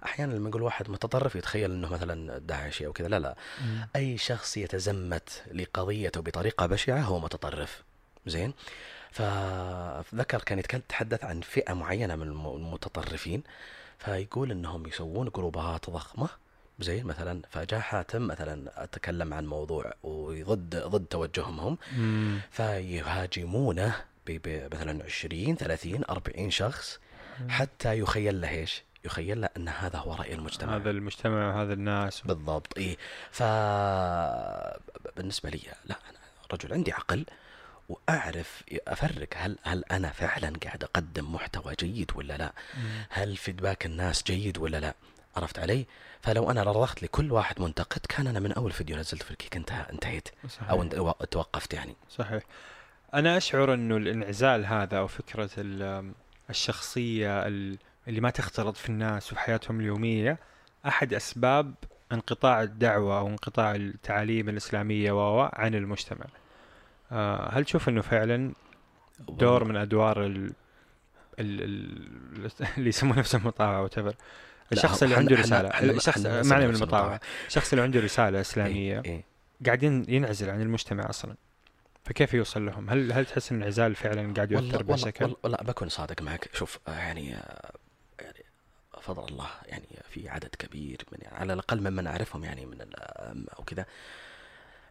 أحيانا 0.04 0.32
لما 0.32 0.48
يقول 0.48 0.62
واحد 0.62 0.90
متطرف 0.90 1.36
يتخيل 1.36 1.70
إنه 1.70 1.88
مثلا 1.88 2.38
داعشي 2.38 2.86
أو 2.86 2.92
كذا 2.92 3.08
لا 3.08 3.18
لا. 3.18 3.36
مم. 3.64 3.88
أي 3.96 4.18
شخص 4.18 4.56
يتزمت 4.56 5.42
لقضيته 5.52 6.20
بطريقة 6.20 6.66
بشعة 6.66 7.00
هو 7.00 7.18
متطرف. 7.20 7.82
زين؟ 8.26 8.54
فذكر 9.10 10.42
كان 10.42 10.58
يتحدث 10.58 11.24
عن 11.24 11.40
فئة 11.40 11.72
معينة 11.72 12.16
من 12.16 12.22
الم- 12.22 12.46
المتطرفين 12.56 13.42
فيقول 13.98 14.50
إنهم 14.50 14.86
يسوون 14.86 15.28
جروبات 15.36 15.90
ضخمة 15.90 16.28
زين 16.80 17.04
مثلا 17.04 17.42
فجاء 17.50 17.80
حاتم 17.80 18.26
مثلا 18.26 18.84
أتكلم 18.84 19.34
عن 19.34 19.46
موضوع 19.46 19.92
وضد 20.02 20.76
ضد 20.76 21.06
توجههم 21.06 21.60
هم 21.60 21.78
مم. 21.96 22.40
فيهاجمونه 22.50 23.94
مثلا 24.46 25.04
20 25.04 25.56
30 25.56 26.04
40 26.10 26.50
شخص 26.50 26.98
حتى 27.48 27.98
يخيل 27.98 28.40
له 28.40 28.48
إيش؟ 28.48 28.82
يخيل 29.04 29.40
له 29.40 29.48
أن 29.56 29.68
هذا 29.68 29.98
هو 29.98 30.14
رأي 30.14 30.34
المجتمع 30.34 30.76
هذا 30.76 30.90
المجتمع 30.90 31.48
وهذا 31.48 31.72
الناس 31.72 32.20
بالضبط 32.20 32.78
اي 32.78 32.96
ف 33.30 33.42
بالنسبة 35.16 35.50
لي 35.50 35.60
لا 35.84 35.96
أنا 36.10 36.18
رجل 36.52 36.72
عندي 36.72 36.92
عقل 36.92 37.24
وأعرف 37.88 38.62
أفرق 38.88 39.28
هل 39.36 39.58
هل 39.62 39.84
أنا 39.84 40.08
فعلا 40.12 40.52
قاعد 40.64 40.84
أقدم 40.84 41.34
محتوى 41.34 41.74
جيد 41.80 42.10
ولا 42.14 42.36
لا؟ 42.36 42.52
مم. 42.76 42.82
هل 43.10 43.36
فيدباك 43.36 43.86
الناس 43.86 44.22
جيد 44.22 44.58
ولا 44.58 44.80
لا؟ 44.80 44.94
عرفت 45.36 45.58
علي؟ 45.58 45.86
فلو 46.22 46.50
أنا 46.50 46.62
رضخت 46.62 47.02
لكل 47.02 47.32
واحد 47.32 47.60
منتقد 47.60 48.00
كان 48.08 48.26
أنا 48.26 48.40
من 48.40 48.52
أول 48.52 48.72
فيديو 48.72 48.96
نزلت 48.96 49.22
في 49.22 49.30
الكيك 49.30 49.56
انتهى 49.56 49.86
انتهيت 49.92 50.28
صحيح. 50.48 50.70
أو 50.70 50.82
انت- 50.82 50.94
توقفت 51.30 51.74
يعني. 51.74 51.96
صحيح. 52.10 52.42
أنا 53.14 53.36
أشعر 53.36 53.74
إنه 53.74 53.96
الانعزال 53.96 54.66
هذا 54.66 54.98
أو 54.98 55.06
فكرة 55.06 55.50
ال- 55.58 56.12
الشخصية 56.50 57.46
ال- 57.46 57.78
اللي 58.08 58.20
ما 58.20 58.30
تختلط 58.30 58.76
في 58.76 58.88
الناس 58.88 59.32
وفي 59.32 59.40
حياتهم 59.40 59.80
اليومية 59.80 60.38
أحد 60.86 61.14
أسباب 61.14 61.74
انقطاع 62.12 62.62
الدعوة 62.62 63.18
أو 63.18 63.28
انقطاع 63.28 63.74
التعاليم 63.74 64.48
الإسلامية 64.48 65.12
و 65.36 65.50
عن 65.52 65.74
المجتمع. 65.74 66.26
آه، 67.12 67.48
هل 67.52 67.64
تشوف 67.64 67.88
إنه 67.88 68.00
فعلا 68.00 68.52
دور 69.28 69.64
من 69.64 69.76
أدوار 69.76 70.26
ال... 70.26 70.52
ال... 71.38 71.62
ال... 71.62 72.50
اللي 72.78 72.88
يسمون 72.88 73.18
نفسهم 73.18 73.46
مطاوعه 73.46 73.82
وتفر 73.82 74.14
الشخص 74.72 75.02
اللي 75.02 75.14
عنده 75.14 75.36
رسالة 75.36 75.68
الشخص 75.96 76.18
معنى 76.26 76.64
من 76.66 76.70
نفس 76.72 76.82
المطاوعة. 76.82 77.20
الشخص 77.46 77.72
اللي 77.72 77.82
عنده 77.82 78.00
رسالة 78.00 78.40
إسلامية 78.40 79.00
إيه 79.00 79.04
إيه. 79.04 79.24
قاعد 79.66 79.82
ين- 79.82 80.04
ينعزل 80.08 80.50
عن 80.50 80.62
المجتمع 80.62 81.10
أصلا. 81.10 81.34
فكيف 82.04 82.34
يوصل 82.34 82.66
لهم؟ 82.66 82.90
هل 82.90 83.12
هل 83.12 83.26
تحس 83.26 83.50
إن 83.52 83.56
الانعزال 83.56 83.94
فعلا 83.94 84.34
قاعد 84.34 84.52
يؤثر 84.52 84.82
بشكل؟ 84.82 85.34
لا 85.44 85.62
بكون 85.62 85.88
صادق 85.88 86.22
معك. 86.22 86.50
شوف 86.54 86.78
يعني 86.88 87.30
يعني 88.20 88.44
فضل 89.02 89.24
الله 89.28 89.48
يعني 89.66 89.86
في 90.10 90.28
عدد 90.28 90.54
كبير 90.58 90.98
من 91.12 91.18
يعني 91.22 91.36
على 91.36 91.52
الأقل 91.52 91.80
ممن 91.90 92.06
أعرفهم 92.06 92.44
يعني 92.44 92.66
من 92.66 92.78
أو 93.58 93.64
كذا. 93.64 93.86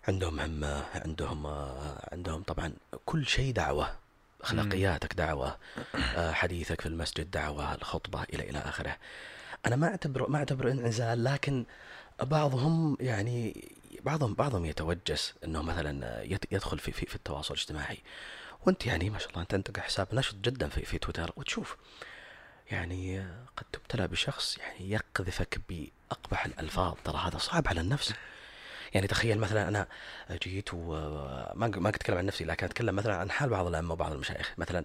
عندهم 0.08 0.40
همة 0.40 0.84
عندهم 0.96 1.48
عندهم 2.12 2.44
طبعا 2.44 2.74
كل 3.06 3.26
شيء 3.26 3.54
دعوة. 3.54 3.90
أخلاقياتك 4.42 5.14
دعوة. 5.14 5.58
آه، 6.16 6.32
حديثك 6.32 6.82
في 6.82 6.86
المسجد 6.88 7.32
دعوة 7.32 7.74
الخطبة 7.76 8.24
إلى 8.34 8.50
إلى 8.50 8.60
آخره. 8.60 8.98
أنا 9.65 9.75
ما 9.75 9.88
اعتبره 9.88 10.28
ما 10.30 10.38
اعتبره 10.38 10.71
إنعزال 10.71 11.23
لكن 11.23 11.65
بعضهم 12.23 12.97
يعني 12.99 13.67
بعضهم 14.04 14.34
بعضهم 14.34 14.65
يتوجس 14.65 15.34
إنه 15.43 15.62
مثلا 15.62 16.23
يدخل 16.51 16.80
في 16.80 16.91
في, 16.91 17.06
في 17.06 17.15
التواصل 17.15 17.54
الاجتماعي. 17.54 17.97
وأنت 18.65 18.86
يعني 18.86 19.10
ما 19.10 19.19
شاء 19.19 19.30
الله 19.30 19.41
أنت 19.41 19.54
عندك 19.54 19.80
حساب 19.80 20.08
نشط 20.13 20.36
جدا 20.36 20.69
في 20.69 20.86
في 20.86 20.97
تويتر. 20.97 21.32
وتشوف 21.36 21.78
يعني 22.71 23.19
قد 23.58 23.65
تبتلى 23.73 24.08
بشخص 24.08 24.58
يعني 24.58 24.91
يقذفك 24.91 25.60
بأقبح 25.69 26.45
الألفاظ. 26.45 26.93
ترى 27.04 27.17
هذا 27.17 27.38
صعب 27.38 27.67
على 27.67 27.82
النفس. 27.82 28.13
يعني 28.93 29.08
تخيل 29.08 29.39
مثلا 29.39 29.67
أنا 29.67 29.88
جيت 30.32 30.69
وما 30.73 31.67
ما 31.67 31.89
أتكلم 31.89 32.17
عن 32.17 32.25
نفسي 32.25 32.43
لكن 32.45 32.65
أتكلم 32.65 32.95
مثلا 32.95 33.15
عن 33.15 33.32
حال 33.32 33.49
بعض 33.49 33.67
الأئمة 33.67 33.93
وبعض 33.93 34.12
المشايخ. 34.12 34.54
مثلا 34.58 34.84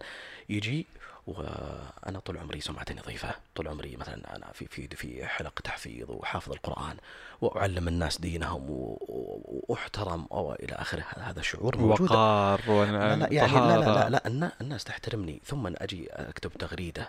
يجي 0.48 0.86
وأنا 1.26 2.18
طول 2.18 2.38
عمري 2.38 2.60
سمعتي 2.60 2.94
نظيفه 2.94 3.34
طول 3.54 3.68
عمري 3.68 3.96
مثلا 3.96 4.36
أنا 4.36 4.46
في 4.52 4.66
في 4.66 4.88
في 4.88 5.26
حلق 5.26 5.60
تحفيظ 5.60 6.10
وحافظ 6.10 6.52
القرآن 6.52 6.96
وأعلم 7.40 7.88
الناس 7.88 8.20
دينهم 8.20 8.66
وأحترم 8.68 10.26
أو 10.32 10.52
إلى 10.52 10.74
آخره. 10.74 11.04
هذا 11.16 11.42
شعور 11.42 11.78
موجود. 11.78 12.10
وقار 12.10 12.60
لا 12.68 13.16
لا 13.16 13.32
يعني 13.32 13.52
لا 13.52 13.78
لا 13.78 13.84
لا. 13.84 14.08
لا 14.10 14.26
النا- 14.26 14.52
الناس 14.60 14.84
تحترمني. 14.84 15.40
ثم 15.44 15.66
أجي 15.66 16.08
أكتب 16.10 16.52
تغريدة 16.52 17.08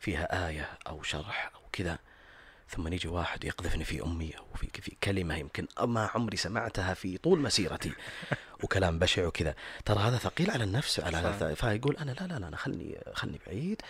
فيها 0.00 0.48
آية 0.48 0.68
أو 0.88 1.02
شرح 1.02 1.50
أو 1.54 1.60
كذا. 1.72 1.98
ثم 2.76 2.92
يجي 2.92 3.08
واحد 3.08 3.44
يقذفني 3.44 3.84
في 3.84 4.02
أمي 4.02 4.32
أو 4.38 4.44
في 4.54 4.68
في 4.82 4.96
كلمة 5.04 5.36
يمكن 5.36 5.66
ما 5.80 6.10
عمري 6.14 6.36
سمعتها 6.36 6.94
في 6.94 7.18
طول 7.18 7.40
مسيرتي. 7.40 7.92
وكلام 8.62 8.98
بشع 8.98 9.26
وكذا. 9.26 9.54
ترى 9.84 9.98
هذا 9.98 10.18
ثقيل 10.18 10.50
على 10.50 10.64
النفس 10.64 11.00
على. 11.00 11.54
فيقول 11.56 11.96
أنا 11.96 12.10
لا 12.10 12.26
لا 12.26 12.38
لا 12.38 12.48
أنا 12.48 12.56
خلني 12.56 12.98
خلني 13.14 13.40
بعيد. 13.46 13.82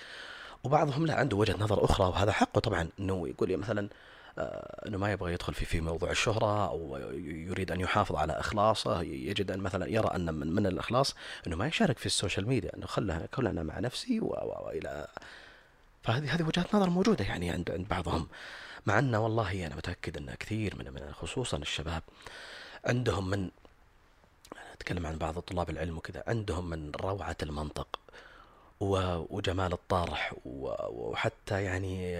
وبعضهم 0.64 1.07
لا 1.07 1.14
عنده 1.14 1.37
وجهة 1.37 1.57
نظر 1.59 1.85
أخرى 1.85 2.07
وهذا 2.07 2.33
حقه 2.33 2.59
طبعا. 2.59 2.89
إنه 3.01 3.28
يقول 3.28 3.49
لي 3.49 3.57
مثلا 3.57 3.89
آه، 4.39 4.89
إنه 4.89 4.99
ما 4.99 5.12
يبغى 5.12 5.33
يدخل 5.33 5.55
في 5.55 5.64
في 5.64 5.80
موضوع 5.80 6.11
الشهرة 6.11 6.68
أو 6.68 6.99
يريد 7.24 7.70
أن 7.70 7.80
يحافظ 7.80 8.16
على 8.16 8.33
إخلاصه. 8.33 9.03
يجد 9.03 9.51
أن 9.51 9.61
مثلا 9.61 9.89
يرى 9.89 10.09
أن 10.14 10.35
من, 10.35 10.53
من 10.53 10.66
الإخلاص 10.66 11.14
إنه 11.47 11.57
ما 11.57 11.66
يشارك 11.66 11.99
في 11.99 12.07
السوشيال 12.07 12.49
ميديا. 12.49 12.76
إنه 12.76 12.87
خلها 12.87 13.26
كلنا 13.26 13.62
مع 13.62 13.78
نفسي 13.78 14.20
والى 14.20 15.07
فهذه 16.03 16.35
هذه 16.35 16.43
وجهات 16.43 16.75
نظر 16.75 16.91
موجودة 16.91 17.25
يعني 17.25 17.51
عند 17.51 17.71
عند 17.71 17.89
بعضهم. 17.89 18.29
مع 18.87 18.99
انه 18.99 19.21
والله 19.21 19.67
أنا 19.67 19.77
متأكد 19.77 20.17
أن 20.17 20.35
كثير 20.35 20.77
من 20.77 20.93
من 20.93 21.13
خصوصا 21.13 21.57
الشباب 21.57 22.03
عندهم 22.85 23.31
من 23.31 23.51
أتكلم 24.73 25.07
عن 25.07 25.19
بعض 25.19 25.39
طلاب 25.39 25.71
العلم 25.71 25.97
وكذا 25.97 26.23
عندهم 26.27 26.71
من 26.71 26.91
روعة 26.91 27.37
المنطق 27.43 28.01
وجمال 29.31 29.73
الطرح 29.73 30.35
وحتى 30.45 31.63
يعني 31.63 32.17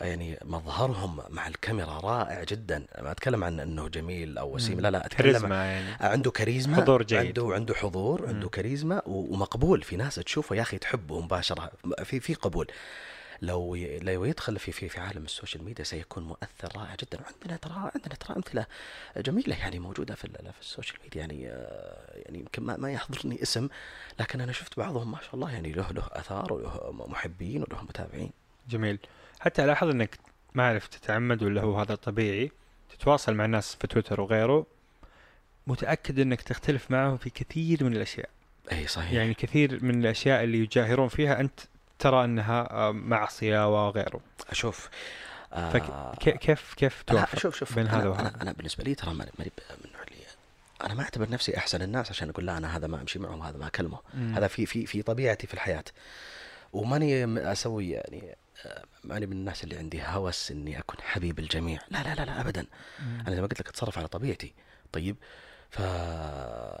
يعني 0.00 0.38
مظهرهم 0.44 1.22
مع 1.28 1.46
الكاميرا 1.46 2.00
رائع 2.00 2.44
جدا. 2.44 2.86
ما 3.02 3.10
أتكلم 3.10 3.44
عن 3.44 3.60
إنه 3.60 3.88
جميل 3.88 4.38
أو 4.38 4.54
وسيم. 4.54 4.80
لا 4.80 4.90
لا 4.90 5.06
أتكلم 5.06 5.32
كاريزما 5.32 5.64
يعني. 5.64 5.96
عنده 6.00 6.30
كاريزما 6.30 6.76
حضور 6.76 7.02
جيد. 7.02 7.18
عنده 7.26 7.54
عنده 7.54 7.74
حضور 7.74 8.26
عنده 8.26 8.42
مم. 8.44 8.48
كاريزما 8.48 9.02
ومقبول. 9.06 9.82
في 9.82 9.96
ناس 9.96 10.14
تشوفه 10.14 10.56
يا 10.56 10.62
أخي 10.62 10.78
تحبه 10.78 11.20
مباشرة. 11.20 11.72
في 12.04 12.20
في 12.20 12.34
قبول. 12.34 12.66
لو 13.42 13.76
لو 13.76 14.24
يدخل 14.24 14.58
في 14.58 14.72
في 14.72 14.88
في 14.88 15.00
عالم 15.00 15.24
السوشيال 15.24 15.64
ميديا 15.64 15.84
سيكون 15.84 16.22
مؤثر 16.22 16.76
رائع 16.76 16.94
جدا. 17.00 17.20
عندنا 17.26 17.56
ترى 17.56 17.90
عندنا 17.94 18.14
ترى 18.14 18.36
أمثلة 18.36 18.66
جميلة 19.16 19.56
يعني 19.56 19.78
موجودة 19.78 20.14
في 20.14 20.28
في 20.28 20.60
السوشيال 20.60 20.98
ميديا. 21.02 21.20
يعني 21.20 21.42
يعني 22.12 22.38
يمكن 22.38 22.62
ما, 22.62 22.76
ما 22.76 22.92
يحضرني 22.92 23.42
اسم 23.42 23.68
لكن 24.20 24.40
أنا 24.40 24.52
شفت 24.52 24.78
بعضهم 24.78 25.10
ما 25.10 25.18
شاء 25.22 25.34
الله 25.34 25.52
يعني 25.52 25.72
له 25.72 25.90
له 25.90 26.02
آثار 26.12 26.52
وله 26.52 26.92
محبين 27.08 27.62
وله 27.62 27.82
متابعين. 27.82 28.30
جميل. 28.68 28.98
حتى 29.40 29.64
الاحظ 29.64 29.88
إنك 29.88 30.18
ما 30.54 30.62
اعرف 30.62 30.86
تتعمد 30.86 31.42
ولا 31.42 31.62
هو 31.62 31.80
هذا 31.80 31.94
طبيعي. 31.94 32.50
تتواصل 32.98 33.34
مع 33.34 33.44
الناس 33.44 33.74
في 33.80 33.86
تويتر 33.86 34.20
وغيره. 34.20 34.66
متأكد 35.66 36.18
إنك 36.18 36.42
تختلف 36.42 36.90
معهم 36.90 37.16
في 37.16 37.30
كثير 37.30 37.84
من 37.84 37.96
الأشياء. 37.96 38.28
إي 38.72 38.86
صحيح. 38.86 39.12
يعني 39.12 39.34
كثير 39.34 39.84
من 39.84 40.00
الأشياء 40.00 40.44
اللي 40.44 40.58
يجاهرون 40.58 41.08
فيها 41.08 41.40
أنت 41.40 41.60
ترى 41.98 42.24
أنها 42.24 42.70
آه، 42.70 42.90
معصية 42.92 43.86
وغيره. 43.86 44.20
أشوف 44.50 44.88
آه 45.52 45.70
فك- 45.70 46.38
كيف 46.38 46.74
كيف 46.74 46.98
لا 46.98 47.04
توافق 47.14 47.38
شوف 47.38 47.56
شوف 47.56 47.74
بين 47.74 47.86
أنا 47.86 47.96
هذا 47.96 48.02
أنا, 48.02 48.10
وهذا؟ 48.10 48.42
أنا 48.42 48.52
بالنسبة 48.52 48.84
لي 48.84 48.94
ترى 48.94 49.14
ماني 49.14 49.30
من 49.38 49.46
النوع 49.84 50.02
اللي 50.02 50.20
أنا 50.84 50.94
ما 50.94 51.02
أعتبر 51.02 51.30
نفسي 51.30 51.56
أحسن 51.56 51.82
الناس 51.82 52.10
عشان 52.10 52.30
أقول 52.30 52.46
لا 52.46 52.58
أنا 52.58 52.76
هذا 52.76 52.86
ما 52.86 53.00
أمشي 53.00 53.18
معهم 53.18 53.42
هذا 53.42 53.58
ما 53.58 53.66
أكلمه. 53.66 53.98
مم. 54.14 54.34
هذا 54.34 54.46
في 54.46 54.66
في 54.66 54.86
في 54.86 55.02
طبيعتي 55.02 55.46
في 55.46 55.54
الحياة. 55.54 55.84
وماني 56.72 57.24
أسوي 57.52 57.90
يعني 57.90 58.36
ماني 59.04 59.26
من 59.26 59.32
الناس 59.32 59.64
اللي 59.64 59.76
عندي 59.76 60.02
هوس 60.02 60.50
إني 60.50 60.78
أكون 60.78 60.96
حبيب 61.00 61.38
الجميع. 61.38 61.80
لا 61.90 62.02
لا 62.02 62.14
لا, 62.14 62.24
لا 62.24 62.40
ابدا. 62.40 62.66
مم. 63.00 63.20
أنا 63.20 63.34
زي 63.34 63.40
ما 63.40 63.46
قلت 63.46 63.60
لك 63.60 63.68
أتصرف 63.68 63.98
على 63.98 64.08
طبيعتي. 64.08 64.52
طيب 64.92 65.16
ف 65.70 65.80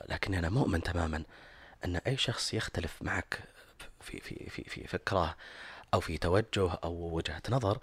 لكني 0.08 0.38
أنا 0.38 0.48
مؤمن 0.48 0.82
تماما 0.82 1.22
أن 1.84 1.96
أي 1.96 2.16
شخص 2.16 2.54
يختلف 2.54 3.02
معك 3.02 3.40
في 4.00 4.20
في 4.20 4.50
في 4.50 4.64
في 4.64 4.86
فكرة 4.86 5.36
أو 5.94 6.00
في 6.00 6.18
توجه 6.18 6.72
أو 6.84 6.92
وجهة 6.92 7.42
نظر 7.50 7.78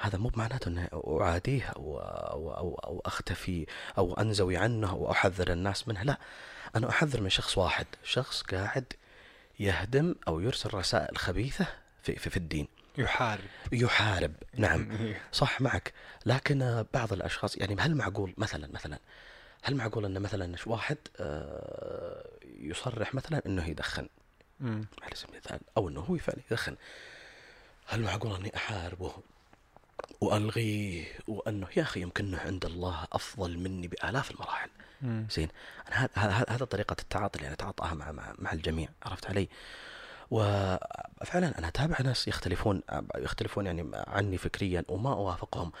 هذا 0.00 0.18
مو 0.18 0.28
بمعناته 0.28 0.68
إني 0.68 0.88
أعاديه 1.20 1.64
أو 1.64 1.98
أو 1.98 2.54
أو, 2.54 2.74
أو 2.74 3.02
أختفي 3.06 3.66
أو 3.98 4.14
أنزوي 4.14 4.56
عنه 4.56 4.90
أو 4.90 5.10
أحذر 5.10 5.52
الناس 5.52 5.88
منه. 5.88 6.02
لا 6.02 6.18
أنا 6.76 6.88
أحذر 6.88 7.20
من 7.20 7.30
شخص 7.30 7.58
واحد 7.58 7.86
شخص 8.04 8.42
قاعد 8.42 8.92
يهدم 9.60 10.14
أو 10.28 10.40
يرسل 10.40 10.74
رسائل 10.74 11.18
خبيثة 11.18 11.66
في 12.12 12.18
في, 12.18 12.30
في 12.30 12.36
الدين. 12.36 12.68
يحارب. 12.98 13.44
يحارب. 13.72 14.32
نعم. 14.54 14.88
صح 15.32 15.60
معك. 15.60 15.92
لكن 16.26 16.62
آه، 16.62 16.86
بعض 16.94 17.12
الأشخاص 17.12 17.56
يعني 17.56 17.76
هل 17.80 17.94
معقول 17.94 18.34
مثلا 18.38 18.68
مثلا 18.72 18.98
هل 19.62 19.76
معقول 19.76 20.04
إن 20.04 20.22
مثلا 20.22 20.56
واحد 20.66 20.98
آه، 21.20 22.28
يصرح 22.60 23.14
مثلا 23.14 23.42
إنه 23.46 23.68
يدخن. 23.68 24.08
على 25.02 25.14
سبيل 25.14 25.34
المثال 25.34 25.60
أو 25.76 25.88
إنه 25.88 26.00
هو 26.00 26.18
فعلا 26.18 26.38
يدخن. 26.50 26.76
هل 27.86 28.02
معقول 28.02 28.34
إني 28.34 28.56
أحاربه 28.56 29.12
وألغيه 30.20 31.04
وإنه 31.28 31.66
يا 31.76 31.82
أخي 31.82 32.00
يمكن 32.00 32.24
انه 32.24 32.38
عند 32.38 32.64
الله 32.64 33.06
أفضل 33.12 33.58
مني 33.58 33.88
بآلاف 33.88 34.30
المراحل. 34.30 34.70
زين. 35.30 35.48
أنا 35.88 35.96
هذا 35.96 36.10
هذا 36.14 36.44
هذا 36.48 36.64
طريقة 36.64 36.96
التعاطي 37.02 37.36
اللي 37.36 37.46
أنا 37.46 37.54
أتعاطاها 37.54 37.94
مع 37.94 38.12
مع, 38.12 38.34
مع 38.38 38.52
الجميع 38.52 38.88
عرفت 39.02 39.26
علي؟ 39.26 39.48
وفعلا 40.30 41.58
أنا 41.58 41.68
أتابع 41.68 41.96
ناس 42.04 42.28
يختلفون 42.28 42.82
يختلفون 43.16 43.66
يعني 43.66 43.90
عني 43.94 44.38
فكريا 44.38 44.84
وما 44.88 45.12
أوافقهم. 45.12 45.72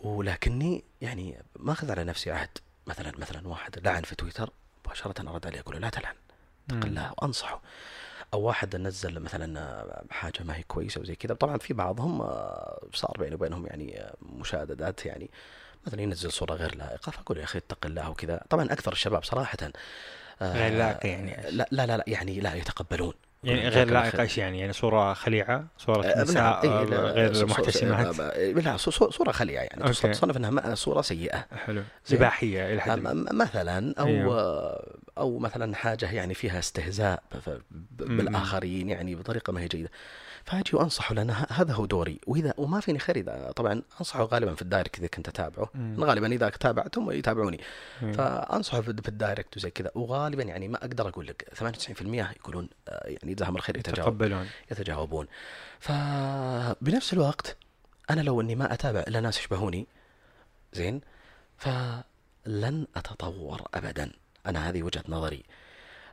ولكني 0.00 0.84
يعني 1.00 1.42
ماخذ 1.56 1.90
على 1.90 2.04
نفسي 2.04 2.30
عهد. 2.30 2.58
مثلا 2.86 3.12
مثلا 3.18 3.48
واحد 3.48 3.78
لعن 3.86 4.02
في 4.02 4.14
تويتر 4.14 4.50
مباشرة 4.86 5.30
أرد 5.30 5.46
عليه 5.46 5.60
أقول 5.60 5.74
له 5.74 5.80
لا 5.80 5.88
تلعن. 5.90 6.14
الله 6.70 7.12
وأنصحه. 7.18 7.60
أو 8.34 8.40
واحد 8.40 8.76
نزل 8.76 9.20
مثلا 9.20 10.04
حاجة 10.10 10.42
ما 10.44 10.56
هي 10.56 10.62
كويسة 10.62 11.00
وزي 11.00 11.14
كذا. 11.14 11.34
طبعا 11.34 11.58
في 11.58 11.74
بعضهم 11.74 12.20
آه، 12.22 12.80
صار 12.94 13.16
بيني 13.18 13.34
وبينهم 13.34 13.66
يعني 13.66 14.00
آه، 14.00 14.14
مشاددات 14.22 15.06
يعني 15.06 15.30
مثلا 15.86 16.02
ينزل 16.02 16.32
صورة 16.32 16.54
غير 16.54 16.74
لائقة 16.74 17.10
فأقول 17.10 17.38
يا 17.38 17.44
أخي 17.44 17.58
اتق 17.58 17.86
الله 17.86 18.10
وكذا. 18.10 18.44
طبعا 18.50 18.64
أكثر 18.64 18.92
الشباب 18.92 19.24
صراحة 19.24 19.58
آه، 20.42 20.52
غير 20.52 20.72
لائقة 20.78 21.08
يعني؟ 21.08 21.50
لا 21.50 21.68
لا 21.70 21.86
لا, 21.86 21.96
لا 21.96 22.04
يعني 22.06 22.40
لا 22.40 22.54
يتقبلون. 22.54 23.14
يعني 23.44 23.68
غير 23.68 23.90
لائقة. 23.90 24.22
إيش 24.22 24.38
يعني 24.38 24.60
يعني 24.60 24.72
صورة 24.72 25.12
خليعة 25.14 25.66
صورة 25.78 26.06
آه، 26.06 26.22
نساء 26.22 26.62
إيه، 26.64 26.70
آه، 26.70 26.84
غير 27.12 27.46
محتشمات 27.46 28.20
آه، 28.20 28.52
لا 28.52 28.76
صو- 28.76 28.90
صو- 28.90 29.10
صورة 29.10 29.32
خليعة 29.32 29.62
يعني 29.62 29.82
okay. 29.84 30.08
تصنف 30.10 30.36
انها 30.36 30.74
صورة 30.74 31.00
سيئة 31.02 31.46
حلو 31.66 31.82
زين. 32.06 32.18
اباحيه 32.18 32.72
إلى 32.72 32.80
حد 32.80 33.00
مثلا 33.32 33.94
أو 34.00 34.06
أيوه. 34.06 34.98
أو 35.18 35.38
مثلا 35.38 35.74
حاجة 35.76 36.10
يعني 36.12 36.34
فيها 36.34 36.58
استهزاء. 36.58 37.22
بالآخرين 37.90 38.88
يعني 38.88 39.14
بطريقة 39.14 39.52
ما 39.52 39.60
هي 39.60 39.66
جيدة 39.66 39.90
فأجي 40.48 40.76
وأنصحه 40.76 41.14
لأن 41.14 41.30
هذا 41.30 41.72
هو 41.72 41.86
دوري. 41.86 42.20
وإذا 42.26 42.54
وما 42.56 42.80
فيني 42.80 42.98
خير 42.98 43.16
إذا 43.16 43.52
طبعا 43.56 43.82
أنصحه 44.00 44.24
غالبا 44.24 44.54
في 44.54 44.62
ال 44.62 44.67
direct 44.67 44.98
إذا 44.98 45.06
كنت 45.06 45.28
أتابعه. 45.28 45.70
مم. 45.74 46.04
غالبا 46.04 46.26
إذا 46.26 46.48
تابعتهم 46.48 47.10
يتابعوني. 47.10 47.60
أيوه. 48.02 48.12
فأنصحه 48.12 48.80
في 48.80 49.08
ال 49.08 49.15
direct 49.15 49.56
وزي 49.56 49.70
كذا. 49.70 49.90
وغالبا 49.94 50.42
يعني 50.42 50.68
ما 50.68 50.76
أقدر 50.76 51.08
أقول 51.08 51.26
لك 51.26 51.48
98% 51.54 52.30
يقولون 52.36 52.68
آه، 52.88 53.06
يعني 53.06 53.34
جزاهم 53.34 53.48
الله 53.50 53.60
خير 53.60 53.76
يتجاوب 53.76 54.14
يتقبلون. 54.14 54.48
يتجاوبون. 54.70 55.26
فبنفس 55.80 57.12
الوقت 57.12 57.56
أنا 58.10 58.20
لو 58.20 58.40
إني 58.40 58.54
ما 58.54 58.72
أتابع 58.72 59.00
الا 59.00 59.20
ناس 59.20 59.38
يشبهوني. 59.38 59.86
زين؟ 60.72 61.00
فلن 61.58 62.86
أتطور 62.96 63.62
ابدا. 63.74 64.12
أنا 64.46 64.68
هذه 64.68 64.82
وجهة 64.82 65.04
نظري. 65.08 65.42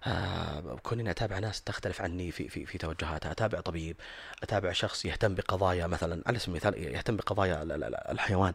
آه 0.08 0.78
كوني 0.84 1.12
أتابع 1.12 1.40
ناس 1.40 1.62
تختلف 1.62 2.02
عني 2.02 2.32
في 2.32 2.50
في 2.50 2.66
في 2.66 2.78
توجهاتها، 2.78 3.32
أتابع 3.32 3.60
طبيب، 3.62 3.98
أتابع 4.44 4.72
شخص 4.72 5.06
يهتم 5.06 5.36
بقضايا 5.36 5.88
مثلا 5.88 6.24
على 6.28 6.40
سبيل 6.40 6.52
المثال 6.56 6.78
يهتم 6.96 7.16
بقضايا 7.16 7.64
ال- 7.64 7.72
ال- 7.72 7.84
ال- 7.84 8.12
الحيوان، 8.12 8.54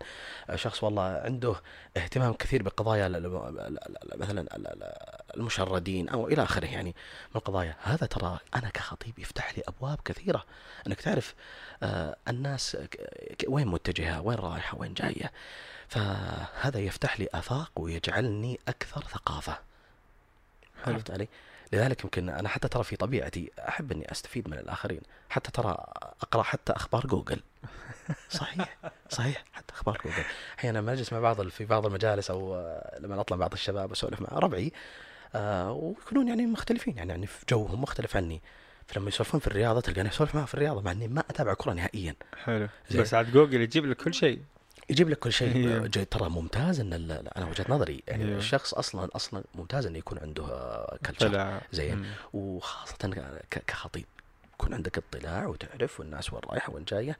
آه، 0.50 0.56
شخص 0.56 0.84
والله 0.84 1.02
عنده 1.24 1.54
اهتمام 1.96 2.32
كثير 2.32 2.62
بقضايا 2.62 3.08
مثلا 4.14 4.40
ال- 4.40 4.66
ال- 4.66 4.92
المشردين 5.36 6.08
أو 6.08 6.28
إلى 6.28 6.42
آخره 6.42 6.66
يعني 6.66 6.88
من 7.30 7.36
القضايا، 7.36 7.76
هذا 7.82 8.06
ترى 8.06 8.38
أنا 8.54 8.70
كخطيب 8.70 9.18
يفتح 9.18 9.58
لي 9.58 9.62
أبواب 9.68 9.98
كثيرة 10.04 10.44
إنك 10.86 11.00
تعرف 11.00 11.34
آه 11.82 12.16
الناس 12.28 12.76
وين 13.48 13.66
متجهة، 13.68 14.20
وين 14.22 14.38
رايحة، 14.38 14.78
وين 14.78 14.94
جاية. 14.94 15.32
فهذا 15.88 16.78
يفتح 16.80 17.20
لي 17.20 17.28
آفاق 17.34 17.70
ويجعلني 17.76 18.60
أكثر 18.68 19.00
ثقافة. 19.04 19.69
حلو. 20.84 20.94
عرفت 20.94 21.10
علي؟ 21.10 21.28
لذلك 21.72 22.04
يمكن 22.04 22.28
أنا 22.28 22.48
حتى 22.48 22.68
ترى 22.68 22.84
في 22.84 22.96
طبيعتي 22.96 23.50
أحب 23.58 23.92
إني 23.92 24.12
أستفيد 24.12 24.48
من 24.48 24.58
الآخرين، 24.58 25.00
حتى 25.28 25.50
ترى 25.50 25.76
أقرأ 26.22 26.42
حتى 26.42 26.72
أخبار 26.72 27.06
جوجل. 27.06 27.40
صحيح 28.30 28.78
صحيح 29.08 29.44
حتى 29.52 29.74
أخبار 29.74 29.98
جوجل. 30.04 30.24
أحيانا 30.58 30.78
لما 30.78 30.92
أجلس 30.92 31.12
مع 31.12 31.20
بعض 31.20 31.48
في 31.48 31.64
بعض 31.64 31.86
المجالس 31.86 32.30
أو 32.30 32.54
لما 33.00 33.20
اطلع 33.20 33.36
بعض 33.36 33.52
الشباب 33.52 33.92
أسولف 33.92 34.20
مع 34.20 34.28
ربعي 34.38 34.72
آه 35.34 35.72
ويكونون 35.72 36.28
يعني 36.28 36.46
مختلفين 36.46 36.96
يعني, 36.96 37.10
يعني 37.10 37.26
في 37.26 37.46
جوهم 37.50 37.82
مختلف 37.82 38.16
عني. 38.16 38.42
فلما 38.86 39.08
يسولفون 39.08 39.40
في 39.40 39.46
الرياضة 39.46 39.80
تلقاني 39.80 40.08
أسولف 40.08 40.34
معهم 40.34 40.46
في 40.46 40.54
الرياضة 40.54 40.80
مع 40.82 40.92
إني 40.92 41.08
ما 41.08 41.20
أتابع 41.20 41.54
كرة 41.54 41.72
نهائيا. 41.72 42.14
حلو. 42.44 42.68
بس 42.94 43.14
عاد 43.14 43.32
جوجل 43.32 43.60
يجيب 43.60 43.86
لك 43.86 43.96
كل 43.96 44.14
شيء 44.14 44.40
يجيب 44.90 45.08
لك 45.08 45.18
كل 45.18 45.32
شيء. 45.32 45.56
أيوه. 45.56 45.86
جي- 45.86 46.04
ترى 46.04 46.28
ممتاز 46.28 46.80
إن 46.80 46.92
أنا 47.36 47.46
وجهة 47.46 47.64
نظري 47.68 48.02
يعني. 48.08 48.24
الشخص 48.24 48.74
أصلا 48.74 49.08
أصلا 49.16 49.44
ممتاز 49.54 49.86
إنه 49.86 49.98
يكون 49.98 50.18
عنده 50.18 50.44
آه، 50.44 50.98
culture 51.06 51.28
طلع. 51.28 51.60
زين. 51.72 52.06
ك- 53.50 53.62
كخطيب. 53.66 54.04
يكون 54.54 54.74
عندك 54.74 54.98
اطلاع 54.98 55.46
وتعرف 55.46 56.00
والناس 56.00 56.32
وين 56.32 56.42
رايحة 56.50 56.72
وين 56.72 56.84
جاية. 56.84 57.18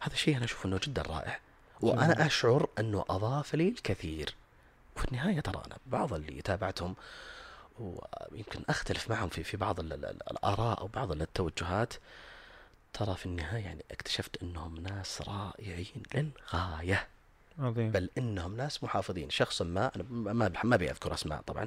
هذا 0.00 0.12
الشيء 0.14 0.36
أنا 0.36 0.44
أشوف 0.44 0.66
أنه 0.66 0.80
جدا 0.82 1.02
رائع. 1.02 1.38
وأنا 1.80 2.14
جميل. 2.14 2.20
أشعر 2.26 2.68
أنه 2.78 3.04
أضاف 3.10 3.54
لي 3.54 3.68
الكثير. 3.68 4.34
وفي 4.96 5.04
النهاية 5.08 5.40
ترى 5.40 5.62
أنا 5.66 5.76
بعض 5.86 6.12
اللي 6.14 6.42
تابعتهم 6.42 6.94
ويمكن 7.80 8.60
أختلف 8.68 9.10
معهم 9.10 9.28
في 9.28 9.44
في 9.44 9.56
بعض 9.56 9.80
ال- 9.80 9.92
ال- 9.92 10.30
الآراء 10.30 10.80
أو 10.80 10.86
بعض 10.86 11.12
التوجهات. 11.12 11.94
ترى 12.92 13.14
في 13.16 13.26
النهاية 13.26 13.64
يعني 13.64 13.84
اكتشفت 13.90 14.42
أنهم 14.42 14.76
ناس 14.80 15.22
رائعين 15.22 16.02
للغاية. 16.14 17.08
عظيم. 17.58 17.90
بل 17.90 18.10
إنهم 18.18 18.56
ناس 18.56 18.84
محافظين. 18.84 19.30
شخص 19.30 19.62
ما 19.62 19.90
أنا 19.96 20.04
ما 20.10 20.52
ما 20.64 20.74
أبي 20.74 20.90
أذكر 20.90 21.14
أسماء 21.14 21.40
طبعا 21.40 21.66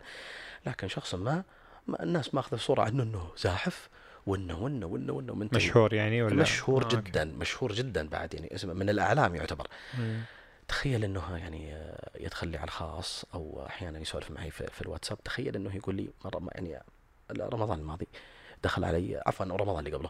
لكن 0.66 0.88
شخص 0.88 1.16
ما 1.16 1.44
ما- 1.88 2.04
الناس 2.04 2.34
ماخذة 2.34 2.58
صوره 2.58 2.82
عنه 2.82 3.04
إنه 3.04 3.32
زاحف 3.38 3.90
وانه 4.26 4.60
وانه 4.60 4.86
وانه 4.86 5.14
وإنه 5.14 5.36
من 5.36 5.50
مشهور 5.54 5.94
يعني 5.94 6.22
ولا؟ 6.24 6.36
مشهور 6.36 6.82
آه، 6.82 6.86
أوكي. 6.86 6.96
جدا 7.10 7.24
مشهور 7.26 7.74
جدا 7.74 8.08
بعد 8.10 8.34
يعني 8.34 8.56
اسمه 8.56 8.74
من 8.74 8.90
الإعلام 8.90 9.36
يعتبر. 9.36 9.68
مم. 9.98 10.22
تخيل 10.68 11.04
إنه 11.04 11.38
يعني 11.38 11.76
آه، 11.76 12.10
يدخل 12.20 12.48
لي 12.48 12.58
على 12.58 12.66
الخاص 12.68 13.26
أو 13.34 13.66
أحيانا 13.70 14.00
يسولف 14.00 14.32
معي 14.32 14.52
في, 14.52 14.68
في 14.68 14.82
الواتساب. 14.82 15.24
تخيل 15.24 15.56
إنه 15.56 15.76
يقول 15.76 15.96
لي 15.96 16.10
مره 16.26 16.48
يعني 16.56 16.80
رمضان 17.32 17.80
الماضي 17.80 18.08
دخل 18.64 18.84
علي 18.84 19.22
عفوا 19.26 19.46
رمضان 19.46 19.86
اللي 19.86 19.98
قبله. 19.98 20.10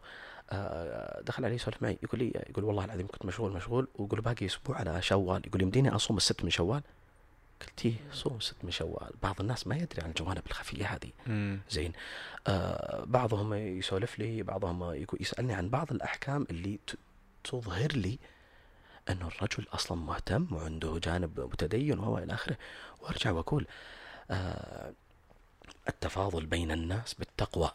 دخل 1.22 1.46
علي 1.46 1.56
يسولف 1.56 1.84
معي 1.84 1.98
يقول 2.04 2.20
لي 2.20 2.44
يقول 2.50 2.64
والله 2.64 2.86
العظيم 2.86 3.08
كنت 3.08 3.26
مشغول 3.26 3.52
مشغول 3.52 3.88
ويقول 3.96 4.22
باقي 4.22 4.46
أسبوع 4.46 4.78
على 4.78 5.02
شوال. 5.02 5.48
يقول 5.48 5.62
يمديني 5.62 5.96
أصوم 5.96 6.18
الست 6.18 6.44
من 6.44 6.50
شوال؟ 6.50 6.82
قلت 7.62 7.86
إيه 7.86 7.96
صوم 8.14 8.40
ست 8.40 8.56
من 8.64 8.72
شوال. 8.72 9.12
بعض 9.24 9.42
الناس 9.42 9.68
ما 9.68 9.76
يدري 9.76 10.02
عن 10.02 10.10
الجوانب 10.10 10.42
الخفية 10.48 10.86
هذه. 10.86 11.12
زين. 11.70 11.94
آه 12.48 13.04
بعضهم 13.04 13.54
يسولف 13.54 14.20
لي 14.20 14.44
بعضهم 14.44 15.06
يسألني 15.20 15.54
عن 15.54 15.70
بعض 15.70 15.92
الأحكام 15.92 16.48
اللي 16.50 16.80
تظهر 17.44 17.92
لي 17.92 18.20
انه 19.10 19.28
الرجل 19.28 19.68
أصلا 19.74 19.98
مهتم 19.98 20.48
وعنده 20.52 21.00
جانب 21.04 21.40
متدين 21.40 22.00
وهو 22.00 22.18
إلى 22.18 22.34
آخره. 22.34 22.58
وأرجع 23.02 23.32
وأقول 23.32 23.68
آه 24.32 24.94
التفاضل 25.90 26.46
بين 26.46 26.72
الناس 26.72 27.14
بالتقوى. 27.14 27.72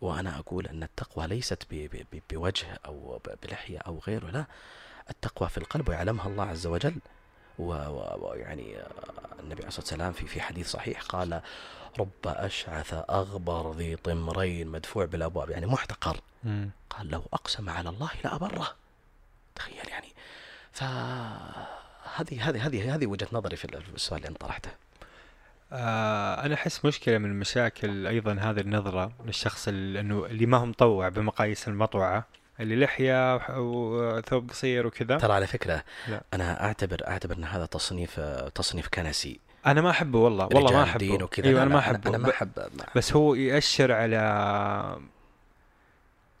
وأنا 0.00 0.38
أقول 0.38 0.66
أن 0.66 0.82
التقوى 0.82 1.26
ليست 1.26 1.66
بوجه 2.30 2.78
أو 2.86 3.20
ب- 3.24 3.34
بلحية 3.42 3.78
أو 3.78 4.00
غيره 4.06 4.30
لا. 4.30 4.44
التقوى 5.10 5.48
في 5.48 5.58
القلب 5.58 5.88
ويعلمها 5.88 6.26
الله 6.28 6.44
عز 6.44 6.66
وجل. 6.66 6.96
ويعني 7.58 8.76
آه، 8.78 8.86
النبي 9.40 9.54
عليه 9.60 9.68
الصلاة 9.68 9.80
والسلام 9.84 10.12
في 10.12 10.26
في 10.26 10.40
حديث 10.40 10.70
صحيح 10.70 11.02
قال 11.02 11.40
رب 11.98 12.08
أشعث 12.26 12.94
أغبر 13.10 13.72
ذي 13.72 13.96
طمرين 13.96 14.68
مدفوع 14.68 15.04
بالأبواب. 15.04 15.50
يعني 15.50 15.66
محتقر. 15.66 16.20
قال 16.90 17.08
لو 17.10 17.22
أقسم 17.32 17.70
على 17.70 17.88
الله 17.88 18.10
لابره 18.24 18.74
تخيل 19.54 19.88
يعني. 19.88 20.08
فهذه 20.72 22.48
هذه 22.48 22.66
هذه 22.66 22.94
هذه 22.94 23.06
وجهة 23.06 23.28
نظري 23.32 23.56
في 23.56 23.64
السؤال 23.94 24.18
اللي 24.20 24.28
انت 24.28 24.40
طرحته. 24.40 24.70
آه 25.74 26.46
أنا 26.46 26.54
أحس 26.54 26.84
مشكلة 26.84 27.18
من 27.18 27.30
المشاكل 27.30 28.06
أيضا 28.06 28.32
هذه 28.32 28.60
النظرة 28.60 29.12
للشخص 29.26 29.68
إنه 29.68 30.26
اللي 30.26 30.46
ما 30.46 30.56
هو 30.58 30.66
مطوع 30.66 31.08
بمقاييس 31.08 31.68
المطوعة 31.68 32.26
اللي 32.60 32.76
لحية 32.76 33.36
وثوب 33.58 34.50
قصير 34.50 34.86
وكذا. 34.86 35.18
ترى 35.18 35.32
على 35.32 35.46
فكرة 35.46 35.84
لا. 36.08 36.22
أنا 36.34 36.64
اعتبر 36.64 37.02
أعتبر 37.08 37.36
إن 37.36 37.44
هذا 37.44 37.66
تصنيف 37.66 38.20
تصنيف 38.54 38.88
كنسي. 38.88 39.40
أنا 39.66 39.80
ما 39.80 39.90
أحبه 39.90 40.18
والله 40.18 40.44
والله 40.46 40.72
ما 40.72 40.82
رجال 40.84 40.98
دين 40.98 41.10
احبه 41.10 41.24
وكذا. 41.24 41.46
إيوه 41.48 41.62
أنا 41.62 41.70
ما 41.70 41.78
أحبه. 41.78 42.10
أنا 42.10 42.18
ما 42.18 42.30
احب 42.30 42.48
ما- 42.58 42.86
بس 42.96 43.12
هو 43.12 43.34
يأشر 43.34 43.92
على 43.92 44.98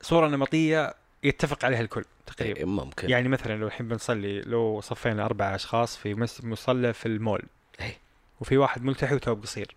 صورة 0.00 0.28
نمطية 0.28 0.94
يتفق 1.22 1.64
عليها 1.64 1.80
الكل 1.80 2.04
تقريبا. 2.26 2.58
إيه، 2.58 2.64
ممكن. 2.64 3.10
يعني 3.10 3.28
مثلا 3.28 3.56
لو 3.56 3.66
الحين 3.66 3.88
بنصلي 3.88 4.40
لو 4.40 4.80
صفينا 4.80 5.24
أربع 5.24 5.54
أشخاص 5.54 5.96
في 5.96 6.14
مصلى 6.42 6.92
في 6.92 7.06
المول. 7.06 7.42
إيه. 7.80 8.03
وفي 8.44 8.56
واحد 8.58 8.82
ملتحي 8.84 9.14
وثوب 9.14 9.42
قصير. 9.42 9.74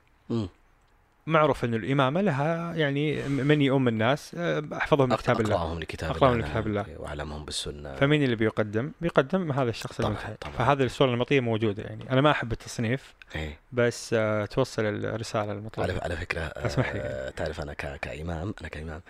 معروف 1.28 1.66
أن 1.66 1.74
الإمامة 1.74 2.22
لها 2.22 2.76
يعني 2.76 3.24
من 3.30 3.62
يؤم 3.62 3.88
الناس 3.88 4.36
آه، 4.38 4.64
أحفظهم 4.74 5.14
أق- 5.16 5.20
كتاب 5.20 5.42
الله 5.42 5.56
أقرأهم 5.56 5.80
لكتاب 5.80 6.12
أقرأهم 6.12 6.34
الله 6.34 6.46
لكتاب 6.48 6.68
الله. 6.68 6.86
وأعلمهم 6.98 7.46
بالسنة 7.46 7.96
فمين 7.96 8.24
اللي 8.24 8.36
بيقدم؟ 8.36 8.92
بيقدم 9.02 9.52
هذا 9.52 9.70
الشخص 9.70 9.98
طبعاً، 9.98 10.10
الملتحي 10.10 10.34
طبعاً. 10.42 10.54
فهذه 10.56 10.84
الصورة 10.84 11.10
النمطية 11.14 11.40
موجودة 11.40 11.84
يعني 11.84 12.12
أنا 12.12 12.22
ما 12.22 12.32
أحب 12.32 12.52
التصنيف 12.52 13.14
إيه. 13.36 13.60
بس 13.72 14.14
آه، 14.18 14.46
توصل 14.46 14.86
الرسالة 14.86 15.52
المطلوبة 15.52 16.00
على 16.04 16.16
فكرة 16.18 16.42
اسمح 16.42 16.94
لي. 16.94 17.00
آه، 17.00 17.30
تعرف 17.30 17.62
أنا 17.62 17.74
ك- 17.74 18.00
كإمام 18.02 18.54
أنا 18.62 18.70
كإمام 18.70 19.02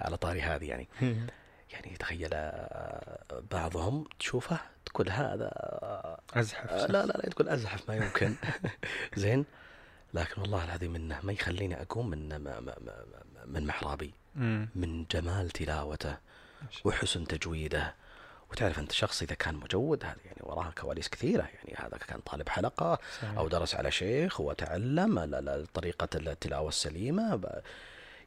على 0.00 0.16
طاري 0.16 0.40
هذه 0.42 0.64
يعني 0.64 0.88
يعني 1.72 1.96
تخيل 1.96 2.30
آه، 2.32 3.18
بعضهم 3.50 4.04
تشوفه 4.18 4.60
تقول 4.86 5.10
هذا 5.10 5.50
آه، 5.54 6.20
أزحف. 6.34 6.70
لا 6.72 7.06
لا 7.06 7.12
لا 7.12 7.28
تقول 7.30 7.48
أزحف 7.48 7.88
ما 7.88 7.96
يمكن. 7.96 8.34
زين. 9.16 9.44
لكن 10.14 10.40
والله 10.40 10.64
العظيم 10.64 10.94
إنه 10.94 11.20
ما 11.22 11.32
يخليني 11.32 11.82
أقوم 11.82 12.10
من 12.10 12.28
م- 12.28 12.42
م- 12.42 12.64
م- 12.64 13.52
من 13.52 13.66
محرابي. 13.66 14.14
من 14.74 15.04
جمال 15.10 15.50
تلاوته 15.50 16.16
وحسن 16.84 17.26
تجويده. 17.26 17.94
وتعرف 18.50 18.78
أنت 18.78 18.92
شخص 18.92 19.22
إذا 19.22 19.34
كان 19.34 19.54
مجود 19.54 20.04
هذا 20.04 20.16
يعني 20.24 20.38
وراها 20.42 20.70
كواليس 20.78 21.08
كثيرة. 21.08 21.42
يعني 21.42 21.74
هذا 21.78 21.96
كان 21.98 22.20
طالب 22.20 22.48
حلقة 22.48 22.98
صحيح. 23.20 23.38
أو 23.38 23.48
درس 23.48 23.74
على 23.74 23.90
شيخ 23.90 24.40
وتعلم 24.40 25.64
طريقة 25.74 26.08
التلاوة 26.14 26.68
السليمة. 26.68 27.40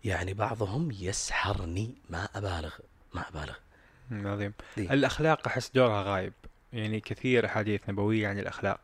يعني 0.04 0.34
بعضهم 0.34 0.92
يسحرني 0.92 1.96
ما 2.10 2.30
أبالغ. 2.36 2.74
ما 3.14 3.30
أبالغ. 3.30 3.56
مم، 4.10 4.28
عظيم. 4.28 4.54
دي. 4.78 4.94
الأخلاق 4.94 5.48
أحس 5.48 5.72
دورها 5.76 6.04
غايب. 6.04 6.34
يعني 6.74 7.00
كثير 7.00 7.46
أحاديث 7.46 7.90
نبوية 7.90 8.28
عن 8.28 8.40
الأخلاق. 8.40 8.80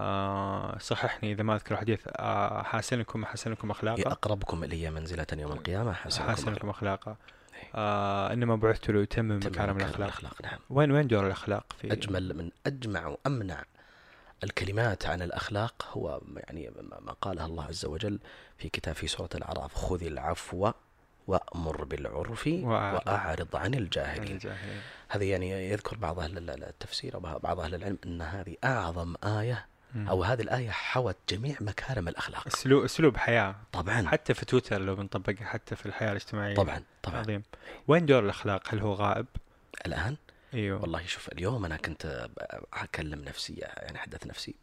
آه 0.00 0.78
صححني 0.78 1.32
إذا 1.32 1.42
ما 1.42 1.54
أذكر 1.54 1.76
حديث 1.76 2.00
آه 2.06 2.62
حاسنكم 2.62 3.22
أحسنكم 3.22 3.68
هي 3.68 3.72
أخلاقا 3.72 4.12
أقربكم 4.12 4.64
الي 4.64 4.90
منزلة 4.90 5.26
يوم 5.32 5.52
القيامة 5.52 5.92
حسنكم 5.92 6.28
حاسنكم 6.28 6.70
أخلاقا 6.70 7.16
إيه. 7.54 7.68
آه 7.74 8.32
إنما 8.32 8.56
بعثت 8.56 8.90
لأتمم 8.90 9.40
تم 9.40 9.50
مكارم 9.50 9.76
مكارم 9.76 9.76
الأخلاق. 9.76 10.08
الأخلاق 10.18 10.42
نعم. 10.42 10.58
وين 10.70 10.92
وين 10.92 11.06
دور 11.06 11.26
الأخلاق 11.26 11.64
في؟ 11.80 11.92
أجمل 11.92 12.36
من 12.36 12.50
أجمع 12.66 13.06
وأمنع 13.06 13.64
الكلمات 14.44 15.06
عن 15.06 15.22
الأخلاق 15.22 15.88
هو 15.92 16.20
يعني 16.36 16.70
ما 16.80 17.00
ما 17.00 17.12
قالها 17.12 17.46
الله 17.46 17.64
عز 17.64 17.84
وجل 17.86 18.18
في 18.58 18.68
كتاب 18.68 18.94
في 18.94 19.06
سورة 19.06 19.30
الأعراف 19.34 19.74
خذ 19.74 20.02
العفو 20.04 20.72
وأمر 21.26 21.84
بالعرف 21.84 22.46
وأعرض. 22.46 23.56
عن 23.56 23.74
الجاهلين 23.74 24.32
الجاهلين. 24.32 24.80
هذه 25.08 25.30
يعني 25.30 25.70
يذكر 25.70 25.96
بعض 25.96 26.20
ال- 26.20 26.64
التفسير 26.64 27.16
وبعض 27.16 27.60
أهل 27.60 27.74
العلم 27.74 27.98
إن 28.06 28.22
هذه 28.22 28.56
آية 29.24 29.66
مم. 29.94 30.08
أو 30.08 30.24
هذه 30.24 30.42
الآية 30.42 30.70
حوت 30.70 31.16
جميع 31.28 31.56
مكارم 31.60 32.08
الأخلاق. 32.08 32.46
أسلوب 32.46 32.84
أسلوب 32.84 33.16
حياة. 33.16 33.54
طبعا. 33.72 34.08
حتى 34.08 34.34
في 34.34 34.44
تويتر 34.44 34.80
لو 34.80 34.96
بنطبقها 34.96 35.44
حتى 35.44 35.76
في 35.76 35.86
الحياة 35.86 36.10
الاجتماعية. 36.10 36.54
طبعا 36.54 36.82
طبعا. 37.02 37.18
عظيم. 37.18 37.42
وين 37.88 38.06
دور 38.06 38.24
الأخلاق؟ 38.24 38.62
هل 38.74 38.78
هو 38.80 38.92
غائب؟ 38.92 39.26
الآن؟ 39.86 40.16
أيوه. 40.54 40.82
والله 40.82 41.06
شوف 41.06 41.28
اليوم 41.28 41.64
أنا 41.64 41.76
كنت 41.76 42.28
أكلم 42.74 43.24
نفسي 43.24 43.54
يعني 43.54 43.96
أحدث 43.98 44.26
نفسي 44.26 44.54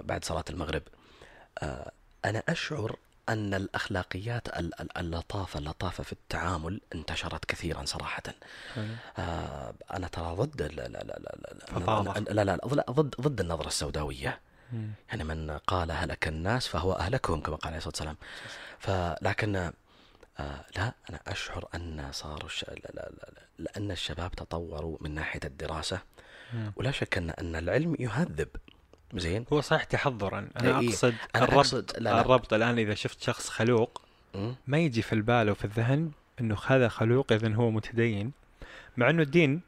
بعد 0.00 0.24
صلاة 0.24 0.44
المغرب. 0.50 0.82
آه، 1.58 1.92
أنا 2.24 2.42
أشعر 2.48 2.96
أن 3.28 3.54
الأخلاقيات 3.54 4.48
ال- 4.48 4.80
ال- 4.80 4.98
اللطافه 4.98 5.58
اللطافه 5.58 6.04
في 6.04 6.12
التعامل 6.12 6.80
انتشرت 6.94 7.44
كثيرا 7.44 7.84
صراحة 7.84 8.22
حلو. 8.74 8.84
آه، 9.18 9.74
أنا 9.94 10.08
ترى 10.08 10.34
ضد 10.36 10.62
لا 10.62 10.68
لا 10.88 10.88
لا 10.88 11.02
لا 11.02 11.36
لا. 11.78 12.32
لا 12.32 12.44
لا 12.44 12.56
لا 12.74 12.84
ضد 12.90 13.14
ضد 13.20 13.40
النظرة 13.40 13.66
السوداوية 13.66 14.40
مم. 14.72 14.90
يعني 15.08 15.24
من 15.24 15.50
قال 15.50 15.92
هلك 15.92 16.28
الناس 16.28 16.66
فهو 16.68 16.92
أهلكهم 16.92 17.40
كما 17.40 17.56
قال 17.56 17.66
عليه 17.74 17.76
الصلاة 17.86 17.92
والسلام 17.92 18.16
فلكن 18.78 19.56
آه 20.38 20.64
لا 20.76 20.92
أنا 21.10 21.20
أشعر 21.28 21.68
أن 21.74 22.08
صاروا 22.12 22.46
الش... 22.46 22.64
لا 22.64 22.74
لا 22.94 23.10
لا 23.10 23.30
لا 23.36 23.42
لأن 23.58 23.90
الشباب 23.90 24.32
تطوروا 24.32 24.98
من 25.00 25.14
ناحية 25.14 25.40
الدراسة 25.44 25.98
مم. 26.52 26.72
ولا 26.76 26.90
شك 26.90 27.18
أن 27.18 27.30
أن 27.30 27.56
العلم 27.56 27.96
يهذب 27.98 28.48
زين. 29.14 29.44
هو 29.52 29.60
صحيح 29.60 29.84
تحضرا. 29.84 30.48
أنا 30.60 30.80
إيه، 30.80 30.88
أقصد 30.88 31.14
أنا 31.36 31.44
الربط 31.44 31.66
أقصد- 31.66 31.98
لا، 31.98 32.10
لا. 32.10 32.20
الربط 32.20 32.52
الآن 32.52 32.78
إذا 32.78 32.94
شفت 32.94 33.22
شخص 33.22 33.48
خلوق. 33.48 34.02
ما 34.66 34.78
يجي 34.78 35.02
في 35.02 35.12
البال 35.12 35.50
وفي 35.50 35.64
الذهن 35.64 36.10
إنه 36.40 36.56
هذا 36.66 36.88
خلوق 36.88 37.32
اذا 37.32 37.54
هو 37.54 37.70
متدين 37.70 38.32
مع 38.96 39.10
إنه 39.10 39.22
الدين 39.22 39.60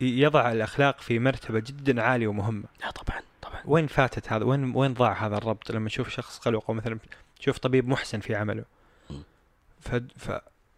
يضع 0.00 0.52
الأخلاق 0.52 1.00
في 1.00 1.18
مرتبة 1.18 1.60
جدا 1.60 2.02
عالية 2.02 2.26
ومهمة. 2.28 2.64
لا 2.80 2.90
طبعا 2.90 3.20
طبعا. 3.42 3.60
وين 3.64 3.86
فاتت 3.86 4.32
هذا؟ 4.32 4.44
وين 4.44 4.76
وين 4.76 4.94
ضاع 4.94 5.26
هذا 5.26 5.36
الربط؟ 5.36 5.70
لما 5.70 5.88
تشوف 5.88 6.08
شخص 6.08 6.38
خلوق 6.38 6.64
أو 6.68 6.74
مثلا 6.74 6.98
تشوف 7.40 7.58
طبيب 7.58 7.88
محسن 7.88 8.20
في 8.20 8.34
عمله. 8.34 8.64
ف... 9.80 9.94
ف... 10.16 10.30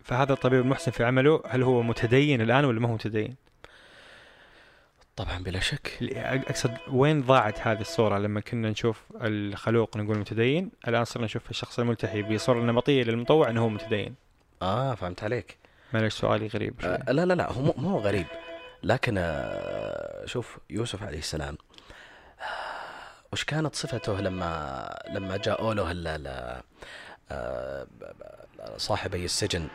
فهذا 0.05 0.33
الطبيب 0.33 0.61
المحسن 0.61 0.91
في 0.91 1.05
عمله 1.05 1.43
هل 1.49 1.63
هو 1.63 1.83
متدين 1.83 2.41
الآن 2.41 2.65
ولا 2.65 2.81
ما 2.81 2.89
هو 2.89 2.95
متدين؟ 2.95 3.35
طبعا 5.17 5.39
بلا 5.39 5.61
شك. 5.61 5.99
أقصد 6.03 6.75
وين 6.89 7.23
ضاعت 7.23 7.61
هذه 7.61 7.81
الصورة 7.81 8.19
لما 8.19 8.41
كنا 8.41 8.71
نشوف 8.71 9.03
الخلوق 9.21 9.97
نقول 9.97 10.19
متدين؟ 10.19 10.71
الآن 10.89 11.05
صرنا 11.05 11.25
نشوف 11.25 11.51
الشخص 11.51 11.79
الملتحي 11.79 12.23
بصورة 12.23 12.61
نمطية 12.61 13.03
للمطوع 13.03 13.51
إنه 13.51 13.63
هو 13.63 13.69
متدين. 13.69 14.15
آه 14.63 14.95
فهمت 14.95 15.23
عليك. 15.25 15.59
معلش 15.95 16.15
سؤالي 16.15 16.47
غريب 16.47 16.81
شوي. 16.81 16.91
آه 16.95 17.13
لا 17.13 17.27
لا 17.27 17.35
لا 17.35 17.53
هو 17.53 17.63
مو- 17.77 17.99
غريب. 17.99 18.27
لكن 18.83 19.15
آه 19.19 20.27
شوف 20.27 20.59
يوسف 20.71 21.03
عليه 21.03 21.19
السلام 21.19 21.59
آه، 22.41 22.45
وش 23.33 23.45
كانت 23.45 23.75
صفته 23.75 24.21
لما 24.21 24.99
لما 25.11 25.37
جاءوا 25.37 25.75
له 25.75 25.93
آه، 27.31 27.87
صاحبي 28.77 29.25
السجن. 29.25 29.69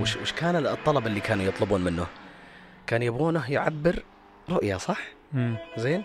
وش 0.00 0.16
وش 0.16 0.32
كان 0.32 0.66
الطلب 0.66 1.06
اللي 1.06 1.20
كانوا 1.20 1.44
يطلبون 1.44 1.80
منه؟ 1.84 2.06
كان 2.86 3.02
يبغونه 3.02 3.50
يعبر 3.52 4.02
رؤية 4.50 4.76
صح؟ 4.76 5.00
مم. 5.32 5.56
زين؟ 5.76 6.04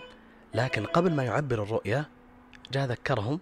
لكن 0.54 0.86
قبل 0.86 1.12
ما 1.12 1.24
يعبر 1.24 1.62
الرؤية 1.62 2.08
جاء 2.72 2.86
ذكرهم 2.86 3.40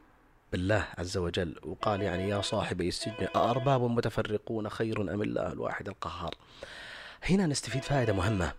بالله 0.53 0.85
عز 0.99 1.17
وجل 1.17 1.57
وقال 1.63 2.03
يعني 2.03 2.29
يا 2.29 2.41
صاحبي 2.41 2.89
السجن 2.89 3.29
أأرباب 3.37 3.83
متفرقون 3.83 4.69
خير 4.69 5.01
أم 5.15 5.23
الله 5.23 5.53
الواحد 5.53 5.89
القهار 5.89 6.35
هنا 7.31 7.47
نستفيد 7.47 7.83
فائدة 7.83 8.13
مهمة 8.13 8.53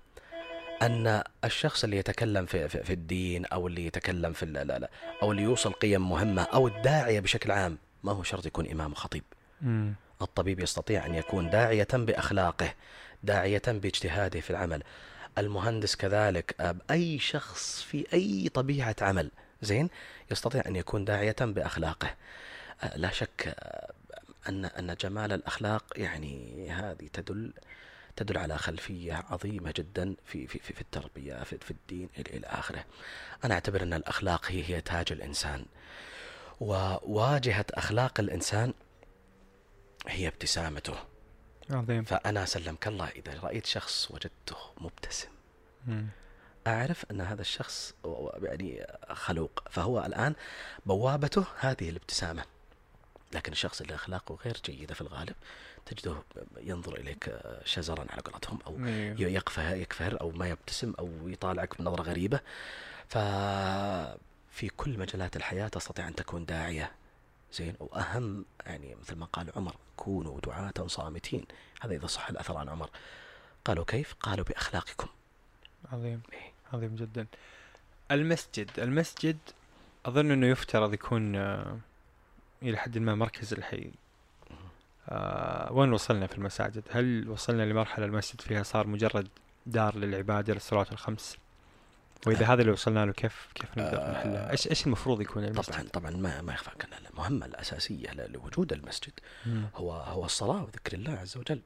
أن 0.82 1.24
الشخص 1.44 1.84
اللي 1.84 1.98
يتكلم 1.98 2.46
في, 2.46 2.70
في, 2.70 2.84
في 2.84 2.94
الدين 2.94 3.46
أو 3.46 3.68
اللي 3.68 3.86
يتكلم 3.86 4.34
في 4.34 4.46
لا 4.46 4.64
لا 4.64 4.80
لا 4.80 4.90
أو 5.22 5.32
اللي 5.32 5.44
يوصل 5.44 5.72
قيم 5.72 6.10
مهمة 6.10 6.42
أو 6.42 6.68
الداعية 6.68 7.20
بشكل 7.20 7.52
عام 7.52 7.78
ما 8.04 8.12
هو 8.12 8.24
شرط 8.24 8.46
يكون 8.46 8.68
إمام 8.68 8.94
خطيب 8.94 9.24
مم. 9.62 9.94
الطبيب 10.22 10.60
يستطيع 10.60 11.06
أن 11.06 11.16
يكون 11.16 11.50
داعية 11.50 11.88
بأخلاقه 11.94 12.74
داعية 13.24 13.62
بإجتهاده 13.68 14.40
في 14.40 14.50
العمل 14.50 14.84
المهندس 15.40 15.96
كذلك 15.96 16.76
أي 16.92 17.20
شخص 17.20 17.82
في 17.82 18.06
أي 18.14 18.50
طبيعة 18.50 18.96
عمل 19.02 19.32
زين 19.62 19.90
يستطيع 20.32 20.64
أن 20.68 20.76
يكون 20.76 21.06
داعية 21.06 21.36
بأخلاقه 21.42 22.16
آه، 22.84 22.98
لا 22.98 23.12
شك 23.12 23.56
آه، 23.60 23.94
أن 24.50 24.66
أن 24.66 24.96
جمال 24.96 25.34
الأخلاق 25.34 25.84
يعني 25.96 26.68
هذه 26.72 27.10
تدل 27.14 27.54
تدل 28.16 28.38
على 28.38 28.58
خلفية 28.58 29.14
عظيمة 29.30 29.74
جدا 29.76 30.16
في 30.26 30.48
في 30.48 30.60
في, 30.60 30.74
في 30.74 30.82
التربية 30.82 31.44
في, 31.44 31.58
في 31.58 31.72
الدين 31.72 32.10
إلى 32.18 32.48
آخره. 32.48 32.86
أنا 33.46 33.54
أعتبر 33.54 33.84
أن 33.84 33.94
الأخلاق 33.94 34.46
هي 34.52 34.64
هي 34.70 34.82
تاج 34.82 35.12
الإنسان. 35.12 35.66
وواجهة 36.60 37.66
أخلاق 37.74 38.20
الإنسان 38.20 38.74
هي 40.08 40.28
ابتسامته. 40.28 40.96
عظيم. 41.72 42.04
فأنا 42.04 42.46
سلمك 42.46 42.88
الله 42.88 43.10
إذا 43.10 43.40
رأيت 43.40 43.66
شخص 43.66 44.12
وجدته 44.12 44.58
مبتسم. 44.78 45.30
مم. 45.88 46.08
أعرف 46.68 47.06
أن 47.12 47.22
هذا 47.22 47.42
الشخص 47.42 47.94
يعني 48.44 48.88
خلوق 49.10 49.64
فهو 49.70 50.06
الآن 50.06 50.36
بوابته 50.86 51.46
هذه 51.60 51.90
الابتسامة. 51.90 52.44
لكن 53.34 53.52
الشخص 53.52 53.82
اللي 53.82 53.96
أخلاقه 53.96 54.38
غير 54.46 54.58
جيدة 54.66 54.94
في 54.94 55.02
الغالب 55.02 55.36
تجده 55.86 56.16
ينظر 56.58 56.96
إليك 56.96 57.40
شزرا 57.66 58.06
على 58.10 58.22
قولتهم 58.22 58.60
أو 58.68 58.86
أيوه. 58.86 59.22
يقفه 59.22 59.74
يكفر 59.74 60.22
أو 60.22 60.32
ما 60.32 60.50
يبتسم 60.50 60.94
أو 61.00 61.10
يطالعك 61.26 61.82
بنظرة 61.82 62.02
غريبة. 62.02 62.40
ففي 63.08 64.70
كل 64.78 65.00
مجالات 65.00 65.36
الحياة 65.36 65.68
تستطيع 65.68 66.08
أن 66.08 66.16
تكون 66.16 66.46
داعية. 66.46 66.92
زين؟ 67.54 67.76
وأهم 67.80 68.46
يعني 68.66 68.96
مثل 68.96 69.16
ما 69.16 69.26
قال 69.26 69.52
عمر 69.56 69.76
كونوا 70.00 70.39
دعاة 70.39 70.88
صامتين. 70.88 71.45
هذا 71.82 71.95
إذا 71.95 72.08
صح 72.08 72.30
الأثر 72.30 72.58
عن 72.58 72.70
عمر. 72.70 72.89
قالوا 73.66 73.86
كيف؟ 73.86 74.16
قالوا 74.20 74.45
بأخلاقكم. 74.45 75.08
عظيم. 75.91 76.22
إيه. 76.34 76.54
عظيم 76.74 76.95
جدا. 76.95 77.28
المسجد 78.12 78.70
المسجد 78.78 79.38
أظن 80.06 80.32
أنه 80.32 80.47
يفترض 80.47 80.93
يكون 80.93 81.36
آه، 81.36 81.78
إلى 82.64 82.78
حد 82.78 82.97
ما 82.97 83.16
مركز 83.16 83.54
الحي. 83.54 83.91
آه 85.10 85.72
وين 85.72 85.93
وصلنا 85.93 86.28
في 86.28 86.38
المساجد؟ 86.38 86.84
هل 86.91 87.30
وصلنا 87.30 87.64
لمرحلة 87.64 88.06
المسجد 88.06 88.41
فيها 88.41 88.64
صار 88.64 88.88
مجرد 88.88 89.28
دار 89.66 89.95
للعبادة 89.95 90.54
للصلوات 90.54 90.91
الخمس؟ 90.91 91.38
وإذا 92.28 92.46
هذا 92.46 92.62
اللي 92.62 92.72
وصلنا 92.72 93.06
له 93.06 93.12
كيف 93.14 93.48
كيف 93.56 93.78
نقدر 93.78 93.98
آه. 94.02 94.12
نحلها 94.12 94.52
إيش 94.52 94.68
إيش 94.68 94.86
المفروض 94.86 95.22
يكون 95.22 95.44
المسجد 95.44 95.74
طبعا 95.74 95.88
طبعا 95.94 96.12
ما 96.12 96.42
ما 96.42 96.54
يخفى 96.54 96.70
أن 96.70 97.06
المهمة 97.12 97.46
الأساسية 97.46 98.10
ل- 98.12 98.32
لوجود 98.32 98.74
المسجد 98.74 99.12
مم. 99.46 99.64
هو 99.76 99.92
هو 99.92 100.26
الصلاة 100.26 100.64
وذكر 100.64 100.94
الله 100.94 101.12
عز 101.14 101.38
وجل. 101.38 101.62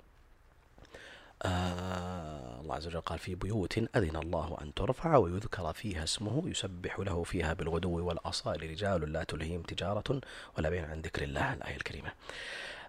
آه 1.43 2.61
الله 2.61 2.75
عز 2.75 2.87
وجل 2.87 3.01
قال 3.01 3.19
في 3.19 3.35
بيوت 3.35 3.77
أذن 3.77 4.15
الله 4.15 4.57
أن 4.61 4.73
ترفع 4.73 5.15
ويذكر 5.17 5.73
فيها 5.73 6.03
اسمه 6.03 6.43
يسبح 6.49 6.99
له 6.99 7.23
فيها 7.23 7.53
بالغدو 7.53 8.07
والآصال 8.07 8.63
رجال 8.63 9.13
لا 9.13 9.23
تلهيهم 9.23 9.61
تجارة 9.61 10.21
ولا 10.57 10.69
بيع 10.69 10.87
عن 10.89 11.01
ذكر 11.01 11.21
الله 11.23 11.53
الآية 11.53 11.75
الكريمة. 11.75 12.11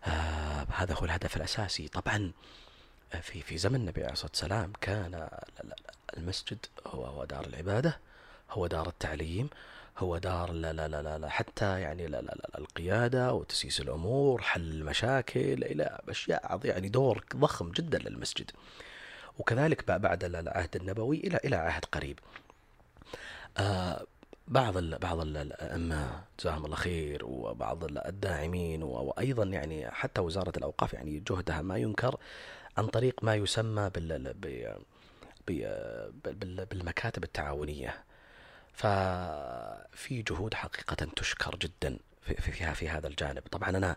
آه 0.04 0.66
هذا 0.74 0.94
هو 0.94 1.04
الهدف 1.04 1.36
الأساسي 1.36 1.88
طبعا 1.88 2.32
في 3.22 3.42
في 3.42 3.58
زمن 3.58 3.74
النبي 3.74 4.02
عليه 4.02 4.12
الصلاة 4.12 4.30
والسلام 4.30 4.72
كان 4.80 5.28
المسجد 6.16 6.58
هو 6.86 7.04
هو 7.04 7.24
دار 7.24 7.46
العبادة 7.46 7.98
هو 8.50 8.66
دار 8.66 8.88
التعليم 8.88 9.48
هو 9.98 10.18
دار 10.18 10.52
لا 10.52 10.72
لا 10.72 10.88
لا 10.88 11.18
لا, 11.18 11.28
حتى 11.28 11.80
يعني 11.80 12.06
لا 12.06 12.22
لا 12.22 12.32
لا 12.34 12.58
القيادة 12.58 13.32
وتسييس 13.32 13.80
الأمور 13.80 14.42
حل 14.42 14.60
المشاكل 14.60 15.40
إلى 15.64 15.98
أشياء 16.08 16.52
عظيمة 16.52 16.74
يعني 16.74 16.88
دور 16.88 17.24
ضخم 17.36 17.70
جدا 17.72 17.98
للمسجد. 17.98 18.50
وكذلك 19.38 19.90
بعد 19.90 20.24
ال- 20.24 20.36
العهد 20.36 20.76
النبوي 20.76 21.16
إلى 21.16 21.40
إلى 21.44 21.56
عهد 21.56 21.84
قريب. 21.84 22.18
آه 23.58 24.06
بعض 24.48 24.76
ال 24.76 24.98
بعض 24.98 25.20
ال- 25.20 25.36
الأئمة 25.36 26.20
جزاهم 26.40 26.64
الله 26.64 26.76
خير 26.76 27.24
وبعض 27.26 27.84
ال- 27.84 28.06
الداعمين 28.06 28.82
و- 28.82 28.88
وأيضا 28.88 29.44
يعني 29.44 29.90
حتى 29.90 30.20
وزارة 30.20 30.52
الأوقاف 30.56 30.92
يعني 30.94 31.22
جهدها 31.30 31.62
ما 31.62 31.76
ينكر 31.76 32.16
عن 32.78 32.86
طريق 32.86 33.24
ما 33.24 33.34
يسمى 33.34 33.90
بال- 33.90 34.34
بالمكاتب 35.46 37.24
التعاونية. 37.24 38.04
ففي 38.72 40.22
جهود 40.22 40.54
حقيقة 40.54 41.06
تشكر 41.16 41.56
جدا 41.56 41.98
في, 42.22 42.34
في, 42.34 42.52
فيها 42.52 42.74
في 42.74 42.88
هذا 42.88 43.06
الجانب. 43.06 43.42
طبعا 43.50 43.68
أنا 43.68 43.96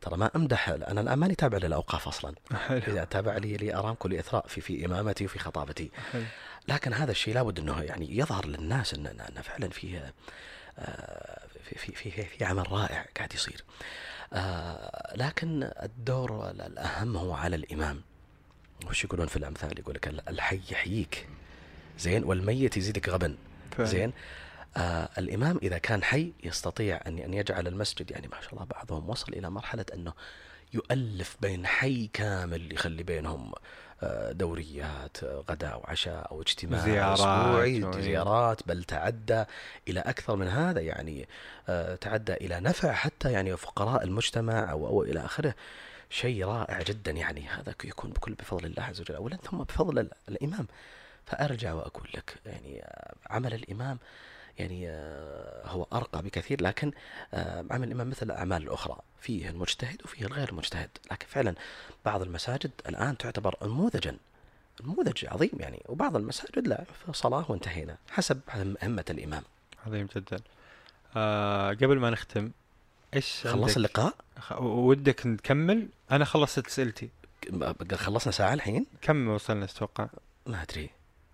ترى 0.00 0.16
ما 0.16 0.30
أمدح 0.36 0.68
أنا 0.68 1.00
الآن 1.00 1.18
ماني 1.18 1.34
تابع 1.34 1.58
للأوقاف 1.58 2.08
أصلا. 2.08 2.34
حلو. 2.54 2.78
إذا 2.78 3.04
تابع 3.04 3.36
لي 3.36 3.56
لأرامكو 3.56 4.08
لإثراء 4.08 4.46
في 4.46 4.60
في 4.60 4.84
إمامتي 4.86 5.24
وفي 5.24 5.38
خطابتي. 5.38 5.90
حلو. 6.12 6.22
لكن 6.68 6.92
هذا 6.92 7.10
الشيء 7.10 7.34
لابد 7.34 7.58
أنه 7.58 7.82
يعني 7.82 8.18
يظهر 8.18 8.46
للناس 8.46 8.94
أن 8.94 9.06
أن 9.06 9.42
فعلا 9.42 9.68
فيه 9.68 10.14
آه، 10.78 11.46
في 11.64 11.78
في 11.78 12.10
في, 12.10 12.24
في, 12.24 12.44
عمل 12.44 12.72
رائع 12.72 13.06
قاعد 13.16 13.34
يصير. 13.34 13.64
آه، 14.32 15.12
لكن 15.16 15.70
الدور 15.82 16.50
ال- 16.50 16.60
الأهم 16.60 17.16
هو 17.16 17.32
على 17.34 17.56
الإمام. 17.56 18.02
وش 18.88 19.04
يقولون 19.04 19.26
في 19.26 19.36
الأمثال 19.36 19.78
يقول 19.78 19.94
لك 19.94 20.08
ال- 20.08 20.28
الحي 20.28 20.60
يحييك. 20.70 21.26
زين 21.98 22.24
والميت 22.24 22.76
يزيدك 22.76 23.08
غبن. 23.08 23.36
زين 23.80 24.12
آه 24.76 25.08
الإمام 25.18 25.58
إذا 25.62 25.78
كان 25.78 26.02
حي 26.04 26.32
يستطيع 26.44 27.00
أن 27.06 27.18
أن 27.18 27.34
يجعل 27.34 27.66
المسجد 27.66 28.10
يعني 28.10 28.28
ما 28.28 28.40
شاء 28.40 28.52
الله 28.54 28.64
بعضهم 28.64 29.10
وصل 29.10 29.32
إلى 29.32 29.50
مرحلة 29.50 29.84
أنه 29.94 30.12
يؤلف 30.74 31.36
بين 31.40 31.66
حي 31.66 32.10
كامل 32.12 32.72
يخلي 32.72 33.02
بينهم 33.02 33.52
آه، 34.02 34.32
دوريات 34.32 35.16
غداء 35.24 35.78
وعشاء 35.80 36.30
أو 36.30 36.42
اجتماع 36.42 36.84
زيارات 36.84 37.18
أسبوعي 37.20 37.84
و- 37.84 38.00
زيارات 38.00 38.60
بل 38.68 38.84
تعدى 38.84 39.44
إلى 39.88 40.00
أكثر 40.00 40.36
من 40.36 40.48
هذا 40.48 40.80
يعني 40.80 41.28
آه، 41.68 41.94
تعدى 41.94 42.32
إلى 42.34 42.60
نفع 42.60 42.92
حتى 42.92 43.32
يعني 43.32 43.56
فقراء 43.56 44.04
المجتمع 44.04 44.70
أو, 44.70 44.86
أو 44.86 45.02
إلى 45.02 45.20
آخره. 45.24 45.54
شيء 46.10 46.44
رائع 46.44 46.82
جدا 46.82 47.10
يعني. 47.10 47.48
هذا 47.48 47.74
يكون 47.84 48.10
بكل 48.10 48.34
بفضل 48.34 48.64
الله 48.64 48.82
عز 48.82 49.00
وجل. 49.00 49.14
أولا 49.14 49.36
ثم 49.36 49.58
بفضل 49.58 49.98
ال- 49.98 50.10
الإمام. 50.28 50.66
فأرجع 51.26 51.72
وأقول 51.72 52.08
لك 52.14 52.34
يعني 52.46 52.82
آه، 52.82 53.14
عمل 53.30 53.54
الإمام 53.54 53.98
يعني 54.58 54.90
آه، 54.90 55.66
هو 55.66 55.86
أرقى 55.92 56.22
بكثير 56.22 56.62
لكن 56.62 56.92
آه، 57.34 57.64
عمل 57.70 57.88
الإمام 57.88 58.08
مثل 58.10 58.26
الأعمال 58.26 58.62
الأخرى. 58.62 58.98
فيه 59.20 59.48
المجتهد 59.50 60.02
وفيه 60.04 60.26
الغير 60.26 60.48
المجتهد 60.48 60.90
لكن 61.12 61.26
فعلا 61.28 61.54
بعض 62.04 62.22
المساجد 62.22 62.70
الآن 62.88 63.16
تعتبر 63.18 63.54
نموذجا 63.62 64.16
نموذج 64.84 65.26
عظيم 65.26 65.50
يعني. 65.60 65.82
وبعض 65.88 66.16
المساجد 66.16 66.68
لا 66.68 66.84
في 67.06 67.12
صلاة 67.12 67.44
وانتهينا 67.50 67.96
حسب 68.10 68.40
همة 68.82 69.04
الإمام. 69.10 69.42
عظيم 69.86 70.08
جدا. 70.16 70.40
آه 71.16 71.70
قبل 71.70 71.98
ما 71.98 72.10
نختم 72.10 72.50
إيش 73.16 73.46
خلص؟ 73.46 73.76
اللقاء؟ 73.76 74.14
خ- 74.38 74.60
ودك 74.62 75.26
نكمل؟ 75.26 75.88
أنا 76.10 76.24
خلصت 76.24 76.66
أسئلتي. 76.66 77.08
خلصنا 77.94 78.32
ساعة 78.32 78.54
الحين؟ 78.54 78.86
كم 79.02 79.28
وصلنا 79.28 79.66
تتوقع 79.66 80.06
ما 80.46 80.62
أدري. 80.62 80.90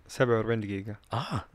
47 0.07 0.59
دقيقة. 0.61 0.95
آه. 1.13 1.45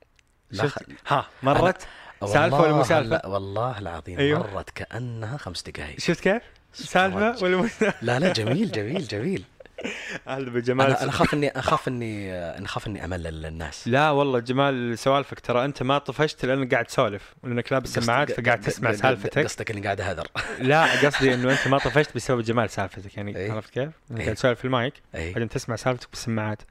لا 0.51 0.63
شفت؟ 0.63 0.83
ها 1.07 1.27
مرت؟ 1.43 1.87
والله 2.21 2.35
سالفة 2.35 2.61
ولا 2.61 2.73
مو 2.73 2.85
سالفة؟ 2.85 3.09
لا 3.11 3.27
والله 3.27 3.79
العظيم 3.79 4.19
أيوه. 4.19 4.55
مرت 4.55 4.71
كأنها 4.71 5.37
خمس 5.37 5.63
دقائق 5.63 6.01
شفت 6.01 6.21
كيف؟ 6.21 6.43
سالفة 6.73 7.45
ولا 7.45 7.57
مو 7.57 7.69
لا 8.03 8.19
لا 8.19 8.33
جميل 8.39 8.73
جميل 8.73 9.05
جميل. 9.09 9.45
هذا 10.29 10.51
بجمال. 10.51 10.87
أنا 10.87 11.03
أنا 11.03 11.11
أخاف 11.11 11.35
إني 11.35 11.51
أخاف 11.59 11.89
إني 11.89 12.35
أنا 12.35 12.65
أخاف 12.67 12.87
إني 12.87 13.05
أملل 13.05 13.47
الناس 13.47 13.89
لا 13.89 14.11
والله 14.11 14.39
جمال 14.39 14.99
سوالفك 14.99 15.41
ترى 15.41 15.65
أنت 15.65 15.83
ما 15.83 15.99
طفشت 15.99 16.45
لأنك 16.45 16.73
قاعد 16.73 16.85
تسولف 16.85 17.35
ولانك 17.43 17.73
لابس 17.73 17.99
سماعات 17.99 18.33
فقاعد 18.41 18.61
تسمع 18.61 18.93
سالفتك. 18.93 19.45
قصدك 19.45 19.71
إني 19.71 19.81
قاعد 19.85 20.01
أهذر. 20.01 20.27
لا 20.59 20.85
قصدي 21.07 21.35
إنه 21.35 21.53
أنت 21.53 21.69
ما 21.69 21.79
طفشت 21.79 22.15
بسبب 22.15 22.41
جمال 22.41 22.71
سالفتك 22.71 23.17
يعني 23.17 23.37
إيه. 23.37 23.53
عرفت 23.53 23.71
كيف؟ 23.71 23.91
انك 24.11 24.19
إيه. 24.19 24.25
قاعد 24.25 24.37
تسولف 24.37 24.59
في 24.59 24.65
المايك 24.65 24.95
أي 25.15 25.33
بعدين 25.33 25.49
تسمع 25.49 25.77
سالفتك 25.77 26.11
بالسماعات. 26.11 26.63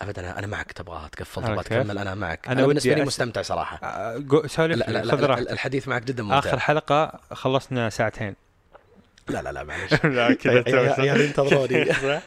ابدا 0.00 0.20
أنا 0.20 0.38
أنا 0.38 0.46
معك 0.46 0.72
تبغى 0.72 1.08
تقفل 1.12 1.42
تبغى؟ 1.42 1.62
تكمل 1.62 1.98
أنا 1.98 2.14
معك. 2.14 2.40
أنا 2.46 2.52
أنا, 2.52 2.62
ودي 2.62 2.68
بالنسبة 2.68 2.94
لي 2.94 3.02
أس- 3.02 3.06
مستمتع 3.06 3.42
صراحة. 3.42 3.76
آه، 3.82 4.22
سولف 4.46 4.76
لا 4.78 4.90
لا, 4.90 5.12
خذ 5.12 5.20
لا, 5.20 5.26
راحتك. 5.26 5.44
لا 5.46 5.52
الحديث 5.52 5.88
معك 5.88 6.02
جدا 6.02 6.22
ممتع. 6.22 6.38
اخر 6.38 6.58
حلقة 6.58 7.20
خلصنا 7.32 7.90
ساعتين. 7.90 8.34
لا 9.32 9.42
لا 9.42 9.52
لا 9.52 9.62
معلش 9.64 9.92
لا 10.04 10.34
كذا. 10.34 10.62
صح؟ 12.20 12.22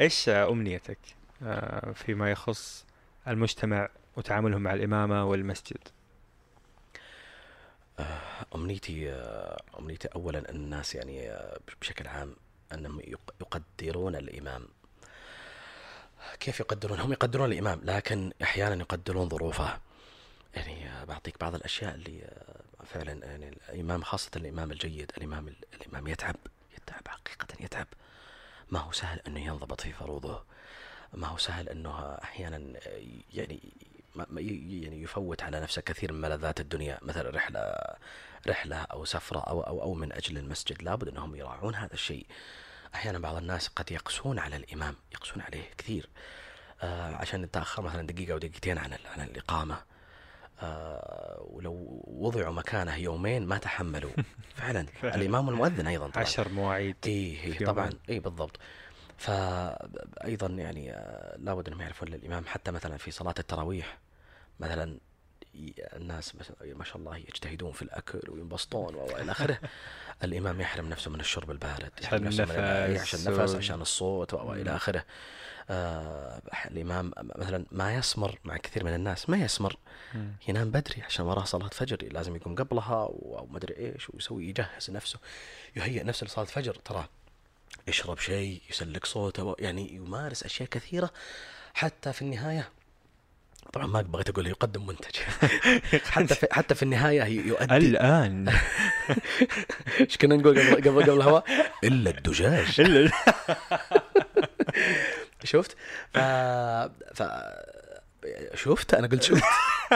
إيش 0.00 0.28
أمنيتك 0.28 0.98
آه، 1.42 1.92
فيما 1.92 2.30
يخص 2.30 2.84
المجتمع 3.28 3.88
وتعاملهم 4.16 4.60
مع 4.62 4.74
الإمامة 4.74 5.24
والمسجد؟ 5.24 5.78
أمنيتي 8.54 9.12
آه، 9.12 9.62
أمنيتي 9.78 10.08
اولا 10.08 10.38
أن 10.38 10.56
الناس 10.56 10.94
يعني 10.94 11.30
آه، 11.30 11.58
بشكل 11.80 12.06
عام 12.08 12.36
أنهم 12.74 13.00
يق- 13.00 13.34
يقدرون 13.40 14.16
الإمام 14.16 14.68
كيف 16.40 16.60
يقدرون 16.60 17.00
هم 17.00 17.12
يقدرون 17.12 17.52
الإمام 17.52 17.80
لكن 17.84 18.32
أحيانا 18.42 18.74
يقدرون 18.80 19.28
ظروفه 19.28 19.78
يعني 20.54 20.88
آه، 20.88 21.04
بعطيك 21.04 21.40
بعض 21.40 21.54
الأشياء 21.54 21.94
اللي 21.94 22.22
آه، 22.24 22.59
فعلا 22.84 23.26
يعني 23.26 23.58
الإمام 23.68 24.02
خاصة 24.02 24.30
الإمام 24.36 24.72
الجيد 24.72 25.12
الإمام 25.16 25.54
الإمام 25.74 26.06
يتعب 26.06 26.36
يتعب 26.78 27.08
حقيقة 27.08 27.46
يتعب. 27.60 27.86
ما 28.70 28.78
هو 28.78 28.92
سهل 28.92 29.20
إنه 29.26 29.40
ينضبط 29.40 29.80
في 29.80 29.92
فروضه. 29.92 30.42
ما 31.14 31.26
هو 31.26 31.36
سهل 31.36 31.68
إنه 31.68 32.14
أحيانا 32.22 32.80
يعني 33.34 33.60
يعني 34.82 35.02
يفوت 35.02 35.42
على 35.42 35.60
نفسه 35.60 35.82
كثير 35.82 36.12
من 36.12 36.20
ملذات 36.20 36.60
الدنيا. 36.60 36.98
مثلا 37.02 37.30
رحلة 37.30 37.74
رحلة 38.48 38.76
أو 38.76 39.04
سفرة 39.04 39.38
أو 39.40 39.60
أو 39.60 39.82
أو 39.82 39.94
من 39.94 40.12
أجل 40.12 40.38
المسجد 40.38 40.82
لابد 40.82 41.08
إنهم 41.08 41.36
يراعون 41.36 41.74
هذا 41.74 41.94
الشيء. 41.94 42.26
أحيانا 42.94 43.18
بعض 43.18 43.36
الناس 43.36 43.68
قد 43.68 43.92
يقسون 43.92 44.38
على 44.38 44.56
الإمام 44.56 44.96
يقسون 45.12 45.42
عليه 45.42 45.70
كثير. 45.78 46.08
آه 46.82 47.14
عشان 47.14 47.42
يتاخر 47.44 47.82
مثلا 47.82 48.06
دقيقة 48.06 48.32
أو 48.32 48.38
دقيقتين 48.38 48.78
عن 48.78 48.92
عن 48.92 49.20
الإقامة. 49.20 49.82
آه 50.62 51.46
ولو 51.50 52.02
وضعوا 52.06 52.52
مكانه 52.54 52.96
يومين 52.96 53.46
ما 53.46 53.58
تحملوا 53.58 54.10
فعلا. 54.56 54.86
الإمام 55.04 55.48
والمؤذن 55.48 55.86
أيضا 55.86 56.08
طبعا. 56.10 56.24
عشر 56.24 56.48
مواعيد 56.48 56.96
اي 57.06 57.36
في 57.36 57.64
طبعا. 57.64 57.90
اي 58.08 58.18
بالضبط. 58.20 58.58
فايضا 59.18 60.46
يعني 60.46 60.92
آه، 60.92 61.36
لابد 61.38 61.66
أنهم 61.68 61.80
يعرفون 61.80 62.08
الامام 62.08 62.44
حتى 62.46 62.70
مثلا 62.70 62.96
في 62.96 63.10
صلاة 63.10 63.34
التراويح 63.38 63.98
مثلا 64.60 64.98
الناس 65.96 66.32
ما 66.74 66.84
شاء 66.84 66.96
الله 66.96 67.16
يجتهدون 67.16 67.72
في 67.72 67.82
الأكل 67.82 68.20
وينبسطون 68.28 68.94
وإلى 68.94 69.32
آخره. 69.32 69.58
الإمام 70.24 70.60
يحرم 70.60 70.88
نفسه 70.88 71.10
من 71.10 71.20
الشرب 71.20 71.50
البارد 71.50 71.90
يحرم 72.02 72.24
نفسه 72.24 72.44
من 72.44 72.50
إي، 72.50 72.86
النفس 72.86 73.02
عشان 73.14 73.32
النفس 73.32 73.54
و- 73.54 73.58
عشان 73.58 73.80
الصوت 73.80 74.34
وإلى 74.34 74.76
آخره. 74.76 75.04
آه 75.70 76.42
الإمام 76.70 77.12
مثلا 77.36 77.64
ما 77.72 77.94
يسمر 77.94 78.38
مع 78.44 78.56
كثير 78.56 78.84
من 78.84 78.94
الناس 78.94 79.30
ما 79.30 79.36
يسمر. 79.36 79.76
ينام 80.48 80.70
بدري 80.70 81.02
عشان 81.02 81.24
وراه 81.24 81.44
صلاة 81.44 81.68
فجر 81.68 82.08
لازم 82.10 82.36
يقوم 82.36 82.54
قبلها 82.54 82.94
أو 82.94 83.48
ما 83.50 83.58
أدري 83.58 83.76
إيش 83.76 84.10
ويسوي 84.10 84.48
يجهز 84.48 84.90
نفسه 84.90 85.18
يهيئ 85.76 86.04
نفسه 86.04 86.26
لصلاة 86.26 86.44
فجر 86.44 86.74
ترى 86.74 87.08
يشرب 87.88 88.18
شيء 88.18 88.62
يسلك 88.70 89.06
صوته 89.06 89.56
يعني 89.58 89.94
يمارس 89.94 90.42
أشياء 90.42 90.68
كثيرة 90.68 91.10
حتى 91.74 92.12
في 92.12 92.22
النهاية. 92.22 92.68
طبعا 93.72 93.86
ما 93.86 94.02
بغيت 94.02 94.28
أقول 94.28 94.46
يقدم 94.46 94.86
منتج. 94.86 95.16
حتى 96.14 96.34
في 96.34 96.46
حتى 96.50 96.74
في 96.74 96.82
النهاية 96.82 97.22
يؤدي. 97.24 97.76
الآن. 97.76 98.48
إيش 100.00 100.16
كنا 100.16 100.36
نقول 100.36 100.58
قبل 100.58 100.90
قبل 100.90 101.10
الهواء؟ 101.10 101.44
إلا 101.84 102.10
الدجاج. 102.10 102.80
شفت؟ 105.44 105.76
ف... 106.14 106.18
ف 107.14 107.22
شفت؟ 108.54 108.94
أنا 108.94 109.06
قلت 109.06 109.22
شفت. 109.22 109.42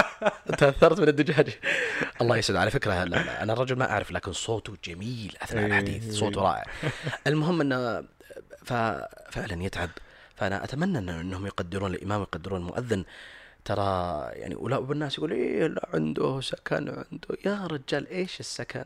تأثرت 0.59 1.01
من 1.01 1.09
الدجاج. 1.09 1.59
الله 2.21 2.37
يسعد 2.37 2.57
على 2.57 2.71
فكرة. 2.71 3.05
لا 3.05 3.17
لا 3.17 3.43
أنا 3.43 3.53
الرجل 3.53 3.77
ما 3.77 3.91
أعرف 3.91 4.11
لكن 4.13 4.33
صوته 4.33 4.77
جميل 4.85 5.37
أثناء 5.43 5.65
إيه، 5.65 5.71
الحديث. 5.71 6.05
إيه. 6.05 6.11
صوته 6.11 6.43
رائع. 6.43 6.65
المهم 7.27 7.61
إنه 7.61 8.05
ففعلا 8.65 9.63
يتعب. 9.63 9.91
فأنا 10.37 10.65
أتمنى 10.65 10.99
إنهم 10.99 11.47
يقدرون 11.47 11.95
الإمام 11.95 12.21
ويقدرون 12.21 12.61
المؤذن 12.61 13.05
ترى 13.65 14.29
يعني 14.33 14.55
ولا 14.55 14.77
والناس 14.77 15.19
يقول 15.19 15.33
إيه 15.33 15.75
عنده 15.95 16.41
سكن 16.41 16.89
عنده 16.89 17.29
يا 17.45 17.67
رجال 17.67 18.09
إيش 18.09 18.41
السكن؟ 18.41 18.85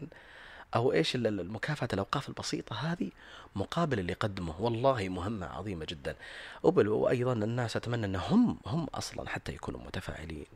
أو 0.75 0.93
إيش 0.93 1.15
ال- 1.15 1.27
ال- 1.27 1.41
المكافاه 1.41 1.89
الأوقاف 1.93 2.29
البسيطة 2.29 2.77
هذه 2.77 3.11
مقابل 3.57 3.99
اللي 3.99 4.13
يقدمه. 4.13 4.61
والله 4.61 5.09
مهمة 5.09 5.47
عظيمة 5.47 5.87
جدا. 5.89 6.17
وأيضا 6.63 7.33
الناس 7.33 7.77
أتمنى 7.77 8.07
أن 8.07 8.17
هم 8.17 8.59
هم 8.67 8.85
أصلا 8.95 9.29
حتى 9.29 9.53
يكونوا 9.53 9.81
متفاعلين 9.81 10.47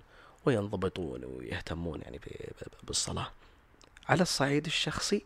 وينضبطون 0.44 1.24
ويهتمون 1.24 2.00
يعني 2.00 2.20
بالصلاة. 2.82 3.30
على 4.08 4.22
الصعيد 4.22 4.66
الشخصي 4.66 5.22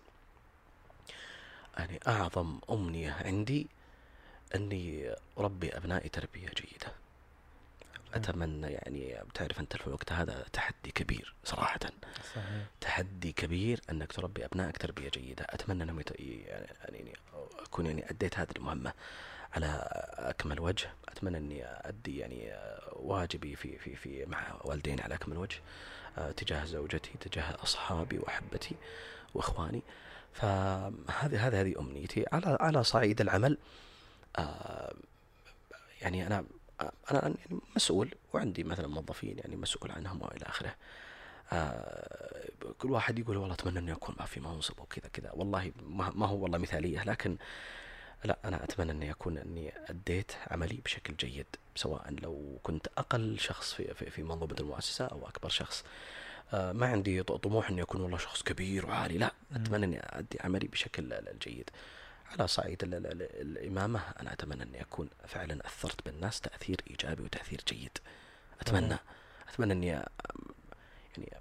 يعني 1.79 2.01
أعظم 2.09 2.59
أمنية 2.71 3.13
عندي 3.13 3.67
أني 4.55 5.15
أربي 5.39 5.69
أبنائي 5.77 6.09
تربية 6.09 6.49
جيدة. 6.49 6.93
أتمنى 8.15 8.67
يعني 8.67 9.19
تعرف 9.35 9.61
أنت 9.61 9.77
في 9.77 9.87
الوقت 9.87 10.13
هذا 10.13 10.45
تحدي 10.53 10.91
كبير 10.95 11.35
صراحة. 11.45 11.79
صحيح. 12.35 12.45
تحدي 12.81 13.33
كبير 13.33 13.81
أنك 13.91 14.13
تربي 14.13 14.45
أبنائك 14.45 14.77
تربية 14.79 15.09
جيدة. 15.09 15.47
أتمنى 15.51 15.83
أنهم 15.83 16.01
يت... 16.01 16.21
يعني 16.21 16.67
يعني 16.85 17.13
اكون 17.59 17.87
يعني 17.87 18.11
أديت 18.11 18.39
هذه 18.39 18.49
المهمة 18.57 18.93
على 19.53 19.89
أكمل 20.15 20.61
وجه. 20.61 20.91
أتمنى 21.09 21.37
أني 21.37 21.65
أدي 21.65 22.19
يعني 22.19 22.53
واجبي 22.93 23.57
في 23.57 23.79
في 23.79 23.97
في 23.97 24.27
مع 24.27 24.61
والديني 24.65 25.03
على 25.03 25.15
أكمل 25.15 25.39
وجه 25.39 25.61
آه، 26.19 26.31
تجاه 26.31 26.65
زوجتي 26.65 27.11
تجاه 27.21 27.57
أصحابي 27.63 28.19
وأحبتي 28.19 28.77
وإخواني. 29.35 29.83
فهذه 30.33 31.47
هذه 31.47 31.61
هذه 31.61 31.75
أمنيتي. 31.79 32.25
على 32.33 32.57
على 32.61 32.85
صعيد 32.85 33.21
العمل 33.21 33.59
آه، 34.39 34.95
يعني 36.03 36.27
أنا 36.27 36.45
أنا 36.81 37.23
يعني 37.23 37.37
مسؤول 37.77 38.15
وعندي 38.33 38.65
مثلا 38.65 38.89
موظفين 38.89 39.39
يعني 39.39 39.57
مسؤول 39.57 39.91
عنهم 39.91 40.23
وإلى 40.23 40.47
آخره. 40.47 40.75
آه، 41.53 42.49
كل 42.79 42.91
واحد 42.91 43.19
يقول 43.19 43.37
والله 43.37 43.55
أتمنى 43.55 43.79
اني 43.79 43.93
اكون 43.93 44.15
ما 44.19 44.27
في 44.27 44.41
منصب 44.41 44.81
وكذا 44.81 45.09
كذا 45.13 45.31
والله 45.35 45.73
ما 46.15 46.27
هو 46.27 46.37
والله 46.43 46.59
مثالية 46.59 47.05
لكن 47.05 47.37
لا 48.25 48.39
أنا 48.45 48.65
أتمنى 48.65 48.93
اني 48.93 49.11
اكون 49.11 49.39
إني 49.39 49.73
أديت 49.91 50.33
عملي 50.51 50.81
بشكل 50.85 51.17
جيد 51.17 51.47
سواء 51.75 52.11
لو 52.23 52.59
كنت 52.63 52.87
أقل 52.99 53.39
شخص 53.39 53.75
في 53.75 53.95
في, 53.95 54.11
في 54.11 54.23
منظومة 54.23 54.57
المؤسسة 54.61 55.05
أو 55.05 55.29
أكبر 55.29 55.49
شخص. 55.49 55.85
آه، 56.53 56.73
ما 56.73 56.87
عندي 56.87 57.23
طموح 57.23 57.71
اني 57.71 57.83
اكون 57.83 58.01
والله 58.01 58.19
شخص 58.19 58.43
كبير 58.43 58.87
وعالي 58.87 59.19
لا. 59.19 59.33
أتمنى 59.53 59.85
إني 59.85 60.01
أدي 60.03 60.39
عملي 60.41 60.69
بشكل 60.69 61.13
الجيد 61.13 61.71
على 62.33 62.49
صعيد 62.49 62.83
ال- 62.83 62.95
ال- 62.95 63.07
ال- 63.07 63.59
الإمامة. 63.59 64.01
أنا 64.21 64.33
أتمنى 64.33 64.63
اني 64.63 64.81
اكون 64.83 65.09
فعلا 65.27 65.67
اثرت 65.67 66.05
بالناس 66.05 66.41
تأثير 66.41 66.81
إيجابي 66.91 67.23
وتأثير 67.23 67.61
جيد. 67.69 67.99
أتمنى 68.61 68.97
أتمنى 69.49 69.73
أني 69.73 69.87
يعني 69.87 71.33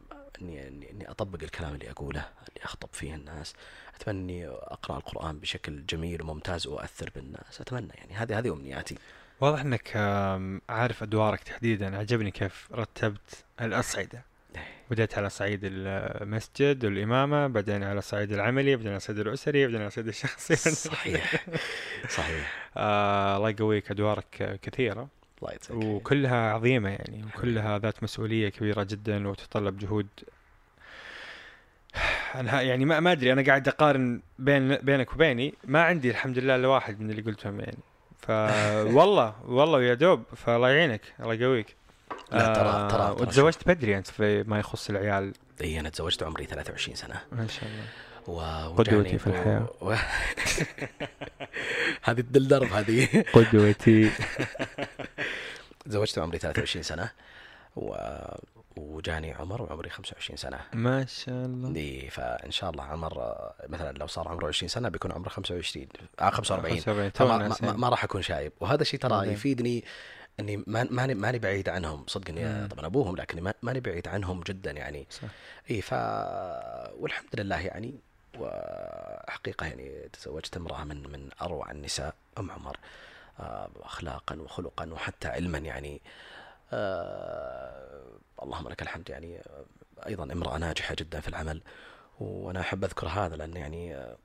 اني 0.41 0.67
اني, 0.67 0.91
إني 0.91 1.09
أطبق 1.11 1.43
الكلام 1.43 1.73
اللي 1.73 1.91
أقوله 1.91 2.19
اللي 2.49 2.63
أخطب 2.65 2.89
فيه 2.93 3.15
الناس. 3.15 3.53
أتمنى 3.95 4.19
أني 4.21 4.47
أقرأ 4.47 4.97
القرآن 4.97 5.39
بشكل 5.39 5.85
جميل 5.85 6.21
وممتاز 6.21 6.67
وأؤثر 6.67 7.09
بالناس. 7.15 7.61
أتمنى 7.61 7.93
يعني. 7.93 8.13
هذه 8.13 8.39
هذه 8.39 8.53
أمنياتي. 8.53 8.97
واضح 9.41 9.63
آم، 9.95 10.61
عارف 10.69 11.03
أدوارك 11.03 11.43
تحديدا. 11.43 11.97
عجبني 11.97 12.31
كيف 12.31 12.67
رتبت 12.71 13.43
الأصعدة. 13.61 14.34
بديت 14.91 15.17
على 15.17 15.29
صعيد 15.29 15.59
المسجد 15.63 16.85
والإمامة 16.85 17.47
بعدين 17.47 17.83
على 17.83 18.01
صعيد 18.01 18.31
العملي 18.31 18.75
بعدين 18.75 18.91
على 18.91 18.99
صعيد 18.99 19.19
الأسري 19.19 19.65
بعدين 19.65 19.81
على 19.81 19.89
صعيد 19.89 20.07
الشخصي. 20.07 20.55
صحيح. 20.55 21.45
صحيح. 22.17 22.69
آه 22.77 23.37
الله 23.37 23.49
يقويك 23.49 23.91
يجزاك 23.91 24.59
خير. 24.77 25.07
وكلها 25.69 26.51
عظيمة 26.51 26.89
يعني 26.89 27.25
وكلها 27.25 27.79
ذات 27.79 28.03
مسؤولية 28.03 28.49
كبيرة 28.49 28.83
جدا 28.83 29.27
وتتطلب 29.27 29.77
جهود. 29.77 30.07
أنا 32.35 32.61
يعني 32.61 32.85
ما 32.85 32.99
ما 32.99 33.11
أدري 33.11 33.33
أنا 33.33 33.43
قاعد 33.45 33.67
أقارن 33.67 34.21
بين 34.39 34.75
بينك 34.75 35.13
وبيني 35.13 35.53
ما 35.63 35.83
عندي 35.83 36.09
الحمد 36.09 36.39
لله 36.39 36.55
إلا 36.55 36.67
واحد 36.67 36.99
من 36.99 37.11
اللي 37.11 37.21
قلتهم 37.21 37.59
يعني. 37.59 37.77
فوالله 38.19 39.35
والله 39.57 39.83
يا 39.83 39.93
دوب 39.93 40.23
فالله 40.35 40.69
يعينك 40.69 41.01
الله 41.19 41.33
يقويك. 41.33 41.75
لا، 42.31 42.53
ترى- 42.53 42.91
ترى- 42.91 42.95
ترى 42.95 43.11
وتزوجت 43.21 43.67
بدري 43.67 43.97
أنت 43.97 44.07
في 44.07 44.43
ما 44.43 44.59
يخص 44.59 44.89
العيال. 44.89 45.33
إي 45.61 45.79
أنا 45.79 45.89
تزوجت 45.89 46.23
عمري 46.23 46.45
23 46.45 46.95
سنة. 46.95 47.21
ما 47.31 47.47
شاء 47.47 47.69
الله. 48.27 48.67
قدوتي 48.75 49.17
في 49.17 49.27
الحياة. 49.27 49.67
و... 49.81 49.93
هذه 52.03 52.19
الدل 52.19 52.47
درب 52.47 52.73
هذه. 52.73 53.23
قدوتي 53.33 54.11
تزوجت 55.85 56.19
عمري 56.19 56.37
23 56.39 56.83
سنة. 56.83 57.09
و... 57.75 57.95
وجاني 58.77 59.33
عمر 59.33 59.61
وعمري 59.61 59.89
25 59.89 60.37
سنة. 60.37 60.59
ما 60.73 61.05
شاء 61.05 61.45
الله. 61.45 61.69
دي 61.73 62.09
فإن 62.09 62.51
شاء 62.51 62.69
الله 62.69 62.83
عمر 62.83 63.17
آه، 63.21 63.53
مثلا 63.69 63.97
لو 63.97 64.07
صار 64.07 64.27
عمره 64.27 64.47
20 64.47 64.67
سنة 64.69 64.89
بيكون 64.89 65.11
عمره 65.11 65.29
25 65.29 65.87
آه 66.19 66.29
45 66.29 66.79
45 66.79 66.79
فما 66.79 67.09
تونا 67.09 67.37
ما, 67.37 67.47
ما, 67.47 67.53
سنة. 67.55 67.73
ما 67.77 67.89
راح 67.89 68.03
أكون 68.03 68.21
شايب. 68.21 68.51
وهذا 68.59 68.81
الشيء 68.81 68.99
ترى. 68.99 69.27
يفيدني 69.31 69.83
إني 70.39 70.63
ما- 70.67 70.87
ماني 70.91 71.13
ماني 71.13 71.39
بعيد 71.39 71.69
عنهم. 71.69 72.03
صدق 72.07 72.29
إني. 72.29 72.67
طبعا 72.67 72.85
أبوهم 72.85 73.15
لكني 73.15 73.41
ما- 73.41 73.53
ماني 73.61 73.79
بعيد 73.79 74.07
عنهم 74.07 74.41
جدا 74.41 74.71
يعني. 74.71 75.07
صح. 75.09 75.27
إي 75.71 75.81
ف 75.81 75.93
والحمد 76.99 77.29
لله 77.39 77.59
يعني. 77.59 77.95
وحقيقة 78.39 79.65
يعني 79.65 80.09
تزوجت 80.13 80.57
امرأة 80.57 80.83
من 80.83 81.09
من 81.11 81.29
أروع 81.41 81.71
النساء 81.71 82.15
أم 82.37 82.51
عمر. 82.51 82.77
آه، 83.39 83.69
اخلاقا 83.81 84.35
وخلقا 84.41 84.93
وحتى 84.93 85.27
علما 85.27 85.57
يعني. 85.57 86.01
آه 86.73 88.01
اللهم 88.43 88.69
لك 88.69 88.81
الحمد 88.81 89.09
يعني. 89.09 89.37
آه، 89.39 89.65
أيضا 90.07 90.23
امرأة 90.23 90.57
ناجحة 90.57 90.95
جدا 90.99 91.19
في 91.19 91.27
العمل. 91.27 91.61
وأنا 92.19 92.59
أحب 92.59 92.83
أذكر 92.83 93.07
هذا 93.07 93.35
لأن 93.35 93.55
يعني 93.57 93.95
آه، 93.95 94.17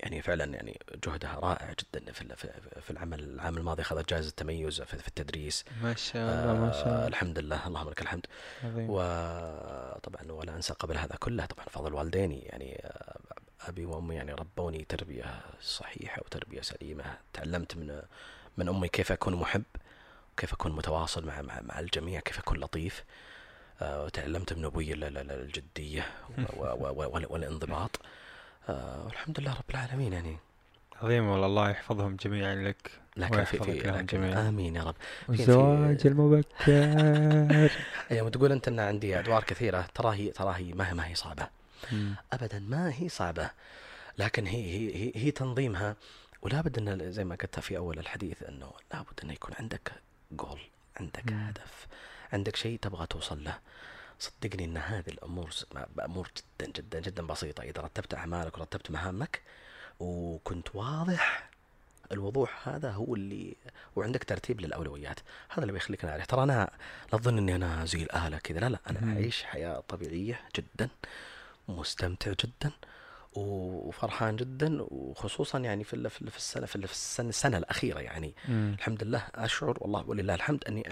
يعني 0.00 0.22
فعلا 0.22 0.44
يعني 0.54 0.80
جهدها 1.06 1.34
رائع 1.42 1.72
جدا 1.80 2.12
في 2.12 2.36
في- 2.80 2.90
العمل. 2.90 3.20
العام 3.20 3.56
الماضي 3.58 3.82
اخذت 3.82 4.10
جائزة 4.10 4.30
تميز 4.36 4.82
في 4.82 5.08
التدريس. 5.08 5.64
ما 5.82 5.94
شاء 5.94 6.22
الله 6.42 6.60
ما 6.60 6.72
شاء 6.72 6.86
آه 6.88 6.90
الله 6.94 7.06
الحمد 7.06 7.38
لله 7.38 7.66
اللهم 7.66 7.90
لك 7.90 8.00
الحمد. 8.02 8.26
عظيم. 8.64 8.86
وطبعا 8.90 10.32
ولا 10.32 10.56
أنسى 10.56 10.72
قبل 10.72 10.96
هذا 10.96 11.16
كله 11.16 11.46
طبعا 11.46 11.64
فضل 11.70 11.94
والديني 11.94 12.38
يعني 12.40 12.80
آه، 12.84 13.16
أبي 13.68 13.84
وأمي 13.84 14.14
يعني 14.14 14.32
ربوني 14.32 14.84
تربية 14.88 15.40
صحيحة 15.62 16.22
وتربية 16.24 16.60
سليمة. 16.60 17.04
تعلمت 17.32 17.76
من 17.76 18.02
من 18.56 18.68
أمي 18.68 18.88
كيف 18.88 19.12
أكون 19.12 19.34
محب 19.36 19.62
كيف 20.36 20.52
أكون 20.52 20.72
متواصل 20.72 21.26
مع 21.26 21.42
مع, 21.42 21.60
مع 21.60 21.80
الجميع 21.80 22.20
كيف 22.20 22.38
أكون 22.38 22.58
لطيف. 22.58 23.04
آه، 23.82 24.04
وتعلمت 24.04 24.52
من 24.52 24.64
أبوي 24.64 24.92
ال- 24.92 25.04
ال- 25.04 25.18
ال- 25.18 25.30
الجدية 25.30 26.06
والانضباط. 27.30 28.00
آه، 28.68 29.04
والحمد 29.04 29.40
لله 29.40 29.52
رب 29.52 29.70
العالمين 29.70 30.12
يعني 30.12 30.36
عظيم 31.02 31.26
والله 31.28 31.46
الله 31.46 31.70
يحفظهم 31.70 32.16
جميعا 32.16 32.54
لك 32.54 32.90
لكن 33.16 33.44
في 33.44 33.58
في 33.58 33.72
لكن 33.72 34.06
جميعا. 34.06 34.48
آمين 34.48 34.76
يا 34.76 34.82
رب 34.82 34.94
والزواج 35.28 36.06
المبكر 36.06 37.70
يوم 38.10 38.28
تقول 38.28 38.52
أنت 38.52 38.68
إن 38.68 38.80
عندي 38.80 39.18
أدوار 39.18 39.44
كثيرة 39.44 39.86
ترى 39.94 40.16
هي 40.16 40.30
ترى 40.30 40.54
هي 40.56 40.72
ما 40.72 40.88
هي 40.90 40.94
ما 40.94 41.06
هي 41.06 41.14
صعبة 41.14 41.48
مم. 41.92 42.14
ابدا 42.32 42.58
ما 42.58 42.92
هي 42.94 43.08
صعبة 43.08 43.50
لكن 44.18 44.46
هي 44.46 44.64
هي 44.64 44.94
هي, 44.96 45.12
هي 45.14 45.30
تنظيمها 45.30 45.96
ولا 46.42 46.60
بد 46.60 46.78
ان 46.78 47.12
زي 47.12 47.24
ما 47.24 47.34
قلت 47.34 47.60
في 47.60 47.76
أول 47.76 47.98
الحديث 47.98 48.42
إنه 48.42 48.70
لابد 48.92 49.20
انه 49.24 49.32
يكون 49.32 49.54
عندك 49.60 49.92
جول 50.32 50.60
عندك 51.00 51.32
مم. 51.32 51.38
هدف 51.48 51.86
عندك 52.32 52.56
شيء 52.56 52.78
تبغى 52.82 53.06
توصل 53.06 53.44
له 53.44 53.58
صدقني 54.20 54.64
إن 54.64 54.76
هذه 54.76 55.08
الأمور 55.08 55.50
أمور 56.04 56.30
جدا 56.36 56.72
جدا 56.76 57.00
جدا 57.00 57.26
بسيطة. 57.26 57.62
إذا 57.62 57.82
رتبت 57.82 58.14
أعمالك 58.14 58.58
ورتبت 58.58 58.90
مهامك 58.90 59.42
وكنت 60.00 60.74
واضح 60.74 61.50
الوضوح 62.12 62.68
هذا 62.68 62.90
هو 62.90 63.14
اللي 63.14 63.56
وعندك 63.96 64.24
ترتيب 64.24 64.60
للأولويات. 64.60 65.20
هذا 65.48 65.62
اللي 65.62 65.72
بيخليك 65.72 66.04
ناجح. 66.04 66.24
ترى 66.24 66.42
أنا 66.42 66.70
لا 67.12 67.18
تظن 67.18 67.38
إني 67.38 67.54
أنا 67.56 67.84
زي 67.84 68.02
الاله 68.02 68.38
كذا. 68.38 68.60
لا 68.60 68.68
لا. 68.68 68.78
أنا. 68.90 69.12
أعيش 69.12 69.42
حياة 69.42 69.82
طبيعية 69.88 70.40
جدا 70.56 70.88
مستمتع 71.68 72.32
جدا 72.32 72.70
وفرحان 73.32 74.36
جدا 74.36 74.78
وخصوصا 74.80 75.58
يعني 75.58 75.84
في 75.84 76.08
في 76.08 76.22
ال- 76.22 76.30
في 76.30 76.36
السنة 76.36 76.66
في 76.66 76.76
ال- 76.76 76.86
في 76.86 76.92
السنة, 76.92 77.28
السنة 77.28 77.58
الأخيرة 77.58 77.98
يعني. 78.00 78.34
مم. 78.48 78.74
الحمد 78.78 79.04
لله 79.04 79.22
أشعر 79.34 79.76
والله 79.80 80.04
ولله 80.08 80.34
الحمد 80.34 80.64
أني 80.68 80.82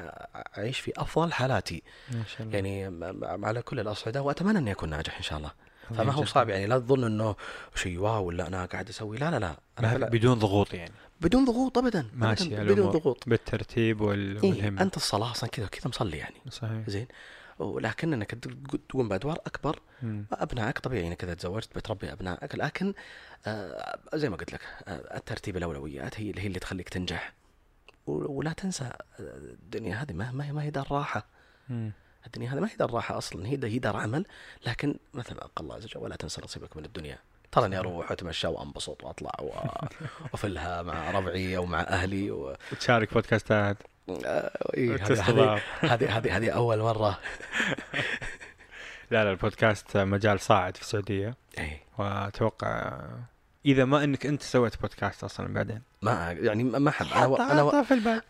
أعيش 0.59 0.81
في 0.81 0.93
أفضل 0.97 1.33
حالاتي. 1.33 1.83
ما 2.13 2.23
شاء 2.37 2.47
الله. 2.47 2.59
يعني 2.59 3.47
على 3.47 3.63
كل 3.63 3.81
الأصعدة 3.81 4.23
وأتمنى 4.23 4.59
اني 4.59 4.73
اكون 4.73 4.89
ناجح 4.91 5.17
إن 5.17 5.23
شاء 5.23 5.39
الله. 5.39 5.51
فما 5.89 6.13
هو. 6.13 6.25
صعب 6.25 6.49
يعني 6.49 6.67
لا 6.67 6.79
تظن 6.79 7.05
إنه 7.05 7.37
شيء 7.75 7.99
واو 7.99 8.25
ولا 8.25 8.47
أنا 8.47 8.65
قاعد 8.65 8.89
أسوي 8.89 9.19
لا 9.19 9.31
لا 9.31 9.39
لا. 9.39 9.57
فعلا 9.77 10.09
بدون 10.09 10.39
ضغوط 10.39 10.75
يعني. 10.75 10.93
بدون 11.21 11.45
ضغوط 11.45 11.79
ابدا 11.79 12.07
ماشي. 12.15 12.49
بدون 12.65 12.91
ضغوط. 12.91 13.29
بالترتيب 13.29 14.01
وال... 14.01 14.43
إيه 14.43 14.69
أنت 14.69 14.97
الصلاة 14.97 15.31
أصلا 15.31 15.51
كذا 15.51 15.67
كذا 15.67 15.89
مصلي 15.89 16.17
يعني. 16.19 16.35
صحيح. 16.51 16.83
زين. 16.91 17.07
ولكن 17.59 18.13
انك 18.13 18.31
تق- 18.31 18.81
تقوم 18.89 19.09
بادوار 19.09 19.39
أكبر. 19.47 19.79
ابنائك 20.33 20.79
طبيعي 20.79 21.09
إنك 21.09 21.25
اذا 21.25 21.35
تزوجت 21.35 21.77
بتربي 21.77 22.13
أبنائك 22.13 22.55
لكن 22.55 22.95
آه 23.47 23.99
زي 24.15 24.29
ما 24.29 24.37
قلت 24.37 24.53
لك 24.53 24.61
آه 24.89 25.17
الترتيب 25.17 25.57
الأولويات 25.57 26.21
هي 26.21 26.31
اللي 26.31 26.43
هي 26.43 26.47
اللي 26.47 26.59
تخليك 26.59 26.89
تنجح 26.89 27.33
ولا 28.07 28.53
تنسى 28.53 28.85
آه، 28.85 28.95
الدنيا 29.21 29.97
هذه 29.97 30.13
ما 30.13 30.33
ما 30.33 30.45
هي 30.47 30.53
ما 30.53 30.63
هي 30.63 30.71
دار 30.71 30.87
راحة. 30.91 31.27
الدنيا 32.27 32.51
هذه 32.53 32.61
ما 32.61 32.69
هي 32.71 32.77
دار 32.77 32.91
راحة 32.91 33.19
أصلا 33.19 33.47
هي 33.47 33.59
هي 33.65 33.79
دار 33.79 33.97
عمل 33.97 34.27
لكن 34.67 34.95
مثل 35.15 35.35
ما 35.35 35.41
قال 35.41 35.51
الله 35.65 35.75
عز 35.75 35.85
وجل 35.85 35.99
ولا 35.99 36.17
تنسى 36.17 36.41
نصيبك 36.45 36.77
من 36.77 36.85
الدنيا 36.85 37.19
ترى 37.53 37.67
اني 37.67 37.79
أروح 37.79 38.11
واتمشى 38.11 38.47
وأنبسط 38.47 39.05
وأطلع 39.05 39.31
وأفلها 40.33 40.83
مع 40.83 41.11
ربعي 41.11 41.57
أو 41.57 41.67
مع 41.67 41.81
أهلي 41.81 42.31
و... 42.31 42.57
وتشارك 42.73 43.15
بودكاستات 43.15 43.77
آه، 44.25 44.51
إيه، 44.75 44.97
هذه- 45.05 45.61
هذه 46.17 46.37
هذه 46.37 46.51
أول 46.51 46.79
مرة. 46.79 47.19
لا 49.11 49.25
لا 49.25 49.31
البودكاست 49.31 49.97
مجال 49.97 50.41
صاعد 50.41 50.77
في 50.77 50.83
السعودية. 50.83 51.35
اي 51.59 51.81
وأتوقع 51.99 53.01
إذا 53.69 53.85
ما 53.85 54.05
إنك 54.05 54.27
أنت 54.27 54.43
سويت 54.43 54.81
بودكاست 54.81 55.25
أصلا 55.25 55.55
بعدين. 55.55 55.83
ما 56.03 56.33
يعني 56.33 56.65
ما 56.65 56.89
أحب. 56.89 57.07
أنا 57.07 57.27
و... 57.27 57.37
أنا 57.37 57.63
و... 57.63 57.71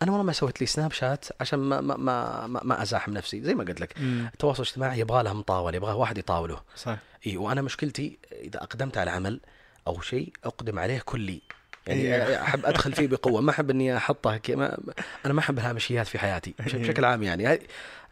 أنا 0.03 0.11
والله 0.13 0.23
ما 0.23 0.33
سويت 0.33 0.61
لي 0.61 0.67
سناب 0.67 0.93
شات 0.93 1.25
عشان 1.41 1.59
ما 1.59 1.81
ما 1.81 1.97
ما, 1.97 2.47
ما, 2.47 2.61
ما 2.65 2.83
أزاحم 2.83 3.13
نفسي. 3.13 3.43
زي 3.43 3.55
ما 3.55 3.65
قلت 3.65 3.81
لك 3.81 3.95
مم. 4.01 4.31
التواصل 4.33 4.63
الاجتماعي 4.63 5.01
يبغى 5.01 5.23
له 5.23 5.33
مطاول 5.33 5.75
يبغى 5.75 5.93
واحد 5.93 6.19
يطاوله. 6.19 6.61
صح. 6.77 6.97
إي 7.27 7.37
وأنا 7.37 7.63
مشكلتي 7.63 8.19
إذا 8.33 8.63
أقدمت 8.63 8.99
على 8.99 9.11
عمل 9.11 9.41
أو 9.87 10.01
شيء 10.01 10.33
أقدم 10.45 10.79
عليه 10.79 11.03
كلي. 11.05 11.43
يعني 11.87 12.01
إيه. 12.01 12.43
أحب 12.43 12.67
أدخل 12.67 12.93
فيه 12.93 13.07
بقوة. 13.07 13.41
ما 13.41 13.51
أحب 13.51 13.71
إني 13.71 13.97
أحطه 13.97 14.37
كي 14.37 14.57
ما 14.57 14.79
أنا 15.25 15.35
ما 15.35 15.41
أحب 15.41 15.59
الهامشيات 15.59 16.07
في 16.07 16.19
حياتي 16.19 16.55
إيه. 16.61 16.79
بشكل 16.79 17.05
عام 17.05 17.23
يعني. 17.23 17.59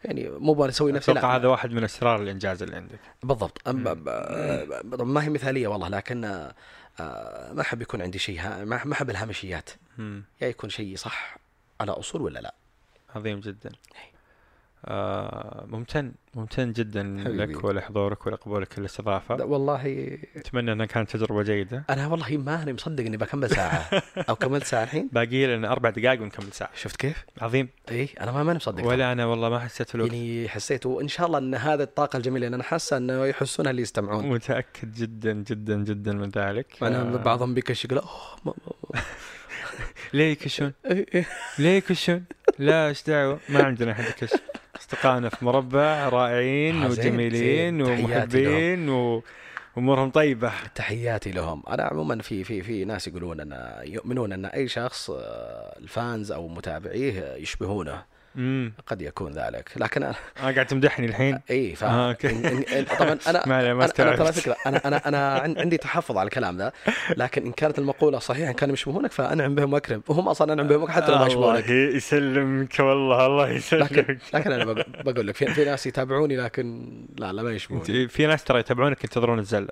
يعني 0.03 0.29
مو 0.29 0.53
بقول 0.53 0.69
أسوي 0.69 0.91
نفسي 0.91 1.11
أتوقع 1.11 1.35
هذا 1.35 1.47
واحد 1.47 1.71
من 1.71 1.83
أسرار 1.83 2.21
الإنجاز 2.21 2.63
اللي 2.63 2.75
عندك. 2.75 2.99
بالضبط. 3.23 3.69
ما 4.99 5.23
هي 5.23 5.29
مثالية 5.29 5.67
والله 5.67 5.87
لكن 5.87 6.49
ما 7.53 7.61
أحب 7.61 7.81
يكون 7.81 8.01
عندي 8.01 8.19
شيء 8.19 8.41
ما 8.43 8.83
ما 8.85 8.93
أحب 8.93 9.09
الهامشيات. 9.09 9.69
يا 10.41 10.47
يكون 10.47 10.69
شيء 10.69 10.95
صح 10.95 11.37
على 11.81 11.91
أصول 11.91 12.21
ولا 12.21 12.39
لا؟ 12.39 12.53
عظيم 13.15 13.39
جدا. 13.39 13.71
آه 14.85 15.65
ممتن 15.67 16.11
ممتن 16.35 16.73
جدا 16.73 17.23
حبيبي. 17.25 17.53
لك 17.53 17.63
ولحضورك 17.63 18.27
ولقبولك 18.27 18.77
الاستضافه 18.77 19.45
والله 19.45 20.17
أتمنى 20.35 20.71
أنها 20.71 20.85
كانت 20.85 21.11
تجربة 21.17 21.43
جيدة. 21.43 21.83
أنا 21.89 22.07
والله 22.07 22.37
ما 22.37 22.63
اني 22.63 22.73
مصدق 22.73 23.05
إني 23.05 23.17
بكمل 23.17 23.49
ساعة. 23.49 23.89
أو 24.29 24.35
كملت 24.35 24.63
ساعة 24.63 24.83
الحين؟ 24.83 25.09
باقي 25.11 25.47
لنا 25.47 25.71
أربع 25.71 25.89
دقائق 25.89 26.21
ونكمل 26.21 26.53
ساعة. 26.53 26.69
شفت 26.75 26.95
كيف؟ 26.95 27.25
عظيم. 27.41 27.69
إي 27.91 28.09
أنا 28.21 28.31
ما 28.31 28.43
ماني 28.43 28.57
مصدق. 28.57 28.85
ولا 28.85 29.11
أنا 29.11 29.25
والله 29.25 29.49
ما 29.49 29.59
حسيت 29.59 29.95
الوقت. 29.95 30.13
يعني 30.13 30.49
حسيت 30.49 30.85
وإن 30.85 31.07
شاء 31.07 31.27
الله 31.27 31.37
إن 31.37 31.55
هذا 31.55 31.83
الطاقة 31.83 32.17
الجميلة 32.17 32.45
اللي 32.45 32.55
أنا 32.55 32.63
حاسة 32.63 32.97
إنه 32.97 33.25
يحسونها 33.25 33.71
اللي 33.71 33.81
يستمعون. 33.81 34.29
متأكد 34.29 34.93
جدا 34.93 35.33
جدا 35.33 35.75
جدا 35.83 36.13
من 36.13 36.29
ذلك. 36.29 36.83
أنا 36.83 37.01
آه، 37.01 37.17
بعضهم 37.17 37.53
بيكش 37.53 37.85
يقول 37.85 37.97
أوه 37.97 38.55
ليه 40.13 40.31
يكشون؟ 40.31 40.73
ليه 41.59 41.77
يكشون؟ 41.77 42.23
لا 42.59 42.87
إيش 42.87 43.03
دعوة؟ 43.03 43.39
ما 43.49 43.63
عندنا 43.63 43.91
احد 43.91 44.03
يكش 44.03 44.33
أصدقائنا 44.79 45.29
في 45.29 45.45
مربع 45.45 46.09
رائعين 46.09 46.85
وجميلين 46.85 47.81
ومحبين 47.81 48.89
و... 48.89 49.23
وأمورهم 49.75 50.09
طيبة. 50.09 50.51
تحياتي 50.75 51.31
لهم. 51.31 51.63
أنا 51.69 51.83
عموما 51.83 52.21
في 52.21 52.43
في 52.43 52.61
في 52.61 52.85
ناس 52.85 53.07
يقولون 53.07 53.39
أن 53.39 53.81
يؤمنون 53.83 54.33
أن 54.33 54.45
أي 54.45 54.67
شخص 54.67 55.09
آه، 55.09 55.77
ال 55.79 55.89
fans 55.89 56.31
أو 56.31 56.47
متابعيه 56.47 57.35
يشبهونه. 57.35 58.03
قد 58.87 59.01
يكون 59.01 59.31
ذلك. 59.33 59.69
لكن 59.75 60.03
أنا 60.03 60.15
آه 60.37 60.51
قاعد 60.51 60.65
تمدحني 60.65 61.05
الحين. 61.05 61.39
اي 61.51 61.75
ف 61.75 61.83
آه، 61.83 62.09
okay. 62.09 62.29
إن- 62.29 62.65
إن- 62.69 62.97
طبعا 62.99 63.17
أنا 63.27 63.73
ما 63.73 63.73
أنا 63.73 63.87
ترى. 63.87 64.33
فكرة. 64.33 64.55
أنا 64.65 64.87
أنا 64.87 65.07
أنا 65.07 65.33
عن- 65.39 65.57
عندي 65.57 65.77
تحفظ 65.77 66.17
على 66.17 66.27
الكلام 66.27 66.57
ذا. 66.57 66.71
لكن 67.17 67.45
إن 67.45 67.51
كانت 67.51 67.79
المقولة 67.79 68.19
صحيحة 68.19 68.49
إن 68.49 68.55
كانوا 68.55 68.73
يشبهونك 68.73 69.11
فأنعم 69.11 69.55
بهم 69.55 69.73
وأكرم. 69.73 70.03
وهم 70.07 70.27
أصلا 70.27 70.53
أنعم 70.53 70.67
بهم 70.67 70.87
حتى 70.91 71.11
لو 71.11 71.17
ما 71.17 71.27
يشبهونك. 71.27 71.65
الله 71.69 71.95
يسلمك 71.95 72.79
والله 72.79 73.25
الله 73.25 73.45
لكن 73.47 73.55
يسلمك. 73.57 74.17
لكن 74.33 74.51
أنا 74.51 74.65
بقول, 74.65 74.85
بقول 75.05 75.27
لك 75.27 75.35
في, 75.35 75.53
في 75.53 75.65
ناس 75.65 75.87
يتابعوني 75.87 76.37
لكن 76.37 76.87
لا 77.17 77.33
لا 77.33 77.43
ما 77.43 77.51
يشبهوني. 77.51 78.07
في 78.07 78.27
ناس 78.27 78.43
ترى 78.43 78.59
يتابعونك 78.59 79.03
ينتظرون 79.03 79.39
الزلة. 79.39 79.69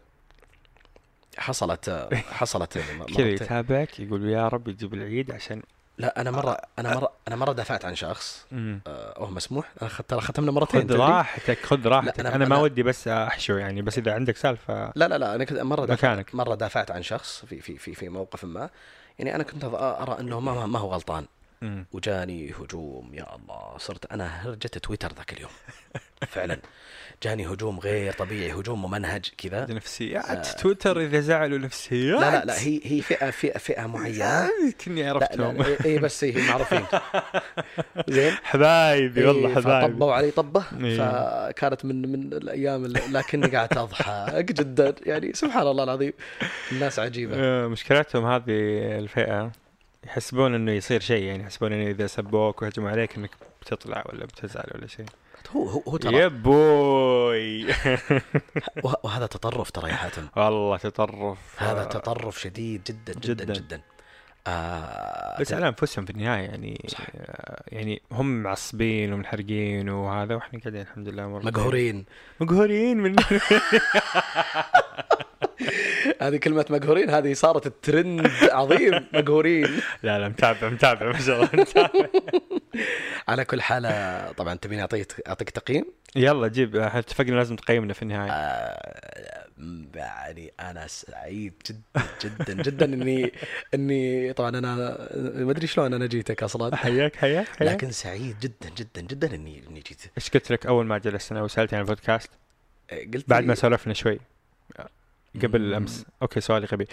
حصلت 1.37 2.09
حصلت 2.31 2.77
كذا. 3.17 3.27
يتابعك 3.27 3.99
يقول 3.99 4.29
يا 4.29 4.47
رب 4.47 4.67
يجيب 4.67 4.93
العيد 4.93 5.31
عشان 5.31 5.61
لا 5.97 6.21
أنا 6.21 6.31
مره 6.31 6.57
أنا 6.79 6.95
مره 6.95 7.11
أنا 7.27 7.35
مرة 7.35 7.53
دافعت 7.53 7.85
عن 7.85 7.95
شخص. 7.95 8.45
آه، 8.53 9.13
هو 9.17 9.27
مسموح. 9.29 9.71
أنا 9.81 9.89
ترى 10.07 10.21
ختمنا 10.21 10.51
مرتين 10.51 10.89
خذ؟ 10.89 10.95
راحتك 10.95 11.59
خذ 11.65 11.87
راحتك. 11.87 12.21
أنا- 12.23 12.25
أنا, 12.25 12.45
ما 12.45 12.57
ودي 12.57 12.83
بس 12.83 13.07
أحشو 13.07 13.53
يعني 13.53 13.81
بس 13.81 13.97
إذا 13.97 14.13
عندك 14.13 14.37
سالفة 14.37 14.91
لا 14.95 15.07
لا 15.07 15.17
لا 15.17 15.35
أنا 15.35 15.43
كنت 15.43 15.59
مرة 15.59 15.85
دافعت 15.85 15.99
مكانك. 16.11 16.35
مرة 16.35 16.55
دافعت 16.55 16.91
عن 16.91 17.03
شخص 17.03 17.45
في 17.45 17.61
في 17.61 17.77
في 17.77 17.93
في 17.95 18.09
موقف 18.09 18.43
ما. 18.45 18.69
يعني 19.19 19.35
أنا 19.35 19.43
كنت 19.43 19.63
أرى 19.73 20.19
أنه 20.19 20.39
ما 20.39 20.65
ما 20.65 20.79
هو 20.79 20.91
غلطان. 20.93 21.25
مم. 21.65 21.85
وجاني 21.91 22.51
هجوم 22.59 23.09
يا 23.13 23.35
الله 23.35 23.77
صرت 23.77 24.05
أنا 24.11 24.27
هرجت 24.27 24.77
تويتر 24.77 25.13
ذاك 25.17 25.33
اليوم. 25.33 25.51
فعلا. 26.33 26.57
جاني 27.23 27.47
هجوم 27.47 27.79
غير 27.79 28.13
طبيعي 28.13 28.53
هجوم 28.53 28.81
ممنهج 28.85 29.25
كذا. 29.37 29.65
نفسيات 29.69 30.25
آه. 30.47 30.61
تويتر 30.61 30.99
إذا 30.99 31.19
زعلوا 31.19 31.57
نفسيات. 31.57 32.21
لا 32.21 32.31
لا 32.31 32.45
لا 32.45 32.59
هي 32.61 32.81
هي 32.83 33.01
فئة 33.01 33.29
فئة 33.29 33.57
فئة 33.57 33.85
معينة. 33.85 34.49
كني 34.85 35.03
لا 35.03 35.07
لا 35.07 35.13
عرفتهم 35.13 35.61
اي 35.85 35.99
بس 35.99 36.23
هي 36.23 36.47
معروفين. 36.47 36.85
زين. 38.15 38.33
حبايبي 38.43 39.25
والله 39.25 39.49
إيه، 39.49 39.55
حبايبي. 39.55 39.93
فطبوا 39.93 40.13
علي 40.13 40.31
طبة. 40.31 40.63
إيه. 40.81 40.97
فكانت 40.97 41.85
من 41.85 42.11
من 42.11 42.33
الأيام 42.33 42.85
لكني 42.85 43.47
قاعد 43.47 43.77
أضحك 43.77 44.45
جدا. 44.45 44.95
يعني 45.05 45.33
سبحان 45.33 45.67
الله 45.67 45.83
العظيم. 45.83 46.13
الناس 46.71 46.99
عجيبة. 46.99 47.35
آه، 47.37 47.67
مشكلتهم 47.67 48.25
هذه 48.25 48.51
الفئة. 48.99 49.51
يحسبون 50.05 50.55
إنه 50.55 50.71
يصير 50.71 50.99
شيء 50.99 51.23
يعني 51.23 51.43
يحسبون 51.43 51.73
إنه 51.73 51.89
إذا 51.91 52.07
سبوك 52.07 52.61
وهجموا 52.61 52.89
عليك 52.89 53.15
إنك 53.17 53.31
بتطلع 53.61 54.03
ولا 54.09 54.25
بتزعل 54.25 54.65
ولا 54.75 54.87
شيء 54.87 55.05
هو 55.55 55.63
هو, 55.69 55.81
هو 55.87 55.97
ترى 55.97 56.15
يا 56.17 56.27
بوي 56.27 57.65
وه- 58.83 58.99
وهذا 59.03 59.25
تطرف 59.25 59.71
ترى 59.71 59.89
يا 59.89 59.95
حاتم 59.95 60.27
والله 60.37 60.77
تطرف 60.77 61.37
هذا 61.63 61.83
تطرف 61.83 62.39
شديد 62.41 62.83
جدا 62.83 63.13
جدا 63.19 63.43
جداً. 63.43 63.53
جدا. 63.53 63.81
آه 64.47 65.41
بس 65.41 65.53
على 65.53 65.67
أنفسهم 65.67 66.05
في 66.05 66.11
النهاية 66.11 66.41
يعني 66.43 66.85
صح. 66.87 66.99
آه، 67.15 67.63
يعني 67.67 68.01
هم 68.11 68.43
معصبين 68.43 69.13
ومنحرقين 69.13 69.89
وهذا 69.89 70.35
وإحنا 70.35 70.59
قاعدين 70.59 70.81
الحمد 70.81 71.09
لله 71.09 71.27
مقهورين 71.27 72.05
مقهورين 72.39 72.97
من 72.97 73.15
هذه 76.21 76.37
كلمة 76.37 76.65
مقهورين 76.69 77.09
هذه 77.09 77.33
صارت 77.33 77.67
الترند 77.67 78.31
عظيم 78.51 79.07
مقهورين. 79.13 79.67
لا 80.03 80.19
لا 80.19 80.29
متابع 80.29 80.69
متابع 80.69 81.11
ما 81.11 81.19
شاء 81.19 81.35
الله 81.35 81.49
متابع. 81.53 82.07
على 83.27 83.45
كل 83.45 83.61
حال 83.61 83.85
آه، 83.85 84.31
طبعا 84.31 84.55
تبيني 84.55 84.81
اعطيك 84.81 85.21
اعطيك 85.27 85.49
تقييم؟ 85.49 85.85
يلا 86.15 86.47
جيب 86.47 86.75
اتفقنا 86.75 87.35
لازم 87.35 87.55
تقيمنا 87.55 87.93
في 87.93 88.01
النهاية. 88.01 88.31
آه، 88.31 89.45
يعني 89.95 90.53
أنا 90.59 90.87
سعيد 90.87 91.53
جدا 91.69 92.05
جدا 92.23 92.53
جدا 92.53 92.85
إني 92.85 93.31
إني 93.73 94.33
طبعا 94.33 94.49
أنا 94.49 94.75
ما 95.15 95.51
أدري 95.51 95.67
شلون 95.67 95.93
أنا 95.93 96.05
جيتك 96.05 96.43
أصلا. 96.43 96.75
حياك 96.75 97.15
حياك 97.15 97.47
حياك. 97.47 97.73
لكن 97.73 97.91
سعيد 97.91 98.39
جدا 98.39 98.69
جدا 98.77 99.01
جدا 99.01 99.35
إني 99.35 99.63
إني 99.69 99.79
جيت. 99.79 100.01
إيش 100.17 100.29
قلت 100.29 100.51
لك 100.51 100.65
أول 100.65 100.85
ما 100.85 100.97
جلسنا 100.97 101.41
وسألتني 101.41 101.77
عن 101.77 101.83
البودكاست؟ 101.83 102.29
قلت 103.13 103.29
بعد 103.29 103.43
ما 103.43 103.55
سولفنا 103.55 103.93
شوي. 103.93 104.19
قبل. 105.43 105.73
أمس. 105.73 106.05
okay 106.21 106.41
سؤالي 106.41 106.65
غبي 106.65 106.87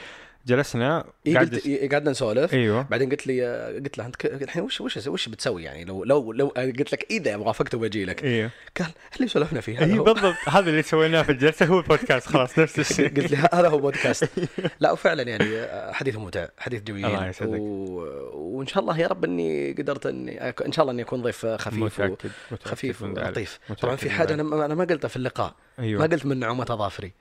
جلسنا 0.47 1.05
إيه 1.26 1.38
قلت 1.38 1.66
إيه 1.66 1.88
قعدنا 1.88 2.11
نسولف. 2.11 2.55
أيوه. 2.55 2.82
بعدين 2.82 3.11
قلت 3.11 3.26
لي 3.26 3.57
قلت 3.84 3.99
له 3.99 4.07
أنت 4.07 4.24
الحين 4.24 4.62
وش 4.62 4.80
وش 4.80 5.07
وش 5.07 5.28
بتسوي 5.28 5.62
يعني؟ 5.62 5.84
لو 5.84 6.05
لو 6.05 6.32
لو 6.32 6.49
قلت 6.49 6.93
لك 6.93 7.07
إذا 7.11 7.36
وافقت 7.36 7.74
وبجي 7.74 8.05
لك 8.05 8.24
أيوه. 8.24 8.51
قال 8.78 8.88
اللي 9.16 9.28
سولفنا 9.28 9.61
فيه 9.61 9.78
هذا 9.78 9.93
اي 9.93 9.99
هو. 9.99 10.05
بالضبط. 10.05 10.34
هذا 10.49 10.70
اللي 10.70 10.82
سويناه 10.82 11.22
في 11.22 11.32
الجلسة 11.32 11.66
هو 11.66 11.78
البودكاست 11.78 12.26
خلاص 12.26 12.59
نفس 12.59 12.78
الشيء. 12.78 13.09
قلت 13.09 13.30
لي 13.30 13.36
هذا 13.36 13.68
هو 13.68 13.78
بودكاست. 13.78 14.28
لا 14.80 14.93
وفعلا 14.93 15.22
يعني 15.22 15.66
حديث 15.95 16.16
ممتع 16.16 16.49
حديث 16.59 16.82
جميل. 16.82 17.07
الله 17.07 17.28
يسعدك. 17.28 17.59
و... 17.61 18.01
وإن 18.32 18.66
شاء 18.66 18.82
الله 18.82 18.99
يا 18.99 19.07
رب 19.07 19.24
إني 19.24 19.72
قدرت 19.72 20.07
إني 20.07 20.49
إن 20.49 20.72
شاء 20.72 20.82
الله 20.82 20.93
إني 20.93 21.03
أكون 21.03 21.22
ضيف 21.22 21.47
خفيف 21.47 21.82
و... 21.82 21.84
متأكد 21.84 22.30
متأكد 22.51 22.68
خفيف. 22.68 23.03
ولطيف. 23.03 23.59
متأكد 23.64 23.82
طبعا 23.82 23.97
في 23.97 24.11
حاجة. 24.11 24.34
أنا 24.34 24.74
ما 24.74 24.84
قلتها 24.84 25.09
في 25.09 25.16
اللقاء. 25.16 25.55
أيوه. 25.78 26.01
ما 26.01 26.07
قلت 26.07 26.26
من 26.26 26.38
نعومه 26.38 26.62
اظافري 26.62 27.12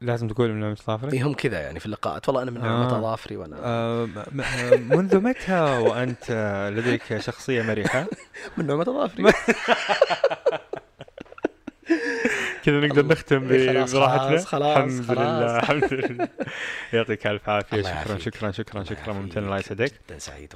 لازم 0.00 0.28
تقول 0.28 0.50
من 0.52 0.60
نعمة 0.60 0.74
ظافرك 0.86 1.12
إيه 1.14 1.26
هم 1.26 1.34
كذا 1.34 1.60
يعني 1.60 1.80
في 1.80 1.86
اللقاءات. 1.86 2.28
والله 2.28 2.42
أنا 2.42 2.50
من 2.50 2.60
نعومه 2.60 2.94
آه. 2.94 2.98
أظافري 2.98 3.36
وأنا 3.36 3.56
آه 3.62 4.04
م- 4.32 4.96
منذ 4.96 5.20
متى 5.20 5.60
وأنت 5.60 6.30
لديك 6.76 7.18
شخصية 7.18 7.62
مرحة؟ 7.62 8.06
من 8.56 8.66
نعومه 8.66 8.82
أظافري. 8.82 9.32
كذا 12.64 12.80
نقدر 12.80 13.06
نختم 13.06 13.48
براحتنا. 13.48 13.86
خلاص، 13.86 14.46
خلاص، 14.46 14.76
الحمد. 14.76 15.10
لله 15.10 15.56
الحمد 15.58 15.94
لله. 15.94 16.28
يعطيك 16.92 17.26
ألف 17.26 17.48
عافية. 17.48 17.82
شكرا. 17.82 18.18
شكرا 18.18 18.50
شكرا 18.50 18.84
شكرا. 18.84 19.12
ممتن. 19.12 19.44
الله 19.44 19.58
يسعدك. 19.58 19.92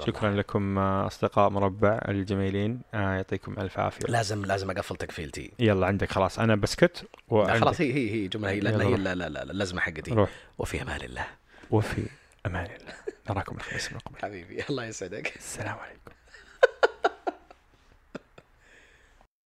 شكرا 0.07 0.31
لكم 0.31 0.77
آه، 0.77 1.07
أصدقاء 1.07 1.49
مربع 1.49 1.99
الجميلين. 2.07 2.81
آه، 2.93 3.15
يعطيكم 3.15 3.55
ألف 3.59 3.79
عافية. 3.79 4.07
لازم 4.07 4.45
لازم 4.45 4.71
أقفل 4.71 4.95
تكفيلتي 4.95 5.51
يلا 5.59 5.87
عندك 5.87 6.11
خلاص. 6.11 6.39
أنا 6.39 6.55
بسكت 6.55 7.05
خلاص 7.29 7.81
هي 7.81 7.93
هي 7.93 8.11
هي 8.11 8.27
جملة 8.27 8.49
هي 8.49 8.55
هي 8.55 8.59
روح. 8.59 8.99
لا 8.99 9.15
لا 9.15 9.15
لا 9.15 9.29
لا، 9.29 9.51
اللزمة 9.51 9.81
حقتي. 9.81 10.25
وفي 10.57 10.81
أمان 10.81 11.01
الله. 11.01 11.25
وفي 11.71 12.01
أمان 12.45 12.65
الله. 12.65 12.93
نراكم 13.29 13.55
الخميس 13.55 13.89
المقبل. 13.91 14.19
حبيبي 14.21 14.63
الله 14.69 14.85
يسعدك. 14.85 15.35
السلام 15.35 15.77
عليكم. 15.77 16.14